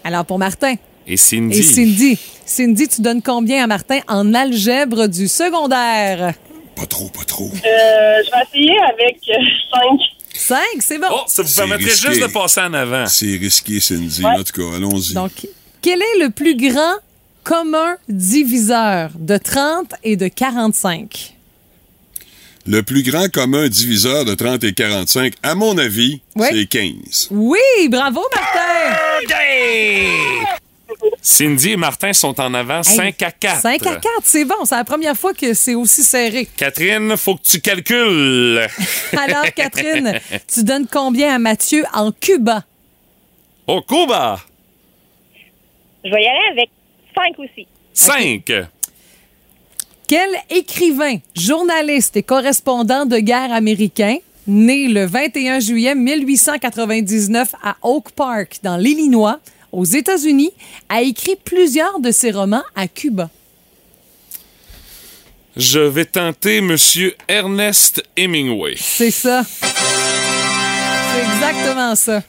Alors, 0.04 0.24
pour 0.24 0.38
Martin 0.38 0.74
Et 1.06 1.16
Cindy. 1.16 1.58
et 1.58 1.62
Cindy. 1.62 2.18
Cindy, 2.44 2.88
tu 2.88 3.02
donnes 3.02 3.22
combien 3.22 3.64
à 3.64 3.66
Martin 3.66 4.00
en 4.08 4.34
algèbre 4.34 5.06
du 5.06 5.28
secondaire? 5.28 6.34
Pas 6.74 6.86
trop, 6.86 7.08
pas 7.08 7.24
trop. 7.24 7.50
Euh, 7.52 7.58
je 7.62 8.30
vais 8.30 8.62
essayer 8.62 8.78
avec 8.80 9.18
5. 9.24 10.00
5, 10.34 10.58
c'est 10.80 10.98
bon. 10.98 11.06
Oh, 11.10 11.22
ça 11.26 11.42
vous 11.42 11.54
permettrait 11.54 11.84
risqué. 11.90 12.08
juste 12.08 12.22
de 12.22 12.26
passer 12.32 12.60
en 12.60 12.72
avant. 12.74 13.06
C'est 13.06 13.36
risqué, 13.36 13.80
Cindy. 13.80 14.24
En 14.24 14.42
tout 14.44 14.52
cas, 14.52 14.76
allons-y. 14.76 15.14
Donc, 15.14 15.32
quel 15.82 16.00
est 16.00 16.18
le 16.20 16.30
plus 16.30 16.56
grand 16.56 16.94
commun 17.44 17.96
diviseur 18.08 19.10
de 19.16 19.36
30 19.36 19.92
et 20.04 20.16
de 20.16 20.28
45? 20.28 21.34
Le 22.66 22.82
plus 22.82 23.02
grand 23.02 23.30
commun 23.32 23.68
diviseur 23.68 24.24
de 24.26 24.34
30 24.34 24.62
et 24.64 24.74
45, 24.74 25.32
à 25.42 25.54
mon 25.54 25.78
avis, 25.78 26.20
Oui. 26.36 26.46
c'est 26.50 26.66
15. 26.66 27.28
Oui, 27.30 27.58
bravo, 27.88 28.20
Martin! 28.34 29.28
Cindy 31.20 31.72
et 31.72 31.76
Martin 31.76 32.12
sont 32.12 32.38
en 32.40 32.54
avant 32.54 32.82
5 32.82 33.22
à 33.22 33.30
4. 33.30 33.60
5 33.60 33.86
à 33.86 33.96
4, 33.96 34.02
c'est 34.22 34.44
bon. 34.44 34.64
C'est 34.64 34.76
la 34.76 34.84
première 34.84 35.16
fois 35.16 35.34
que 35.34 35.52
c'est 35.54 35.74
aussi 35.74 36.02
serré. 36.02 36.48
Catherine, 36.56 37.16
faut 37.16 37.34
que 37.34 37.42
tu 37.42 37.60
calcules. 37.60 38.66
Alors, 39.18 39.44
Catherine, 39.54 40.18
tu 40.52 40.62
donnes 40.64 40.86
combien 40.90 41.34
à 41.34 41.38
Mathieu 41.38 41.84
en 41.92 42.12
Cuba? 42.12 42.64
Au 43.66 43.82
Cuba, 43.82 44.40
Je 46.04 46.10
vais 46.10 46.22
y 46.22 46.26
aller 46.26 46.52
avec 46.52 46.70
5 47.14 47.38
aussi. 47.38 47.66
5. 47.92 48.52
Quel 50.06 50.30
écrivain, 50.48 51.16
journaliste 51.36 52.16
et 52.16 52.22
correspondant 52.22 53.04
de 53.04 53.18
guerre 53.18 53.52
américain, 53.52 54.16
né 54.46 54.88
le 54.88 55.04
21 55.04 55.60
juillet 55.60 55.94
1899 55.94 57.54
à 57.62 57.76
Oak 57.82 58.12
Park, 58.12 58.60
dans 58.62 58.78
l'Illinois, 58.78 59.38
aux 59.72 59.84
États-Unis, 59.84 60.52
a 60.88 61.02
écrit 61.02 61.36
plusieurs 61.36 62.00
de 62.00 62.10
ses 62.10 62.30
romans 62.30 62.64
à 62.74 62.88
Cuba? 62.88 63.30
Je 65.56 65.80
vais 65.80 66.04
tenter 66.04 66.60
Monsieur 66.60 67.16
Ernest 67.26 68.02
Hemingway. 68.16 68.76
C'est 68.78 69.10
ça. 69.10 69.42
C'est 69.60 71.24
exactement 71.34 71.96
ça. 71.96 72.22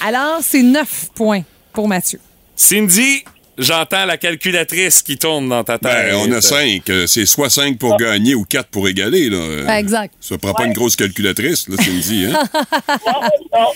Alors, 0.00 0.38
c'est 0.40 0.62
9 0.62 1.10
points 1.14 1.42
pour 1.72 1.86
Mathieu. 1.86 2.20
Cindy, 2.54 3.24
j'entends 3.58 4.04
la 4.04 4.16
calculatrice 4.16 5.02
qui 5.02 5.16
tourne 5.16 5.48
dans 5.48 5.64
ta 5.64 5.78
tête. 5.78 6.10
Ben, 6.10 6.16
on 6.16 6.32
a 6.32 6.40
5. 6.40 6.82
C'est 7.06 7.26
soit 7.26 7.50
5 7.50 7.78
pour 7.78 7.96
gagner 7.96 8.34
ou 8.34 8.44
4 8.44 8.68
pour 8.68 8.88
égaler. 8.88 9.28
Là. 9.30 9.36
Euh, 9.36 9.64
Ben, 9.66 9.74
exact. 9.76 10.14
Ça 10.20 10.38
prend 10.38 10.52
pas 10.54 10.64
une 10.66 10.72
grosse 10.72 10.96
calculatrice, 10.96 11.68
là, 11.68 11.76
Cindy. 11.82 12.26
Hein? 12.26 12.42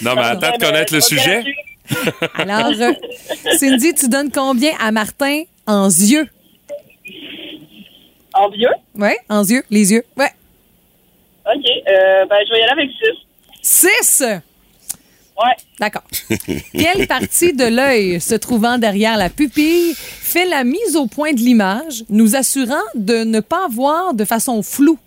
Non, 0.03 0.15
mais 0.15 0.23
attends 0.23 0.57
de 0.59 0.65
connaître 0.65 0.95
le 0.95 1.01
sujet. 1.01 1.43
Alors, 2.35 2.73
euh, 2.79 2.93
Cindy, 3.59 3.95
tu 3.95 4.09
donnes 4.09 4.31
combien 4.31 4.73
à 4.79 4.93
Martin 4.93 5.43
en 5.67 5.89
yeux? 5.89 6.29
En 8.35 8.49
vieux? 8.51 8.69
Oui, 8.95 9.11
en 9.29 9.43
yeux, 9.43 9.65
les 9.71 9.93
yeux. 9.93 10.05
Ouais. 10.17 10.31
OK. 11.47 11.65
Euh, 11.89 12.27
ben, 12.27 12.37
je 12.47 12.53
vais 12.53 12.61
y 12.61 12.63
aller 12.63 12.73
avec 12.73 12.91
6. 13.63 14.21
6! 14.21 14.23
Ouais. 15.43 15.57
D'accord. 15.79 16.03
Quelle 16.73 17.07
partie 17.07 17.53
de 17.55 17.65
l'œil 17.65 18.21
se 18.21 18.35
trouvant 18.35 18.77
derrière 18.79 19.17
la 19.17 19.31
pupille 19.31 19.95
fait 19.97 20.45
la 20.47 20.65
mise 20.65 20.97
au 20.97 21.07
point 21.07 21.33
de 21.33 21.39
l'image, 21.41 22.05
nous 22.11 22.37
assurant 22.37 22.75
de 22.95 23.25
ne 23.25 23.41
pas 23.41 23.67
voir 23.71 24.13
de 24.15 24.25
façon 24.25 24.63
floue? 24.63 24.99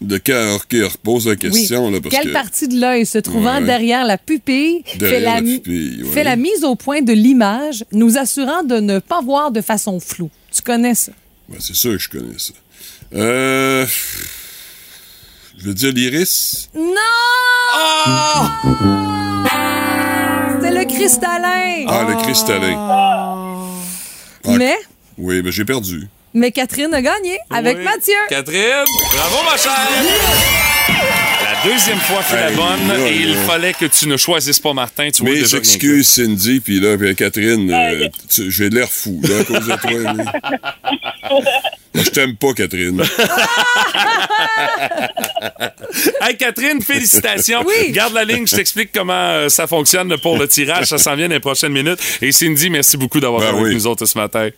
De 0.00 0.18
cœur, 0.18 0.60
pose 1.02 1.26
la 1.26 1.36
question. 1.36 1.90
Là, 1.90 2.00
parce 2.02 2.14
Quelle 2.14 2.28
que... 2.28 2.32
partie 2.32 2.68
de 2.68 2.78
l'œil 2.78 3.06
se 3.06 3.16
trouvant 3.18 3.60
Ouais. 3.60 3.64
derrière 3.64 4.04
la 4.04 4.18
pupille 4.18 4.82
Derrière 4.98 5.10
fait, 5.18 5.20
la, 5.24 5.34
la 5.36 5.40
mi- 5.40 5.58
pupille, 5.58 6.02
ouais. 6.02 6.10
fait 6.10 6.24
la 6.24 6.36
mise 6.36 6.64
au 6.64 6.74
point 6.74 7.00
de 7.00 7.12
l'image, 7.14 7.84
nous 7.92 8.18
assurant 8.18 8.62
de 8.62 8.76
ne 8.80 8.98
pas 8.98 9.22
voir 9.22 9.50
de 9.50 9.60
façon 9.62 9.98
floue? 10.00 10.30
Tu 10.54 10.60
connais 10.62 10.94
ça? 10.94 11.12
Ben, 11.48 11.56
c'est 11.60 11.74
sûr 11.74 11.92
que 11.92 11.98
je 11.98 12.08
connais 12.10 12.38
ça. 12.38 12.52
Euh... 13.14 13.86
Je 15.58 15.64
veux 15.68 15.74
dire 15.74 15.92
l'iris. 15.92 16.68
Non! 16.74 16.92
C'est 20.62 20.70
le 20.70 20.84
cristallin! 20.84 21.84
Ah, 21.88 22.04
le 22.08 22.14
cristallin. 22.22 22.76
Ah, 22.78 23.34
Mais, 24.48 24.76
Oui, 25.18 25.42
ben 25.42 25.50
j'ai 25.50 25.64
perdu. 25.64 26.08
mais 26.34 26.50
Catherine 26.52 26.92
a 26.94 27.00
gagné 27.02 27.38
avec 27.50 27.78
Oui. 27.78 27.84
Mathieu. 27.84 28.14
Catherine, 28.28 28.84
bravo 29.14 29.36
ma 29.50 29.56
chère. 29.56 29.88
La 31.42 31.70
deuxième 31.72 31.98
fois 31.98 32.22
fut 32.22 32.34
la 32.36 32.50
Hey, 32.50 32.56
bonne 32.56 32.88
là, 32.88 33.08
et 33.08 33.16
il 33.16 33.34
là. 33.34 33.40
fallait 33.42 33.72
que 33.74 33.86
tu 33.86 34.06
ne 34.08 34.16
choisisses 34.16 34.60
pas 34.60 34.72
Martin. 34.72 35.08
Tu 35.10 35.22
vois 35.22 35.32
Mes 35.32 35.38
déjà 35.40 35.56
rien 35.56 35.58
excuses, 35.58 36.06
Cindy, 36.08 36.60
puis 36.60 36.78
là, 36.80 36.96
puis 36.96 37.14
Catherine, 37.16 37.70
euh, 37.72 38.08
tu- 38.28 38.50
j'ai 38.50 38.68
l'air 38.68 38.88
fou, 38.90 39.20
là, 39.22 39.40
à 39.40 39.44
cause 39.44 39.66
de 39.66 39.74
toi. 39.74 40.12
là. 41.32 41.40
Je 41.96 42.10
t'aime 42.10 42.36
pas, 42.36 42.52
Catherine. 42.54 43.02
Hey 46.20 46.36
Catherine, 46.36 46.82
félicitations. 46.82 47.64
Oui. 47.66 47.92
Garde 47.92 48.12
la 48.12 48.24
ligne, 48.24 48.46
je 48.46 48.56
t'explique 48.56 48.90
comment 48.92 49.12
euh, 49.12 49.48
ça 49.48 49.66
fonctionne 49.66 50.16
pour 50.18 50.36
le 50.38 50.48
tirage. 50.48 50.86
Ça 50.86 50.98
s'en 50.98 51.14
vient 51.14 51.28
dans 51.28 51.34
les 51.34 51.40
prochaines 51.40 51.72
minutes. 51.72 51.98
Et 52.20 52.32
Cindy, 52.32 52.68
merci 52.70 52.96
beaucoup 52.96 53.20
d'avoir 53.20 53.40
Ben 53.40 53.50
été 53.50 53.60
avec 53.60 53.74
nous 53.74 53.86
autres 53.86 54.06
ce 54.06 54.18
matin. 54.18 54.50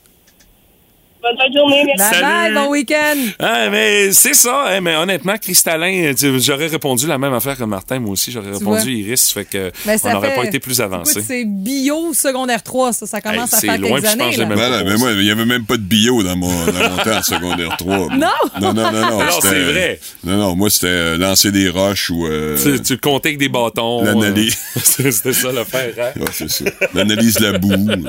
Bonne 1.20 1.37
fin 1.37 1.48
de 1.48 1.57
journée. 1.59 1.85
Merci. 1.85 2.12
Bye 2.12 2.20
bye, 2.22 2.42
Salut. 2.44 2.54
bon 2.54 2.70
week-end. 2.70 3.16
Ah, 3.40 3.68
mais 3.70 4.12
c'est 4.12 4.35
ça, 4.35 4.66
hein, 4.68 4.81
mais 4.81 4.94
honnêtement, 4.94 5.37
cristallin, 5.37 6.12
j'aurais 6.38 6.68
répondu 6.68 7.07
la 7.09 7.18
même 7.18 7.35
affaire 7.35 7.57
que 7.57 7.64
Martin, 7.64 7.98
moi 7.98 8.12
aussi, 8.12 8.31
j'aurais 8.31 8.52
répondu 8.52 8.83
vois. 8.83 8.90
Iris, 8.90 9.33
fait 9.33 9.44
que 9.44 9.72
Mais 9.85 9.94
on 9.94 9.98
ça 9.98 10.12
n'aurait 10.12 10.35
pas 10.37 10.44
été 10.44 10.61
plus 10.61 10.81
avancé. 10.81 11.20
C'est 11.22 11.44
bio 11.44 12.12
secondaire 12.14 12.62
3, 12.62 12.92
ça, 12.92 13.07
ça 13.07 13.20
commence 13.20 13.52
Hey, 13.52 13.68
à 13.70 13.72
faire 13.72 13.81
loin, 13.81 14.00
quelques 14.00 14.12
années. 14.12 14.37
là. 14.37 14.46
même- 14.46 14.59
Ben 14.59 14.85
mais 14.85 14.96
moi, 14.96 15.11
il 15.12 15.18
n'y 15.24 15.31
avait 15.31 15.44
même 15.44 15.64
pas 15.64 15.76
de 15.76 15.83
bio 15.83 16.22
dans 16.22 16.37
mon, 16.37 16.48
dans 16.66 16.90
mon 16.90 16.96
temps 16.98 17.22
secondaire 17.24 17.76
3. 17.76 17.96
moi. 17.96 18.09
Non? 18.16 18.26
Non, 18.61 18.72
non, 18.72 18.92
non, 18.92 19.11
non. 19.18 19.20
C'est 19.42 19.48
vrai. 19.64 20.00
Non, 20.24 20.37
non, 20.37 20.54
moi, 20.57 20.70
c'était 20.70 20.87
euh, 20.87 21.16
lancer 21.18 21.50
des 21.50 21.68
roches 21.68 22.11
ou... 22.11 22.26
euh, 22.26 22.57
Tu, 22.62 22.81
tu 22.81 22.96
comptais 22.98 23.31
avec 23.31 23.38
des 23.38 23.48
bâtons. 23.48 24.04
L'analyse. 24.04 24.57
euh, 24.76 24.81
C'était 24.85 25.11
c'était 25.11 25.33
ça 25.33 25.50
l'affaire, 25.52 25.92
hein? 25.98 26.20
ouais, 26.20 26.26
c'est 26.33 26.48
ça. 26.50 26.64
L'analyse 26.94 27.35
de 27.35 27.46
la 27.46 27.58
boue. 27.58 27.75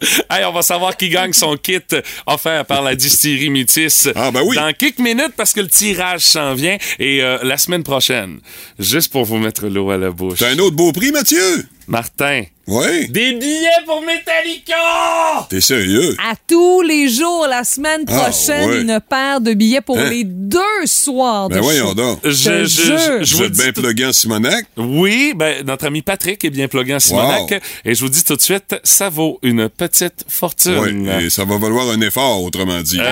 Hey, 0.30 0.44
on 0.44 0.52
va 0.52 0.62
savoir 0.62 0.96
qui 0.96 1.08
gagne 1.08 1.32
son 1.32 1.56
kit 1.56 1.80
offert 2.26 2.64
par 2.64 2.82
la 2.82 2.94
distillerie 2.94 3.50
Métis 3.50 4.08
Ah, 4.14 4.30
ben 4.30 4.42
oui. 4.44 4.56
dans 4.56 4.72
quelques 4.72 4.98
minutes 4.98 5.32
parce 5.36 5.52
que 5.52 5.60
le 5.60 5.68
tirage 5.68 6.20
s'en 6.22 6.54
vient 6.54 6.76
et 6.98 7.22
euh, 7.22 7.38
la 7.42 7.56
semaine 7.58 7.82
prochaine, 7.82 8.40
juste 8.78 9.12
pour 9.12 9.24
vous 9.24 9.38
mettre 9.38 9.66
l'eau 9.66 9.90
à 9.90 9.96
la 9.98 10.10
bouche. 10.10 10.38
T'as 10.38 10.50
un 10.50 10.58
autre 10.58 10.76
beau 10.76 10.92
prix, 10.92 11.10
Mathieu? 11.12 11.64
Martin, 11.90 12.44
Oui. 12.68 13.08
des 13.08 13.32
billets 13.32 13.68
pour 13.84 14.00
Metallica! 14.02 15.44
T'es 15.48 15.60
sérieux? 15.60 16.14
À 16.24 16.34
tous 16.46 16.82
les 16.82 17.08
jours, 17.08 17.48
la 17.50 17.64
semaine 17.64 18.02
Ah, 18.06 18.12
prochaine, 18.30 18.70
ouais. 18.70 18.80
une 18.82 19.00
paire 19.00 19.40
de 19.40 19.54
billets 19.54 19.80
pour 19.80 19.98
Hein? 19.98 20.08
les 20.08 20.22
deux 20.22 20.60
soirs 20.84 21.48
de 21.48 21.54
Ben 21.54 21.60
voyons 21.62 21.88
show. 21.88 21.94
donc. 21.94 22.20
Je, 22.22 22.30
je, 22.30 22.64
je, 22.64 23.24
je 23.24 23.32
Vous 23.34 23.42
vous 23.52 23.60
êtes 23.62 23.80
bien 23.96 24.10
en 24.10 24.12
Simonac? 24.12 24.66
Oui, 24.76 25.32
ben, 25.34 25.66
notre 25.66 25.86
ami 25.86 26.02
Patrick 26.02 26.44
est 26.44 26.50
bien 26.50 26.68
plugué 26.68 26.94
en 26.94 27.00
Simonac. 27.00 27.50
Wow. 27.50 27.58
Et 27.84 27.94
je 27.96 28.00
vous 28.04 28.08
dis 28.08 28.22
tout 28.22 28.36
de 28.36 28.40
suite, 28.40 28.76
ça 28.84 29.08
vaut 29.08 29.40
une 29.42 29.68
petite 29.68 30.24
fortune. 30.28 31.10
Oui, 31.18 31.24
et 31.24 31.30
ça 31.30 31.44
va 31.44 31.58
valoir 31.58 31.88
un 31.90 32.00
effort, 32.02 32.40
autrement 32.44 32.80
dit. 32.82 33.00
Euh, 33.00 33.04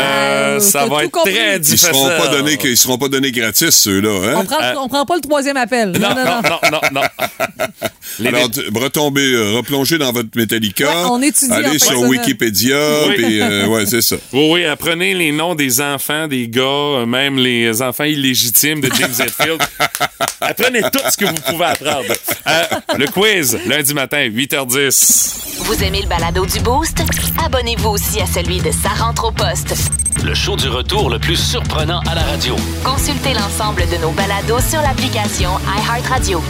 Euh, 0.59 0.61
ça 0.61 0.87
va 0.87 0.99
tout 0.99 1.01
être 1.03 1.11
compris. 1.11 1.35
très 1.35 1.57
Ils 1.57 1.61
difficile. 1.61 1.89
seront 1.95 2.09
pas 2.16 2.29
donnés, 2.29 2.59
ils 2.62 2.76
seront 2.76 2.97
pas 2.99 3.09
donnés 3.09 3.33
gratis, 3.33 3.70
ceux-là, 3.70 4.09
On 4.37 4.41
hein? 4.41 4.45
prend, 4.45 4.85
on 4.85 4.89
prend 4.89 5.05
pas 5.05 5.16
le 5.16 5.20
troisième 5.20 5.57
appel. 5.57 5.91
Non, 5.99 6.11
non, 6.11 6.24
non, 6.43 6.59
non, 6.70 6.81
non. 6.93 7.01
Les 8.20 8.29
Alors, 8.29 8.49
retomber, 8.75 9.33
euh, 9.33 9.57
replonger 9.57 9.99
dans 9.99 10.12
votre 10.12 10.29
Metallica. 10.37 10.87
Ouais, 10.87 11.11
on 11.11 11.53
Allez 11.53 11.79
sur. 11.79 12.01
Wikipédia, 12.01 12.77
Oui. 13.09 13.14
puis 13.16 13.41
euh, 13.41 13.66
ouais, 13.69 13.87
c'est 13.87 14.03
ça. 14.03 14.16
Oui, 14.33 14.49
oui, 14.53 14.64
apprenez 14.64 15.14
les 15.14 15.33
noms 15.33 15.55
des 15.55 15.81
enfants, 15.81 16.27
des 16.29 16.49
gars, 16.49 16.62
euh, 16.62 17.07
même 17.07 17.37
les 17.39 17.83
enfants 17.83 18.05
illégitimes 18.05 18.81
de 18.81 18.91
James 18.99 19.14
Hetfield. 19.19 19.61
apprenez 20.41 20.83
tout 20.83 21.01
ce 21.11 21.16
que 21.16 21.25
vous 21.27 21.41
pouvez 21.51 21.64
apprendre. 21.64 22.12
Euh, 22.47 22.62
le 22.99 23.07
quiz, 23.07 23.59
lundi 23.66 23.95
matin, 23.95 24.27
8h10. 24.29 25.35
Vous 25.61 25.83
aimez 25.85 26.03
le 26.03 26.09
balado 26.09 26.47
du 26.47 26.61
Boost? 26.61 26.99
Abonnez-vous 27.45 27.91
aussi 27.91 28.21
à 28.21 28.27
celui 28.27 28.59
de 28.59 28.71
Sa 28.71 28.91
rentre 28.91 29.27
au 29.27 29.33
poste. 29.33 29.75
Le 30.25 30.35
show 30.35 30.57
du 30.57 30.69
retour 30.69 31.11
le 31.11 31.19
plus 31.19 31.37
surprenant 31.37 32.01
à 32.11 32.14
la 32.14 32.23
radio. 32.23 32.57
Consultez 32.85 33.35
l'ensemble 33.35 33.83
de 33.91 33.97
nos 34.03 34.11
balados 34.11 34.61
sur 34.69 34.81
l'application 34.83 35.51
iHeartRadio. 35.79 36.43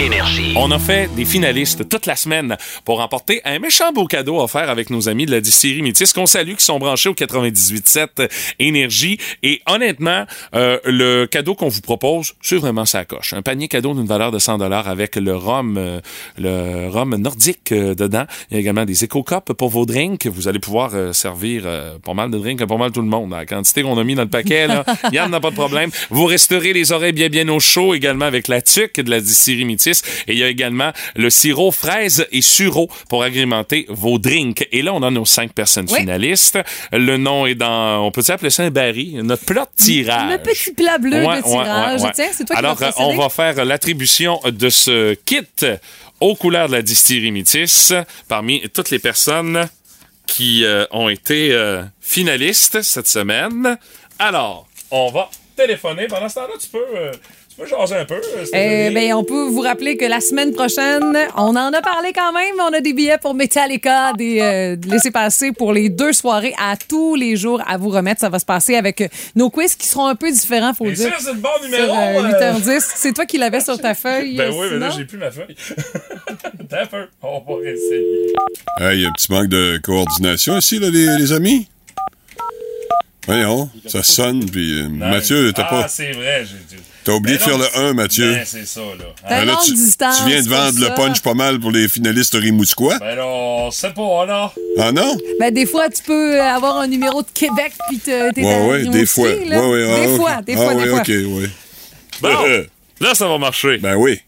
Énergie. 0.00 0.54
On 0.56 0.70
a 0.70 0.78
fait 0.78 1.14
des 1.14 1.26
finalistes 1.26 1.86
toute 1.88 2.06
la 2.06 2.16
semaine 2.16 2.56
pour 2.86 2.98
remporter 2.98 3.42
un 3.44 3.58
méchant 3.58 3.92
beau 3.92 4.06
cadeau 4.06 4.40
offert 4.40 4.70
avec 4.70 4.88
nos 4.88 5.10
amis 5.10 5.26
de 5.26 5.30
la 5.30 5.42
distillerie 5.42 5.82
Métis 5.82 6.14
qu'on 6.14 6.24
salue, 6.24 6.54
qui 6.54 6.64
sont 6.64 6.78
branchés 6.78 7.10
au 7.10 7.14
98.7 7.14 8.30
Énergie. 8.58 9.18
Et 9.42 9.60
honnêtement, 9.66 10.24
euh, 10.54 10.78
le 10.84 11.26
cadeau 11.26 11.54
qu'on 11.54 11.68
vous 11.68 11.82
propose, 11.82 12.32
c'est 12.40 12.56
vraiment 12.56 12.86
sa 12.86 13.04
coche. 13.04 13.34
Un 13.34 13.42
panier 13.42 13.68
cadeau 13.68 13.92
d'une 13.92 14.06
valeur 14.06 14.30
de 14.32 14.38
100 14.38 14.60
avec 14.60 15.16
le 15.16 15.36
rhum, 15.36 15.76
euh, 15.76 16.00
le 16.38 16.88
rhum 16.88 17.14
nordique 17.16 17.72
euh, 17.72 17.94
dedans. 17.94 18.24
Il 18.50 18.54
y 18.54 18.56
a 18.56 18.60
également 18.60 18.86
des 18.86 19.04
éco-cups 19.04 19.52
pour 19.56 19.68
vos 19.68 19.84
drinks. 19.84 20.26
Vous 20.26 20.48
allez 20.48 20.60
pouvoir 20.60 20.92
euh, 20.94 21.12
servir 21.12 21.64
euh, 21.66 21.98
pas 21.98 22.14
mal 22.14 22.30
de 22.30 22.38
drinks 22.38 22.62
à 22.62 22.66
pas 22.66 22.78
mal 22.78 22.90
tout 22.90 23.02
le 23.02 23.08
monde. 23.08 23.32
La 23.32 23.44
quantité 23.44 23.82
qu'on 23.82 23.98
a 23.98 24.04
mis 24.04 24.14
dans 24.14 24.22
le 24.22 24.28
paquet, 24.28 24.66
là, 24.66 24.84
il 25.12 25.16
y 25.16 25.20
en 25.20 25.32
a 25.32 25.40
pas 25.40 25.50
de 25.50 25.56
problème. 25.56 25.90
Vous 26.08 26.24
resterez 26.24 26.72
les 26.72 26.92
oreilles 26.92 27.12
bien 27.12 27.28
bien 27.28 27.48
au 27.48 27.60
chaud 27.60 27.94
également 27.94 28.24
avec 28.24 28.48
la 28.48 28.62
tuque 28.62 29.00
de 29.00 29.10
la 29.10 29.20
distillerie 29.20 29.64
Métis. 29.64 29.89
Et 30.26 30.32
il 30.32 30.38
y 30.38 30.44
a 30.44 30.48
également 30.48 30.92
le 31.16 31.30
sirop 31.30 31.70
fraise 31.72 32.26
et 32.32 32.40
sureau 32.42 32.88
pour 33.08 33.22
agrémenter 33.22 33.86
vos 33.88 34.18
drinks. 34.18 34.66
Et 34.72 34.82
là, 34.82 34.92
on 34.94 35.02
a 35.02 35.10
nos 35.10 35.24
cinq 35.24 35.52
personnes 35.52 35.86
Oui. 35.90 36.00
finalistes. 36.00 36.58
Le 36.92 37.16
nom 37.16 37.46
est 37.46 37.54
dans, 37.54 38.04
on 38.04 38.10
peut 38.10 38.22
appeler 38.28 38.50
ça 38.50 38.62
un 38.64 38.70
baril, 38.70 39.20
notre 39.22 39.44
plat 39.44 39.62
de 39.76 39.82
tirage. 39.84 40.30
Le 40.30 40.38
petit 40.38 40.72
plat 40.72 40.98
bleu 40.98 41.24
Ouais, 41.24 41.38
de 41.38 41.42
tirage. 41.42 42.00
ouais, 42.00 42.06
ouais. 42.06 42.12
Tiens, 42.14 42.28
c'est 42.32 42.44
toi 42.44 42.56
qui 42.56 42.58
Alors, 42.58 42.82
euh, 42.82 42.90
on 42.98 43.16
va 43.16 43.28
faire 43.28 43.64
l'attribution 43.64 44.40
de 44.44 44.68
ce 44.70 45.14
kit 45.14 45.40
aux 46.20 46.34
couleurs 46.34 46.68
de 46.68 46.72
la 46.72 46.82
distillerie 46.82 47.32
Métis 47.32 47.92
parmi 48.28 48.60
toutes 48.74 48.90
les 48.90 48.98
personnes 48.98 49.68
qui 50.26 50.64
euh, 50.64 50.84
ont 50.92 51.08
été 51.08 51.52
euh, 51.52 51.82
finalistes 52.00 52.82
cette 52.82 53.08
semaine. 53.08 53.76
Alors, 54.18 54.66
on 54.90 55.10
va 55.10 55.30
téléphoner. 55.56 56.06
Pendant 56.08 56.28
ce 56.28 56.34
temps-là, 56.36 56.54
tu 56.60 56.68
peux, 56.68 56.78
euh, 56.96 57.12
tu 57.66 57.74
peux 57.74 57.78
jaser 57.78 57.96
un 57.96 58.04
peu. 58.04 58.14
euh, 58.14 58.20
Eh 58.42 58.46
Stéphanie. 58.46 58.94
ben, 58.94 59.14
on 59.14 59.24
peut 59.24 59.44
vous 59.48 59.60
rappeler 59.60 59.96
que 59.96 60.04
la 60.04 60.20
semaine 60.20 60.52
prochaine, 60.52 61.16
on 61.36 61.56
en 61.56 61.72
a 61.72 61.82
parlé 61.82 62.12
quand 62.14 62.32
même. 62.32 62.54
On 62.60 62.72
a 62.72 62.80
des 62.80 62.92
billets 62.92 63.18
pour 63.18 63.34
Metallica, 63.34 64.12
des 64.14 64.40
euh, 64.40 64.76
laissez-passer 64.88 65.52
pour 65.52 65.72
les 65.72 65.88
deux 65.88 66.12
soirées 66.12 66.54
à 66.58 66.76
tous 66.76 67.14
les 67.16 67.36
jours 67.36 67.62
à 67.66 67.76
vous 67.76 67.90
remettre. 67.90 68.20
Ça 68.20 68.28
va 68.28 68.38
se 68.38 68.44
passer 68.44 68.76
avec 68.76 69.00
euh, 69.00 69.08
nos 69.36 69.50
quiz 69.50 69.74
qui 69.74 69.86
seront 69.86 70.06
un 70.06 70.14
peu 70.14 70.30
différents, 70.30 70.72
faut 70.74 70.84
le 70.86 70.92
Et 70.92 70.94
dire. 70.94 71.12
c'est 71.18 71.32
le 71.32 71.38
bon 71.38 71.48
Sur 71.60 71.64
numéro. 71.70 71.94
euh, 71.94 72.22
euh. 72.24 72.52
8h10. 72.58 72.92
C'est 72.96 73.12
toi 73.12 73.26
qui 73.26 73.38
l'avais 73.38 73.60
sur 73.60 73.78
ta 73.80 73.94
feuille. 73.94 74.36
Ben 74.36 74.50
euh, 74.52 74.56
oui, 74.60 74.66
mais 74.72 74.78
là, 74.78 74.90
j'ai 74.90 75.04
plus 75.04 75.18
ma 75.18 75.30
feuille. 75.30 75.54
T'as 76.68 76.86
peu. 76.86 77.06
On 77.22 77.40
va 77.40 77.68
essayer. 77.68 78.32
Hey, 78.78 78.96
Il 78.98 79.02
y 79.02 79.04
a 79.04 79.08
un 79.08 79.12
petit 79.12 79.30
manque 79.32 79.48
de 79.48 79.78
coordination 79.82 80.56
ici, 80.58 80.78
là, 80.78 80.88
les, 80.90 81.18
les 81.18 81.32
amis? 81.32 81.68
Voyons, 83.26 83.68
ça 83.86 84.02
sonne, 84.02 84.48
puis 84.50 84.80
euh, 84.80 84.88
Mathieu, 84.88 85.52
t'as 85.52 85.66
ah, 85.68 85.82
pas, 85.82 85.88
c'est 85.88 86.10
vrai. 86.12 86.42
j'ai 86.44 86.76
dû- 86.76 86.82
t'as 87.10 87.16
oublié 87.16 87.36
de 87.38 87.42
Ben 87.42 87.48
faire 87.48 87.58
non, 87.58 87.64
le 87.82 87.88
1, 87.90 87.92
Mathieu. 87.94 88.32
Ben, 88.32 88.42
c'est 88.46 88.66
ça, 88.66 88.80
là. 88.80 89.04
Ben 89.28 89.44
là, 89.44 89.58
tu, 89.64 89.74
distance, 89.74 90.18
tu 90.18 90.28
viens 90.28 90.42
de 90.42 90.48
vendre 90.48 90.80
le 90.80 90.94
punch 90.94 91.20
pas 91.22 91.34
mal 91.34 91.58
pour 91.58 91.70
les 91.70 91.88
finalistes 91.88 92.34
rimouskois. 92.34 92.98
Ben 92.98 93.16
là, 93.16 93.26
on 93.26 93.70
sait 93.70 93.90
pas, 93.90 94.26
là. 94.26 94.52
Ah 94.78 94.92
non? 94.92 95.16
Ben, 95.38 95.52
des 95.52 95.66
fois, 95.66 95.88
tu 95.88 96.02
peux 96.02 96.40
avoir 96.40 96.78
un 96.78 96.86
numéro 96.86 97.22
de 97.22 97.28
Québec 97.34 97.72
puis 97.88 97.98
te- 97.98 98.32
t'es 98.32 98.44
Ouais, 98.44 98.66
ouais, 98.68 98.78
des 98.84 98.90
Rimouski, 98.90 99.06
fois. 99.06 99.28
là. 99.46 99.60
Ouais, 99.60 99.68
ouais, 99.68 99.88
ah, 99.92 100.00
des 100.06 100.16
fois, 100.16 100.42
des 100.42 100.52
ah, 100.52 100.56
fois, 100.56 100.74
ouais, 100.74 100.84
des 100.84 100.90
fois. 100.90 101.00
OK, 101.00 101.08
oui. 101.08 101.50
Bon, 102.20 102.64
là, 103.00 103.14
ça 103.14 103.26
va 103.28 103.38
marcher. 103.38 103.78
Ben 103.78 103.96
oui. 103.96 104.20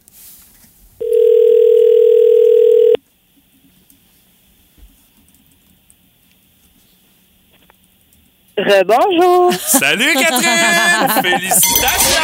Rebonjour. 8.64 9.52
Salut, 9.66 10.12
Catherine! 10.14 11.22
Félicitations! 11.22 12.22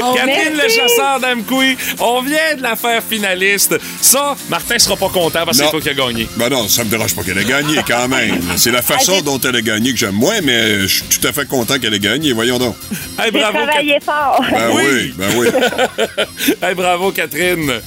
Oh, 0.00 0.14
Catherine, 0.14 0.52
le 0.54 0.68
chasseur 0.68 1.18
d'Amkoui, 1.20 1.76
on 1.98 2.22
vient 2.22 2.54
de 2.56 2.62
la 2.62 2.76
faire 2.76 3.02
finaliste. 3.02 3.74
Ça, 4.00 4.36
Martin 4.48 4.78
sera 4.78 4.96
pas 4.96 5.08
content 5.08 5.44
parce 5.44 5.58
que 5.58 5.64
c'est 5.64 5.70
toi 5.70 5.80
qui 5.80 5.88
as 5.88 5.94
gagné. 5.94 6.28
Ben 6.36 6.48
non, 6.48 6.68
ça 6.68 6.84
me 6.84 6.90
dérange 6.90 7.14
pas 7.16 7.22
qu'elle 7.22 7.38
ait 7.38 7.44
gagné 7.44 7.78
quand 7.86 8.08
même. 8.08 8.40
C'est 8.56 8.70
la 8.70 8.82
façon 8.82 9.14
Ah, 9.18 9.22
dont 9.22 9.40
elle 9.40 9.56
a 9.56 9.60
gagné 9.62 9.92
que 9.92 9.98
j'aime 9.98 10.14
moins, 10.14 10.40
mais 10.42 10.82
je 10.82 10.86
suis 10.86 11.02
tout 11.04 11.26
à 11.26 11.32
fait 11.32 11.46
content 11.48 11.78
qu'elle 11.78 11.94
ait 11.94 11.98
gagné. 11.98 12.32
Voyons 12.32 12.58
donc. 12.58 12.76
Hey, 13.18 13.30
bravo, 13.30 13.58
travaillé 13.58 13.98
fort. 14.04 14.40
Ben 14.50 14.70
Oui. 14.74 14.84
oui, 14.86 15.14
ben 15.16 15.28
oui. 15.36 15.48
Hey, 16.62 16.74
bravo, 16.74 17.10
Catherine. 17.10 17.80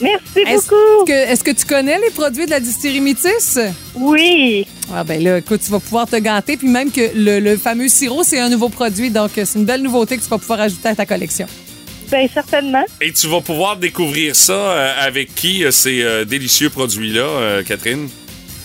Merci 0.00 0.40
Est-ce 0.46 0.68
beaucoup. 0.68 1.04
que, 1.06 1.12
est-ce 1.12 1.42
que 1.42 1.50
tu 1.52 1.64
connais 1.64 1.98
les 1.98 2.10
produits 2.10 2.44
de 2.46 2.50
la 2.50 2.60
distillerie 2.60 3.00
Métis? 3.00 3.58
Oui. 3.94 4.66
Ah 4.94 5.04
ben 5.04 5.22
là, 5.22 5.38
écoute, 5.38 5.60
tu 5.64 5.70
vas 5.70 5.80
pouvoir 5.80 6.06
te 6.06 6.16
gâter. 6.16 6.56
Puis 6.56 6.68
même 6.68 6.90
que 6.92 7.00
le, 7.14 7.40
le 7.40 7.56
fameux 7.56 7.88
sirop, 7.88 8.22
c'est 8.22 8.38
un 8.38 8.48
nouveau 8.50 8.68
produit. 8.68 9.10
Donc, 9.10 9.38
euh, 9.38 9.44
c'est 9.46 9.58
une 9.58 9.64
belle 9.64 9.82
nouveauté 9.82 10.16
que 10.18 10.22
tu 10.22 10.28
vas 10.28 10.38
pouvoir 10.38 10.60
ajouter 10.60 10.88
à 10.88 10.94
ta 10.94 11.06
collection. 11.06 11.46
Ben 12.10 12.28
certainement. 12.32 12.84
Et 13.00 13.10
tu 13.12 13.26
vas 13.26 13.40
pouvoir 13.40 13.76
découvrir 13.78 14.36
ça 14.36 14.52
euh, 14.52 14.92
avec 15.00 15.34
qui, 15.34 15.64
euh, 15.64 15.70
ces 15.72 16.02
euh, 16.02 16.24
délicieux 16.24 16.70
produits-là, 16.70 17.20
euh, 17.22 17.62
Catherine? 17.64 18.08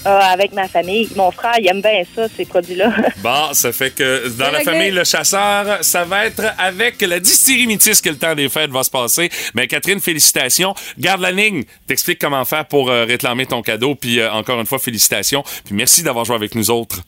Ah, 0.04 0.32
avec 0.32 0.54
ma 0.54 0.68
famille. 0.68 1.10
Mon 1.16 1.32
frère, 1.32 1.56
il 1.60 1.68
aime 1.68 1.82
bien 1.82 2.04
ça, 2.16 2.28
ces 2.36 2.46
produits-là. 2.46 2.92
Bon, 3.18 3.54
ça 3.54 3.72
fait 3.72 3.92
que 3.92 4.30
dans 4.30 4.50
la 4.50 4.62
famille 4.62 4.90
Le 4.92 5.04
Chasseur, 5.04 5.84
ça 5.84 6.06
va 6.06 6.26
être 6.26 6.44
avec 6.58 7.00
la 7.02 7.20
distillerie 7.20 7.68
Métis 7.68 8.02
que 8.02 8.10
le 8.10 8.18
temps 8.18 8.34
des 8.34 8.50
fêtes 8.50 8.72
va 8.72 8.84
se 8.84 8.90
passer. 8.90 9.30
Mais 9.54 9.68
Catherine, 9.68 10.00
félicitations. 10.00 10.74
Garde 10.98 11.22
la 11.22 11.32
ligne. 11.32 11.64
T'expliques 11.88 12.20
comment 12.20 12.44
faire 12.46 12.66
pour 12.66 12.90
euh, 12.90 13.06
réclamer 13.06 13.46
ton 13.46 13.62
cadeau. 13.62 13.96
Puis 13.96 14.20
euh, 14.20 14.32
encore 14.32 14.60
une 14.60 14.66
fois, 14.66 14.80
félicitations. 14.80 15.44
Puis 15.66 15.76
merci 15.76 16.02
d'avoir 16.02 16.26
joué 16.26 16.36
avec 16.36 16.56
nous 16.56 16.72
autres. 16.72 17.02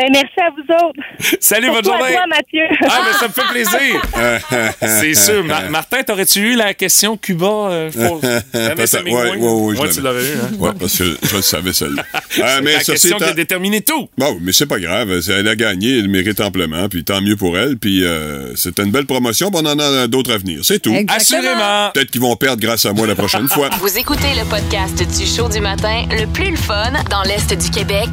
Ben, 0.00 0.08
merci 0.12 0.40
à 0.40 0.48
vous 0.50 0.86
autres. 0.86 1.36
Salut, 1.40 1.66
bonne 1.66 1.84
journée. 1.84 2.04
à 2.04 2.12
toi, 2.12 2.26
Mathieu. 2.26 2.62
Ah, 2.88 3.00
mais 3.04 3.18
ça 3.18 3.28
me 3.28 3.32
fait 3.34 3.52
plaisir. 3.52 4.72
C'est 4.80 5.14
sûr. 5.14 5.44
Ma- 5.44 5.68
Martin, 5.68 6.02
t'aurais-tu 6.02 6.40
eu 6.40 6.54
la 6.56 6.72
question 6.72 7.18
Cuba? 7.18 7.46
Euh, 7.46 7.90
Wayne? 7.94 8.14
ouais, 8.54 9.36
ouais, 9.36 9.74
je 9.76 9.80
Ouais, 9.82 9.88
tu 9.90 10.00
l'aurais 10.00 10.22
eu. 10.22 10.36
Hein? 10.42 10.56
Ouais, 10.58 10.70
parce 10.78 10.96
que 10.96 11.04
je 11.22 11.36
le 11.36 11.42
savais 11.42 11.74
celle-là. 11.74 12.02
Ah, 12.42 12.60
mais 12.62 12.72
la 12.74 12.80
ça, 12.80 12.92
question 12.92 13.18
qui 13.18 13.24
a 13.24 13.34
déterminé 13.34 13.82
tout. 13.82 14.08
Bon, 14.16 14.38
mais 14.40 14.52
c'est 14.52 14.66
pas 14.66 14.78
grave. 14.78 15.10
Elle 15.28 15.48
a 15.48 15.56
gagné, 15.56 15.98
elle 15.98 16.08
mérite 16.08 16.40
amplement, 16.40 16.88
puis 16.88 17.04
tant 17.04 17.20
mieux 17.20 17.36
pour 17.36 17.58
elle. 17.58 17.76
Puis 17.76 18.04
euh, 18.04 18.54
c'est 18.54 18.78
une 18.78 18.90
belle 18.90 19.04
promotion, 19.04 19.50
puis 19.50 19.60
on 19.62 19.66
en 19.66 19.78
a 19.78 20.06
d'autres 20.06 20.32
à 20.32 20.38
venir. 20.38 20.60
C'est 20.62 20.78
tout. 20.78 20.94
Exactement. 20.94 21.40
Assurément. 21.40 21.90
Peut-être 21.92 22.10
qu'ils 22.10 22.20
vont 22.20 22.36
perdre 22.36 22.62
grâce 22.62 22.86
à 22.86 22.92
moi 22.92 23.06
la 23.06 23.16
prochaine 23.16 23.48
fois. 23.48 23.68
Vous 23.80 23.98
écoutez 23.98 24.32
le 24.38 24.48
podcast 24.48 24.96
du 24.96 25.26
show 25.26 25.48
du 25.48 25.60
matin 25.60 26.04
le 26.10 26.26
plus 26.26 26.50
le 26.52 26.56
fun 26.56 26.92
dans 27.10 27.22
l'Est 27.24 27.52
du 27.52 27.70
Québec 27.70 28.08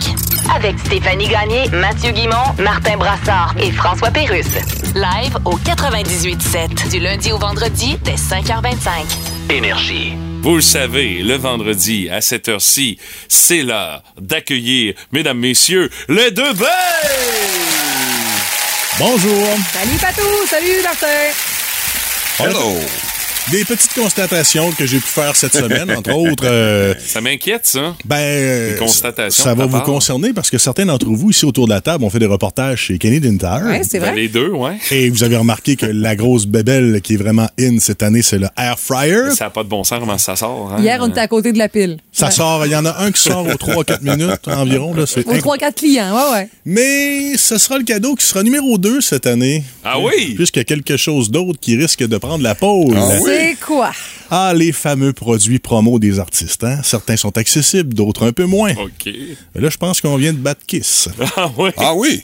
avec 0.55 0.77
Stéphanie 0.79 1.27
Gagné, 1.27 1.65
Mathieu 1.79 2.11
Guimont, 2.11 2.53
Martin 2.59 2.97
Brassard 2.97 3.53
et 3.59 3.71
François 3.71 4.09
Pérusse. 4.09 4.55
Live 4.95 5.37
au 5.45 5.57
98.7 5.57 6.89
du 6.89 6.99
lundi 6.99 7.31
au 7.31 7.37
vendredi 7.37 7.97
dès 8.03 8.15
5h25. 8.15 9.51
Énergie. 9.51 10.13
Vous 10.41 10.55
le 10.55 10.61
savez, 10.61 11.21
le 11.21 11.35
vendredi 11.35 12.09
à 12.09 12.21
cette 12.21 12.49
heure-ci, 12.49 12.97
c'est 13.27 13.63
l'heure 13.63 14.01
d'accueillir, 14.19 14.95
mesdames, 15.11 15.39
messieurs, 15.39 15.89
les 16.09 16.31
deux! 16.31 16.53
Bonjour. 18.97 19.47
Salut 19.71 19.97
Patou, 20.01 20.47
salut 20.47 20.81
Martin. 20.83 21.07
Hello! 22.39 23.06
Des 23.51 23.63
petites 23.63 23.93
constatations 23.93 24.71
que 24.73 24.85
j'ai 24.85 24.97
pu 24.97 25.07
faire 25.07 25.33
cette 25.37 25.53
semaine, 25.55 25.89
entre 25.91 26.11
autres. 26.13 26.43
euh, 26.45 26.93
Ça 27.05 27.21
m'inquiète, 27.21 27.65
ça. 27.65 27.95
ben, 28.03 28.17
euh, 28.17 28.73
Des 28.73 28.77
constatations 28.77 29.41
Ça 29.41 29.53
va 29.53 29.65
vous 29.65 29.71
part. 29.77 29.83
concerner 29.83 30.33
parce 30.33 30.49
que 30.49 30.57
certains 30.57 30.85
d'entre 30.85 31.05
vous, 31.07 31.29
ici 31.29 31.45
autour 31.45 31.65
de 31.65 31.71
la 31.73 31.79
table, 31.79 32.03
ont 32.03 32.09
fait 32.09 32.19
des 32.19 32.25
reportages 32.25 32.79
chez 32.81 32.97
Canadian 32.97 33.37
Tire. 33.37 33.61
Ouais, 33.65 33.81
c'est 33.89 33.99
Ben, 33.99 34.07
vrai. 34.07 34.15
les 34.15 34.27
deux, 34.27 34.49
ouais. 34.49 34.75
Et 34.91 35.09
vous 35.09 35.23
avez 35.23 35.37
remarqué 35.37 35.77
que 35.77 35.85
la 35.85 36.17
grosse 36.17 36.45
bébelle 36.45 36.99
qui 37.01 37.13
est 37.13 37.17
vraiment 37.17 37.47
in 37.57 37.77
cette 37.79 38.03
année, 38.03 38.21
c'est 38.21 38.37
le 38.37 38.47
Air 38.57 38.77
Fryer. 38.77 39.31
Ça 39.33 39.45
n'a 39.45 39.49
pas 39.51 39.63
de 39.63 39.69
bon 39.69 39.85
sens 39.85 39.99
comment 40.01 40.17
ça 40.17 40.35
sort. 40.35 40.73
hein. 40.77 40.81
Hier, 40.81 40.99
on 41.01 41.07
était 41.07 41.21
à 41.21 41.27
côté 41.29 41.53
de 41.53 41.57
la 41.57 41.69
pile. 41.69 41.99
Ça 42.11 42.25
Ouais. 42.25 42.31
sort, 42.33 42.65
il 42.65 42.73
y 42.73 42.75
en 42.75 42.85
a 42.85 42.97
un 43.01 43.13
qui 43.13 43.21
sort 43.21 43.47
aux 43.47 43.53
3-4 43.55 44.01
minutes 44.01 44.45
environ. 44.47 44.93
Là, 44.93 45.05
c'est 45.05 45.25
Aux 45.25 45.31
incroyable. 45.31 45.73
3-4 45.73 45.73
clients, 45.75 46.13
ouais, 46.13 46.31
ouais. 46.37 46.49
Mais 46.65 47.37
ce 47.37 47.57
sera 47.57 47.77
le 47.77 47.85
cadeau 47.85 48.15
qui 48.15 48.25
sera 48.25 48.43
numéro 48.43 48.77
2 48.77 48.99
cette 48.99 49.25
année. 49.25 49.63
Ah 49.85 49.99
oui? 50.01 50.33
Puisqu'il 50.35 50.59
y 50.59 50.61
a 50.63 50.65
quelque 50.65 50.97
chose 50.97 51.31
d'autre 51.31 51.57
qui 51.61 51.77
risque 51.77 52.05
de 52.05 52.17
prendre 52.17 52.43
la 52.43 52.53
pause. 52.53 52.93
Ah 52.97 53.07
oui? 53.21 53.31
C'est 53.39 53.55
quoi? 53.59 53.91
Ah, 54.29 54.53
les 54.55 54.71
fameux 54.71 55.13
produits 55.13 55.59
promo 55.59 55.99
des 55.99 56.19
artistes. 56.19 56.63
Hein? 56.63 56.79
Certains 56.83 57.17
sont 57.17 57.37
accessibles, 57.37 57.93
d'autres 57.93 58.25
un 58.27 58.31
peu 58.33 58.45
moins. 58.45 58.71
OK. 58.73 59.09
Là, 59.55 59.69
je 59.69 59.77
pense 59.77 60.01
qu'on 60.01 60.17
vient 60.17 60.33
de 60.33 60.37
battre 60.39 60.61
Kiss. 60.65 61.07
Ah 61.37 61.49
oui? 61.57 61.69
Ah 61.77 61.93
oui? 61.95 62.23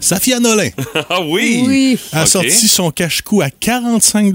Safia 0.00 0.38
Nolin 0.40 0.70
Ah 1.10 1.20
oui? 1.22 1.62
Oui. 1.66 1.98
a 2.12 2.24
sorti 2.26 2.68
son 2.68 2.90
cache-cou 2.90 3.40
à 3.42 3.50
45 3.50 4.32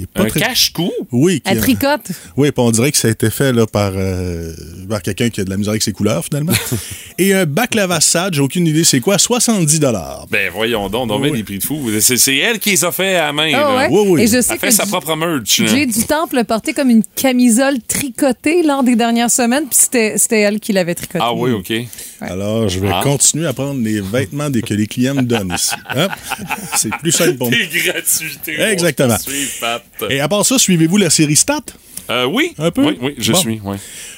qui 0.00 0.04
est 0.04 0.06
pas 0.12 0.22
Un 0.22 0.26
très... 0.28 0.40
cache-cou? 0.40 0.90
Oui, 1.12 1.40
qui 1.40 1.50
Elle 1.50 1.60
tricote. 1.60 2.10
Oui, 2.36 2.50
puis 2.50 2.62
on 2.64 2.70
dirait 2.70 2.90
que 2.92 2.96
ça 2.98 3.08
a 3.08 3.10
été 3.10 3.30
fait 3.30 3.52
là, 3.52 3.66
par, 3.66 3.92
euh, 3.94 4.52
par 4.88 5.02
quelqu'un 5.02 5.28
qui 5.30 5.40
a 5.40 5.44
de 5.44 5.50
la 5.50 5.56
misère 5.56 5.70
avec 5.70 5.82
ses 5.82 5.92
couleurs, 5.92 6.24
finalement. 6.24 6.52
Et 7.18 7.34
un 7.34 7.44
baklava 7.44 8.00
sad, 8.00 8.34
j'ai 8.34 8.40
aucune 8.40 8.66
idée 8.66 8.84
c'est 8.84 9.00
quoi, 9.00 9.18
70 9.18 9.78
Ben 10.30 10.50
voyons 10.52 10.88
donc, 10.88 11.10
on 11.10 11.18
met 11.18 11.30
Oui. 11.30 11.38
des 11.38 11.44
prix 11.44 11.58
de 11.58 11.64
fou. 11.64 11.80
C'est 12.00 12.16
c'est 12.16 12.36
elle 12.36 12.58
qui 12.58 12.70
les 12.70 12.84
a 12.84 12.92
fait 12.92 13.16
à 13.16 13.26
la 13.26 13.32
main. 13.32 13.50
Ah 13.54 13.58
là. 13.58 13.76
ouais? 13.76 13.88
Oui, 13.90 14.06
oui. 14.08 14.22
Et 14.22 14.26
je 14.26 14.36
Elle 14.36 14.42
sais 14.42 14.56
fait 14.58 14.68
que 14.68 14.72
sa 14.72 14.84
du- 14.84 14.90
propre 14.90 15.14
merch. 15.16 15.62
Jay 15.66 15.86
du 15.86 16.04
Temple 16.04 16.38
a 16.38 16.44
porté 16.44 16.72
comme 16.72 16.88
une 16.90 17.02
camisole 17.16 17.76
tricotée 17.86 18.62
lors 18.62 18.82
des 18.82 18.96
dernières 18.96 19.30
semaines, 19.30 19.64
puis 19.68 19.78
c'était 19.80 20.16
c'était 20.18 20.40
elle 20.40 20.60
qui 20.60 20.72
l'avait 20.72 20.94
tricotée. 20.94 21.18
Ah 21.22 21.34
oui, 21.34 21.50
OK. 21.52 21.72
Alors, 22.22 22.68
je 22.68 22.80
vais 22.80 22.88
Ah. 22.92 23.00
continuer 23.02 23.46
à 23.46 23.52
prendre 23.52 23.80
les 23.82 24.00
vêtements 24.00 24.50
des- 24.50 24.62
que 24.62 24.74
les 24.74 24.86
clients 24.86 25.14
me 25.14 25.22
donnent 25.22 25.54
ici. 25.54 25.70
Hein? 25.88 26.08
C'est 26.76 26.90
plus 26.98 27.12
simple 27.12 27.36
pour 27.36 27.50
moi. 27.50 27.58
Des 27.72 27.80
gratuités. 27.80 28.60
Exactement. 28.60 29.16
Et 30.08 30.20
à 30.20 30.28
part 30.28 30.44
ça, 30.46 30.58
suivez-vous 30.58 30.96
la 30.96 31.10
série 31.10 31.36
Stat? 31.36 31.60
Euh, 32.10 32.24
oui. 32.24 32.54
Un 32.58 32.70
peu? 32.70 32.84
Oui, 32.84 32.98
oui, 33.00 33.14
je 33.18 33.32
Bon. 33.32 33.38
suis. 33.38 33.60
Oui. 33.64 33.76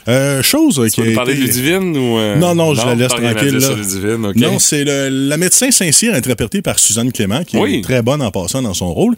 Euh, 0.08 0.42
chose 0.42 0.78
euh, 0.80 0.86
Tu 0.88 1.00
qui 1.02 1.08
nous 1.08 1.14
parler 1.14 1.32
été- 1.34 1.42
de 1.42 1.46
Ludivine 1.46 1.96
ou. 1.96 2.18
euh, 2.18 2.36
Non, 2.36 2.54
non, 2.54 2.74
je 2.74 2.84
la 2.84 2.94
laisse 2.94 3.08
tranquille. 3.08 3.54
là. 3.54 3.60
sur 3.60 3.76
Ludivine, 3.76 4.26
OK. 4.26 4.36
Non, 4.36 4.58
c'est 4.58 4.84
le- 4.84 5.08
la 5.28 5.36
médecin 5.36 5.70
Saint-Cyr, 5.70 6.14
interprétée 6.14 6.60
par 6.62 6.78
Suzanne 6.78 7.12
Clément, 7.12 7.44
qui 7.44 7.56
Oui. 7.56 7.76
est 7.76 7.82
très 7.82 8.02
bonne 8.02 8.20
en 8.22 8.30
passant 8.30 8.62
dans 8.62 8.74
son 8.74 8.92
rôle, 8.92 9.14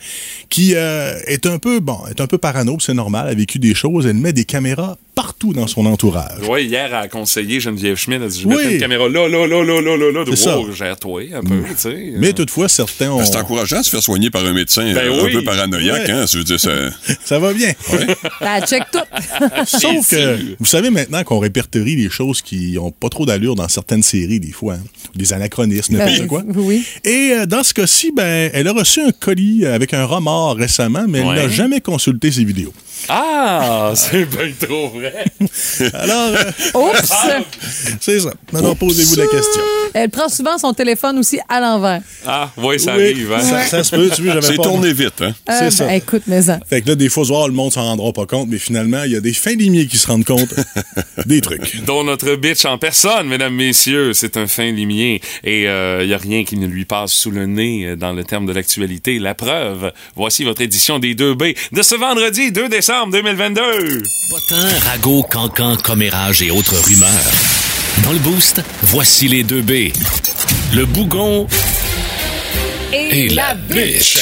qui 0.51 0.75
euh, 0.75 1.15
est 1.27 1.47
un 1.47 1.59
peu, 1.59 1.81
bon, 1.81 1.99
est 2.11 2.21
un 2.21 2.27
peu 2.27 2.39
parano, 2.39 2.77
c'est 2.81 2.95
normal, 2.95 3.29
a 3.29 3.35
vécu 3.35 3.59
des 3.59 3.75
choses, 3.75 4.07
elle 4.07 4.15
met 4.15 4.33
des 4.33 4.45
caméras 4.45 4.97
partout 5.15 5.53
dans 5.53 5.69
son 5.69 5.87
entourage. 5.87 6.41
Oui, 6.49 6.65
hier, 6.65 6.87
elle 6.89 6.95
a 6.95 7.09
conseillé 7.09 7.61
Geneviève 7.61 7.97
Schmidt. 7.97 8.17
Elle 8.21 8.27
a 8.27 8.29
dit 8.29 8.41
Je 8.43 8.49
Oui. 8.49 8.57
mettrai 8.57 8.75
une 8.75 8.81
caméra 8.81 9.09
là, 9.09 9.29
là, 9.29 9.47
là, 9.47 9.63
là, 9.65 9.81
là, 9.81 9.97
là, 9.97 10.25
là. 10.25 10.37
Ça. 10.37 10.59
Wow, 10.59 10.73
gère-toi 10.73 11.23
un 11.35 11.41
peu, 11.43 11.63
tu 11.69 11.75
sais. 11.77 12.13
Mais 12.19 12.33
toutefois, 12.33 12.69
certains 12.69 13.11
ont... 13.13 13.19
Ben, 13.19 13.25
c'est 13.25 13.37
encourageant 13.37 13.79
de 13.79 13.85
se 13.85 13.91
faire 13.91 14.03
soigner 14.03 14.31
par 14.31 14.45
un 14.45 14.53
médecin 14.53 14.93
Ben 14.93 15.07
euh, 15.07 15.23
oui. 15.23 15.31
un 15.31 15.39
peu 15.39 15.45
paranoïaque. 15.45 16.09
Ouais. 16.09 16.11
Hein? 16.11 16.27
Ça 16.27 16.37
veut 16.39 16.45
dire, 16.45 16.59
ça... 16.61 16.71
Ça 17.25 17.39
va 17.39 17.53
bien. 17.55 17.73
Ben, 18.41 18.61
check 18.67 18.83
tout. 18.93 18.99
Sauf 19.67 20.09
que, 20.11 20.39
vous 20.59 20.65
savez 20.77 20.91
maintenant 20.91 21.23
qu'on 21.25 21.39
répertorie 21.39 21.97
les 21.97 22.11
choses 22.11 22.43
qui 22.43 22.77
ont 22.81 22.91
pas 22.91 23.09
trop 23.09 23.25
d'allure 23.27 23.55
dans 23.55 23.69
certaines 23.69 24.03
séries, 24.03 24.41
des 24.41 24.53
fois. 24.53 24.75
hein. 24.75 24.81
Des 25.15 25.33
anachronismes, 25.33 25.97
Ben, 25.97 26.07
n'importe 26.07 26.27
quoi. 26.29 26.43
oui. 26.57 26.85
Et 27.05 27.33
euh, 27.33 27.47
dans 27.47 27.63
ce 27.63 27.73
cas-ci, 27.75 28.11
ben, 28.15 28.51
elle 28.53 28.67
a 28.69 28.73
reçu 28.73 29.01
un 29.01 29.11
colis 29.13 29.65
avec 29.67 29.95
un 29.95 30.05
remords 30.05 30.57
récemment, 30.57 31.05
mais 31.09 31.21
Ouais. 31.21 31.27
elle 31.37 31.43
n'a 31.45 31.49
jamais 31.49 31.81
consulté 31.81 32.33
ses 32.33 32.45
vidéos. 32.45 32.73
Ah, 33.09 33.93
c'est 33.97 34.25
bien 34.25 34.51
trop 34.61 34.89
vrai. 34.91 35.25
Alors, 35.95 36.31
euh, 36.33 36.79
Oups! 36.81 37.13
c'est 38.01 38.21
ça. 38.21 38.33
Maintenant, 38.53 38.75
posez-vous 38.75 39.17
la 39.17 39.27
question. 39.27 39.63
Elle 39.93 40.11
prend 40.11 40.29
souvent 40.29 40.59
son 40.59 40.73
téléphone 40.73 41.19
aussi 41.19 41.39
à 41.49 41.61
l'envers. 41.61 42.01
Ah, 42.27 42.51
oui, 42.57 42.81
ça 42.81 42.97
Oui, 42.97 43.03
arrive. 43.05 43.33
Hein? 43.33 43.41
ça, 43.43 43.63
ça 43.65 43.85
se 43.85 43.95
peut, 43.95 44.11
tu 44.15 44.23
veux, 44.23 44.29
j'avais 44.33 44.43
C'est 44.47 44.57
pas... 44.57 44.63
tourné 44.63 44.93
vite, 44.93 45.21
hein? 45.21 45.35
Euh, 45.49 45.53
C'est 45.59 45.71
ça. 45.71 45.87
ben, 45.87 45.93
écoute, 45.95 46.23
mais 46.27 46.49
en. 46.51 46.59
Fait 46.69 46.81
que 46.83 46.89
là, 46.89 46.95
des 46.95 47.09
fois, 47.09 47.25
le 47.47 47.53
monde 47.53 47.73
s'en 47.73 47.83
rendra 47.85 48.13
pas 48.13 48.27
compte, 48.27 48.49
mais 48.51 48.59
finalement, 48.59 49.03
il 49.05 49.13
y 49.13 49.17
a 49.17 49.21
des 49.21 49.33
fins 49.35 49.55
limiers 49.55 49.87
qui 49.87 49.99
se 49.99 50.07
rendent 50.07 50.25
compte 50.25 50.49
des 51.27 51.41
trucs. 51.41 51.85
dont 51.85 52.05
notre 52.05 52.35
bitch 52.37 52.65
en 52.65 52.79
personne, 52.79 53.29
mesdames, 53.29 53.55
messieurs. 53.55 54.13
C'est 54.13 54.37
un 54.37 54.47
fin 54.47 54.71
limier. 54.71 55.21
Et 55.43 55.63
il 55.63 56.07
n'y 56.07 56.15
a 56.15 56.19
rien 56.19 56.45
qui 56.45 56.57
ne 56.57 56.67
lui 56.67 56.85
passe 56.85 57.13
sous 57.13 57.31
le 57.31 57.47
nez 57.47 57.87
euh, 57.87 57.97
dans 57.97 58.13
le 58.13 58.25
terme 58.25 58.47
de 58.47 58.53
l'actualité. 58.53 59.19
La 59.19 59.35
preuve, 59.35 59.93
voici 60.17 60.45
votre 60.45 60.63
édition 60.63 60.99
des 60.99 61.15
2B 61.15 61.57
de 61.73 61.83
ce 61.83 61.95
vendredi 61.95 62.53
2 62.53 62.69
décembre 62.69 63.13
2022. 63.13 64.03
Potin, 64.31 64.69
ragot, 64.91 65.23
cancan, 65.23 65.77
commérage 65.77 66.43
et 66.43 66.51
autres 66.51 66.77
rumeurs. 66.77 67.11
Dans 68.03 68.13
le 68.13 68.19
boost, 68.19 68.63
voici 68.83 69.29
les 69.29 69.45
deux 69.45 69.63
B. 69.63 69.93
Le 70.75 70.85
bougon 70.85 71.47
et 72.95 73.29
la 73.31 73.55
biche. 73.55 74.19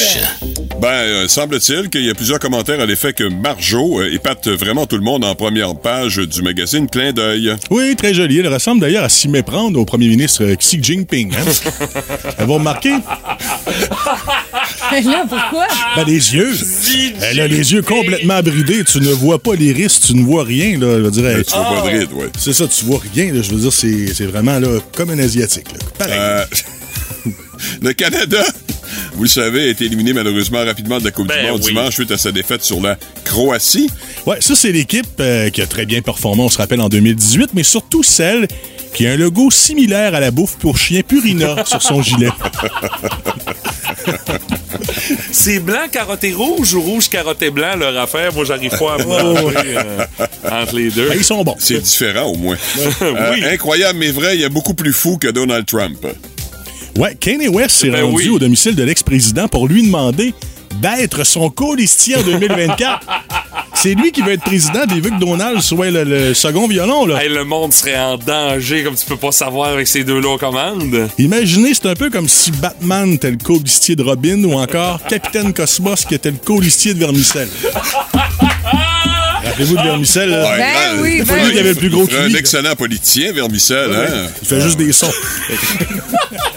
Ben, 0.81 0.89
euh, 0.89 1.29
semble-t-il 1.29 1.89
qu'il 1.91 2.05
y 2.05 2.11
a 2.11 2.15
plusieurs 2.15 2.39
commentaires 2.39 2.81
à 2.81 2.87
l'effet 2.87 3.13
que 3.13 3.25
Marjo 3.25 4.01
euh, 4.01 4.13
épate 4.13 4.49
vraiment 4.49 4.87
tout 4.87 4.97
le 4.97 5.03
monde 5.05 5.25
en 5.25 5.35
première 5.35 5.75
page 5.77 6.17
du 6.17 6.43
magazine 6.43 6.89
Clin 6.89 7.13
d'œil. 7.13 7.55
Oui, 7.71 7.95
très 7.95 8.15
joli. 8.15 8.39
Elle 8.41 8.53
ressemble 8.53 8.81
d'ailleurs 8.81 9.05
à 9.05 9.09
s'y 9.09 9.29
méprendre 9.29 9.79
au 9.79 9.85
premier 9.85 10.09
ministre 10.09 10.45
euh, 10.45 10.57
Xi 10.57 10.83
Jinping. 10.83 11.33
Hein? 11.35 11.71
Avez-vous 12.39 12.55
remarqué? 12.55 12.91
Là, 12.91 13.01
pourquoi? 15.29 15.67
Ben, 15.97 16.05
les 16.07 16.35
yeux. 16.35 16.53
Elle 17.23 17.41
a 17.41 17.47
les 17.49 17.73
yeux 17.73 17.83
complètement 17.83 18.41
bridés. 18.43 18.85
Tu 18.85 19.01
ne 19.01 19.11
vois 19.13 19.39
pas 19.41 19.55
les 19.55 19.73
risques, 19.73 20.03
tu 20.07 20.15
ne 20.15 20.25
vois 20.25 20.45
rien. 20.45 20.79
Là. 20.79 20.97
Je 20.99 21.03
veux 21.03 21.11
dire, 21.11 21.27
elle- 21.29 21.45
Tu 21.45 21.55
vois 21.55 21.83
pas 21.83 21.91
de 21.91 21.99
ride, 21.99 22.13
ouais. 22.15 22.29
C'est 22.39 22.53
ça, 22.53 22.67
tu 22.67 22.85
vois 22.87 23.01
rien. 23.15 23.33
là. 23.33 23.43
Je 23.43 23.51
veux 23.53 23.61
dire, 23.61 23.73
c'est 23.73 24.15
c'est 24.15 24.27
vraiment 24.27 24.59
là, 24.59 24.79
comme 24.97 25.11
un 25.11 25.19
Asiatique. 25.19 25.67
là. 25.73 25.79
Pareil. 25.99 26.47
Euh, 27.63 27.77
le 27.89 27.93
Canada, 27.93 28.43
vous 29.15 29.23
le 29.25 29.29
savez, 29.29 29.65
a 29.65 29.67
été 29.69 29.85
éliminé 29.87 30.13
malheureusement 30.13 30.65
rapidement 30.65 30.99
de 30.99 31.05
la 31.05 31.11
Coupe 31.11 31.29
Ben 31.29 31.45
du 31.45 31.51
Monde 31.51 31.61
oui. 31.63 31.69
dimanche 31.69 31.95
suite 31.95 32.11
à 32.11 32.19
sa 32.19 32.33
défaite 32.33 32.63
sur 32.63 32.81
la 32.81 32.97
Croatie. 33.25 33.91
Ouais, 34.27 34.41
ça, 34.41 34.55
c'est 34.55 34.73
l'équipe 34.73 35.07
euh, 35.21 35.51
qui 35.51 35.63
a 35.63 35.67
très 35.67 35.87
bien 35.87 36.03
performé, 36.03 36.43
on 36.43 36.49
se 36.49 36.59
rappelle, 36.59 36.81
en 36.81 36.89
2018, 36.89 37.51
mais 37.55 37.63
surtout 37.63 38.03
celle 38.03 38.47
qui 38.95 39.07
a 39.07 39.13
un 39.13 39.17
logo 39.17 39.51
similaire 39.51 40.15
à 40.15 40.21
la 40.21 40.31
bouffe 40.31 40.57
pour 40.59 40.77
chien 40.77 41.01
Purina 41.03 41.57
sur 41.67 41.83
son 41.83 42.03
gilet. 42.03 42.29
C'est 45.31 45.61
blanc 45.61 45.87
carotté 45.91 46.33
rouge 46.33 46.75
ou 46.75 46.81
rouge 46.83 47.09
carotté 47.09 47.51
blanc 47.51 47.77
leur 47.77 47.97
affaire? 47.99 48.33
Moi, 48.35 48.45
j'arrive 48.45 48.71
pas 48.79 48.95
à 48.95 48.99
mélanger, 48.99 49.57
euh, 49.77 50.05
entre 50.51 50.77
les 50.77 50.91
deux. 50.91 51.09
Ben, 51.09 51.15
ils 51.17 51.25
sont 51.25 51.43
bons. 51.43 51.57
C'est 51.59 51.81
différent 51.81 52.27
au 52.27 52.37
moins. 52.37 52.57
Euh, 53.03 53.33
Oui. 53.33 53.45
incroyable 53.45 53.99
mais 53.99 54.11
vrai, 54.11 54.35
il 54.37 54.41
y 54.41 54.45
a 54.45 54.49
beaucoup 54.49 54.75
plus 54.75 54.93
fou 54.93 55.17
que 55.19 55.29
Donald 55.29 55.67
Trump. 55.67 56.05
Ouais, 56.97 57.17
Kanye 57.19 57.49
West 57.49 57.77
s'est 57.77 57.91
Ben 57.91 58.05
rendu 58.05 58.17
oui. 58.17 58.29
au 58.29 58.39
domicile 58.39 58.75
de 58.75 58.83
l'ex-président 58.83 59.49
pour 59.49 59.67
lui 59.67 59.83
demander 59.83 60.35
d'être 60.81 61.25
son 61.25 61.49
colistier 61.51 62.17
en 62.17 62.23
2024. 62.23 63.01
c'est 63.75 63.95
lui 63.95 64.13
qui 64.13 64.21
veut 64.23 64.33
être 64.33 64.43
président 64.43 64.85
des 64.87 65.01
vu 65.01 65.11
que 65.11 65.19
Donald 65.19 65.61
soit 65.61 65.91
le, 65.91 66.05
le 66.05 66.35
second 66.35 66.67
violon, 66.69 67.07
là. 67.07 67.23
Hey, 67.23 67.29
le 67.31 67.45
monde 67.45 67.73
serait 67.73 67.99
en 67.99 68.17
danger, 68.19 68.83
comme 68.85 68.95
tu 68.95 69.05
peux 69.07 69.17
pas 69.17 69.33
savoir 69.33 69.71
avec 69.71 69.87
ces 69.89 70.05
deux-là 70.05 70.29
aux 70.31 70.39
commandes. 70.39 71.09
Imaginez, 71.19 71.73
c'est 71.75 71.87
un 71.89 71.95
peu 71.95 72.11
comme 72.11 72.29
si 72.29 72.51
Batman 72.53 73.13
était 73.13 73.31
le 73.31 73.37
colistier 73.39 73.97
de 73.97 74.03
Robin 74.03 74.43
ou 74.45 74.55
encore 74.55 75.01
Capitaine 75.09 75.53
Cosmos 75.55 76.05
qui 76.05 76.15
était 76.15 76.31
le 76.31 76.37
colistier 76.39 76.95
de 76.95 76.99
Vermicelle. 76.99 77.49
Rappelez-vous 79.45 79.77
de 79.77 79.83
Vermicelle. 79.83 80.31
là? 80.31 80.51
Ouais, 80.53 80.59
Ben 80.59 81.03
oui, 81.03 81.23
ben 81.27 81.35
lui 81.37 81.45
oui. 81.47 81.53
qui 81.53 81.59
avait 81.59 81.69
le 81.71 81.75
plus 81.75 81.91
gros 81.91 82.07
Un 82.19 82.33
excellent 82.35 82.75
politicien, 82.77 83.33
Vermicelle. 83.33 83.91
Hein? 83.93 84.29
Il 84.43 84.49
fait 84.49 84.61
juste 84.61 84.79
des 84.79 84.93
sons. 84.93 85.11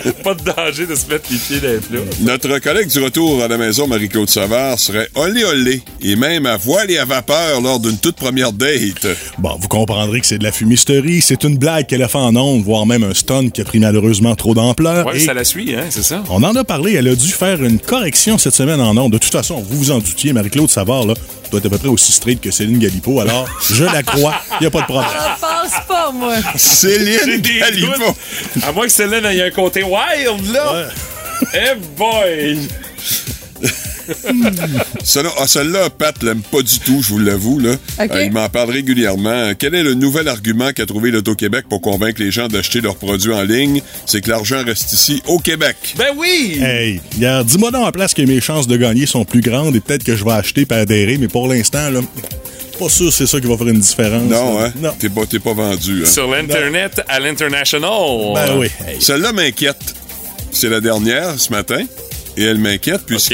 Pas 0.24 0.34
de 0.34 0.43
danger 0.43 0.86
de 0.86 0.95
se 0.95 1.08
mettre 1.08 1.26
les 1.32 1.38
pieds 1.38 1.60
dans 1.60 1.68
les 1.70 1.78
plats. 1.78 1.99
Notre 2.22 2.60
collègue 2.60 2.88
du 2.88 2.99
retour 2.99 3.41
à 3.43 3.47
la 3.47 3.58
maison, 3.58 3.88
Marie-Claude 3.88 4.30
Savard, 4.30 4.80
serait 4.80 5.08
olé 5.16 5.43
olé 5.43 5.82
et 6.01 6.16
même 6.16 6.45
à 6.45 6.58
voile 6.58 6.91
et 6.91 6.97
à 6.97 7.06
vapeur 7.06 7.62
lors 7.62 7.80
d'une 7.80 7.97
toute 7.97 8.16
première 8.16 8.51
date. 8.51 9.08
Bon, 9.38 9.56
vous 9.60 9.68
comprendrez 9.68 10.22
que 10.22 10.28
c'est 10.28 10.38
de 10.38 10.43
la 10.43 10.51
fumisterie. 10.51 11.22
C'est 11.22 11.43
une 11.43 11.58
blague 11.58 11.88
qu'elle 11.88 12.03
a 12.03 12.08
fait 12.08 12.18
en 12.18 12.36
ondes, 12.36 12.64
voire 12.64 12.86
même 12.86 13.03
un 13.03 13.14
stun 13.14 13.49
qui 13.49 13.62
a 13.62 13.66
pris 13.66 13.80
malheureusement 13.80 14.36
trop 14.36 14.53
d'ampleur. 14.53 15.06
Ouais, 15.06 15.18
Et 15.18 15.20
ça 15.20 15.34
la 15.34 15.43
suit, 15.43 15.76
hein, 15.76 15.86
c'est 15.89 16.03
ça? 16.03 16.24
On 16.30 16.43
en 16.43 16.56
a 16.56 16.64
parlé. 16.64 16.93
Elle 16.93 17.08
a 17.08 17.16
dû 17.16 17.30
faire 17.32 17.64
une 17.64 17.80
correction 17.80 18.38
cette 18.38 18.53
semaine 18.56 18.82
en 18.82 18.95
ondes. 18.97 19.12
De 19.14 19.18
toute 19.18 19.32
façon, 19.32 19.64
vous 19.68 19.78
vous 19.78 19.91
en 19.91 19.99
doutiez, 19.99 20.34
Marie-Claude 20.34 20.70
Savard, 20.70 21.06
là, 21.06 21.14
doit 21.51 21.60
être 21.60 21.66
à 21.68 21.70
peu 21.70 21.78
près 21.78 21.88
aussi 21.89 22.12
straight 22.12 22.41
que 22.41 22.51
Céline 22.51 22.80
Galipo. 22.80 23.20
Alors, 23.20 23.47
je 23.72 23.84
la 23.86 24.03
crois. 24.03 24.34
Il 24.60 24.64
n'y 24.64 24.68
a 24.68 24.72
pas 24.72 24.82
de 24.82 24.86
problème. 24.86 25.10
Je 25.14 25.41
pense 25.41 25.86
pas, 25.88 26.12
moi. 26.12 26.36
Céline 26.56 27.41
Galipo. 27.41 28.16
À 28.64 28.72
moins 28.72 28.86
que 28.86 28.91
Céline 28.91 29.26
ait 29.26 29.43
un 29.43 29.51
côté 29.51 29.84
wild, 29.96 30.52
là. 30.52 30.89
Eh 31.54 31.76
boy! 31.98 32.60
Celle-là, 35.04 35.32
ah, 35.39 35.48
celle-là, 35.48 35.89
Pat 35.89 36.22
l'aime 36.22 36.41
pas 36.41 36.62
du 36.62 36.80
tout, 36.80 37.02
je 37.02 37.10
vous 37.10 37.20
l'avoue. 37.20 37.60
Là. 37.60 37.76
Euh, 38.00 38.24
il 38.24 38.32
m'en 38.32 38.50
parle 38.50 38.70
régulièrement. 38.70 39.54
Quel 39.58 39.74
est 39.74 39.82
le 39.82 39.96
nouvel 39.96 40.28
argument 40.28 40.72
qu'a 40.74 40.86
trouvé 40.86 41.10
l'Auto-Québec 41.10 41.66
pour 41.70 41.82
convaincre 41.82 42.22
les 42.22 42.30
gens 42.30 42.48
d'acheter 42.48 42.82
leurs 42.82 42.98
produits 42.98 43.34
en 43.34 43.41
ligne? 43.43 43.82
C'est 44.06 44.22
que 44.22 44.30
l'argent 44.30 44.64
reste 44.64 44.93
ici, 44.93 45.24
au 45.28 45.39
Québec. 45.39 45.96
Ben 45.98 46.10
oui! 46.16 46.60
Hey, 46.62 47.02
dis-moi 47.16 47.72
donc 47.72 47.88
en 47.88 47.91
place 47.91 48.14
que 48.14 48.22
mes 48.22 48.41
chances 48.41 48.68
de 48.68 48.78
gagner 48.78 49.06
sont 49.08 49.26
plus 49.26 49.41
grandes 49.41 49.76
et 49.76 49.80
peut-être 49.80 50.04
que 50.04 50.16
je 50.16 50.24
vais 50.24 50.34
acheter 50.34 50.66
pour 50.66 50.78
adhérer, 50.78 51.18
mais 51.18 51.28
pour 51.28 51.48
l'instant, 51.48 51.89
là, 51.89 52.02
pas 52.78 52.90
sûr 52.90 53.08
que 53.08 53.12
c'est 53.12 53.28
ça 53.28 53.40
qui 53.40 53.48
va 53.48 53.58
faire 53.58 53.68
une 53.68 53.80
différence. 53.80 54.24
Non, 54.30 54.60
hein? 54.60 54.72
Non. 54.78 54.94
T'es 55.00 55.10
pas, 55.10 55.26
t'es 55.26 55.40
pas 55.40 55.54
vendu. 55.54 56.04
Hein? 56.04 56.10
Sur 56.10 56.30
l'Internet 56.30 57.02
à 57.08 57.20
l'International. 57.20 57.90
Ben 58.34 58.58
oui. 58.58 58.68
Hey. 58.88 59.02
Celle-là 59.02 59.32
m'inquiète. 59.34 59.96
C'est 60.52 60.70
la 60.70 60.80
dernière 60.82 61.40
ce 61.40 61.52
matin. 61.52 61.84
Et 62.38 62.44
elle 62.44 62.58
m'inquiète 62.58 63.06
puisque 63.06 63.34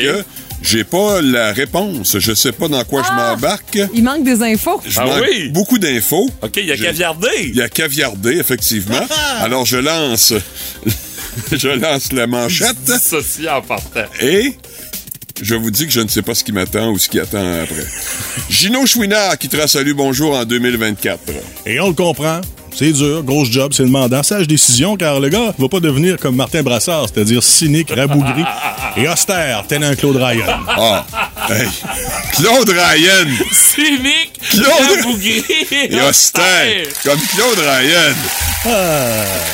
j'ai 0.62 0.84
pas 0.84 1.22
la 1.22 1.54
réponse. 1.54 2.18
Je 2.20 2.34
sais 2.34 2.52
pas 2.52 2.68
dans 2.68 2.84
quoi 2.84 3.02
je 3.04 3.08
Ah! 3.12 3.32
m'embarque. 3.32 3.80
Il 3.94 4.04
manque 4.04 4.24
des 4.24 4.42
infos. 4.44 4.80
Je 4.86 5.00
Ah 5.00 5.06
manque 5.06 5.24
oui? 5.30 5.50
beaucoup 5.50 5.78
d'infos. 5.80 6.30
OK, 6.42 6.58
il 6.58 6.66
y 6.66 6.72
a 6.72 6.76
J'ai- 6.76 6.84
caviardé. 6.86 7.28
Il 7.44 7.56
y 7.56 7.62
a 7.62 7.70
caviardé, 7.70 8.38
effectivement. 8.38 9.06
Alors, 9.40 9.66
je 9.66 9.78
lance... 9.78 10.34
je 11.52 11.68
lance 11.70 12.12
la 12.12 12.28
manchette 12.28 12.76
Ceci 13.04 13.48
en 13.50 13.62
partant. 13.62 14.06
et... 14.22 14.54
Je 15.42 15.56
vous 15.56 15.72
dis 15.72 15.86
que 15.88 15.92
je 15.92 16.02
ne 16.02 16.08
sais 16.08 16.22
pas 16.22 16.36
ce 16.36 16.44
qui 16.44 16.52
m'attend 16.52 16.92
ou 16.92 17.00
ce 17.00 17.10
qui 17.10 17.20
attend 17.20 17.62
après. 17.62 17.86
Gino 18.50 18.86
Chouinard 18.86 19.38
qui 19.40 19.50
te 19.50 19.58
bonjour 19.94 20.38
en 20.38 20.46
2024. 20.46 21.20
Et 21.66 21.80
on 21.80 21.88
le 21.88 21.94
comprend. 21.94 22.42
C'est 22.74 22.92
dur, 22.94 23.22
grosse 23.24 23.50
job, 23.52 23.74
c'est 23.76 23.84
demandant. 23.84 24.24
Sage 24.24 24.48
décision, 24.48 24.96
car 24.98 25.20
le 25.20 25.30
gars 25.30 25.54
va 25.58 25.68
pas 25.68 25.80
devenir 25.80 26.18
comme 26.18 26.36
Martin 26.36 26.64
Brassard, 26.64 27.06
c'est-à-dire 27.14 27.44
cynique, 27.44 27.92
rabougri 27.96 28.44
et 28.98 29.08
austère, 29.08 29.64
tel 29.68 29.84
un 29.84 29.96
Claude 29.96 30.16
Ryan. 30.18 30.46
Ah, 30.68 31.06
hey. 31.50 31.68
Claude 32.34 32.70
Ryan 32.70 33.28
Cynique, 33.52 34.32
Claude- 34.50 34.98
rabougri 34.98 35.44
et 35.72 36.02
austère, 36.02 36.86
comme 37.04 37.20
Claude 37.36 37.60
Ryan. 37.60 38.16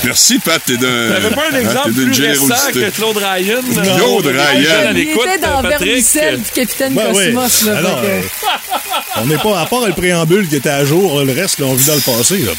Merci, 0.03 0.37
Pat, 0.39 0.61
t'es 0.65 0.77
d'un... 0.77 1.13
T'avais 1.13 1.29
pas 1.35 1.43
un 1.51 1.59
exemple 1.59 1.91
plus 1.93 2.05
récent 2.09 2.13
générosité. 2.45 2.79
que 2.81 2.89
Claude 2.91 3.17
Ryan? 3.17 3.61
Claude 3.97 4.25
Ryan. 4.27 4.91
Il 4.95 4.99
était 5.01 5.39
dans. 5.41 5.61
Vermicelle 5.67 6.37
du 6.37 6.49
Capitaine 6.53 6.93
Ben 6.93 7.07
oui. 7.13 7.33
Cosmos. 7.33 7.63
Là, 7.65 7.77
Alors, 7.77 7.99
fait 8.01 8.05
que- 8.05 8.45
euh, 8.45 9.21
on 9.21 9.25
n'est 9.25 9.37
pas, 9.37 9.61
à 9.61 9.65
part 9.65 9.85
le 9.87 9.93
préambule 9.93 10.47
qui 10.47 10.55
était 10.57 10.69
à 10.69 10.83
jour, 10.85 11.21
le 11.23 11.33
reste, 11.33 11.59
là, 11.59 11.65
on 11.67 11.73
vit 11.73 11.85
dans 11.85 11.95
le 11.95 12.01
passé. 12.01 12.37
Là. 12.39 12.51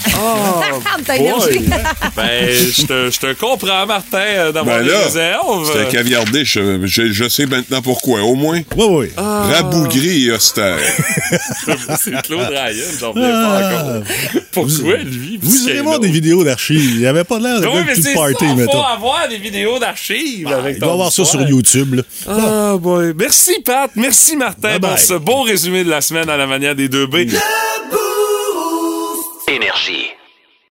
Ta 1.07 1.17
Boy. 1.17 1.21
énergie. 1.27 1.69
Ben, 2.17 2.49
je 2.51 2.83
te, 2.87 3.11
je 3.13 3.19
te 3.21 3.33
comprends, 3.35 3.87
Martin, 3.87 4.19
euh, 4.19 4.53
d'avoir 4.53 4.79
Ben 4.79 4.85
des 4.87 4.91
là, 4.91 5.05
réserves. 5.05 5.71
C'était 5.73 5.89
caviardé, 5.89 6.45
je, 6.45 6.85
je, 6.85 7.13
je 7.13 7.29
sais 7.29 7.47
maintenant 7.47 7.81
pourquoi, 7.81 8.23
au 8.23 8.35
moins. 8.35 8.61
Oui, 8.77 8.87
oui. 8.89 9.07
Rabougri 9.17 10.27
et 10.27 10.33
austère. 10.33 10.79
C'est 12.01 12.21
Claude 12.23 12.49
Ryan, 12.49 12.73
j'en 12.99 13.13
reviens 13.13 13.31
pas 13.31 13.59
encore. 13.59 14.03
Pourquoi, 14.53 14.97
lui? 14.97 15.39
Vous 15.41 15.69
irez 15.69 15.81
voir 15.81 16.01
des 16.01 16.09
vidéos 16.09 16.43
d'archives. 16.43 16.91
Il 16.95 16.99
n'y 16.99 17.07
avait 17.07 17.25
pas 17.25 17.39
l'air 17.39 17.61
de 17.61 17.67
Oui, 17.67 17.81
mais 17.87 17.95
tout 17.95 18.03
party, 18.15 18.47
ça, 18.49 18.55
mettons. 18.55 18.73
faut 18.73 18.87
avoir 18.87 19.29
des 19.29 19.39
vidéos 19.39 19.79
d'archives 19.79 20.49
avec 20.49 20.77
Il 20.77 20.81
doit 20.81 20.93
avoir 20.93 21.13
ça 21.13 21.25
sur 21.25 21.41
YouTube. 21.43 21.95
Là. 21.95 22.03
Ah, 22.29 22.77
boy. 22.79 23.13
Merci, 23.17 23.61
Pat. 23.65 23.91
Merci, 23.95 24.37
Martin, 24.37 24.71
Bye 24.71 24.79
bye. 24.81 24.91
pour 24.91 24.99
ce 24.99 25.15
bon 25.15 25.43
résumé 25.43 25.85
de 25.85 25.91
la 25.91 26.01
semaine 26.01 26.29
à 26.29 26.37
la 26.37 26.47
manière 26.47 26.75
des 26.75 26.89
deux 26.89 27.07
B. 27.07 27.19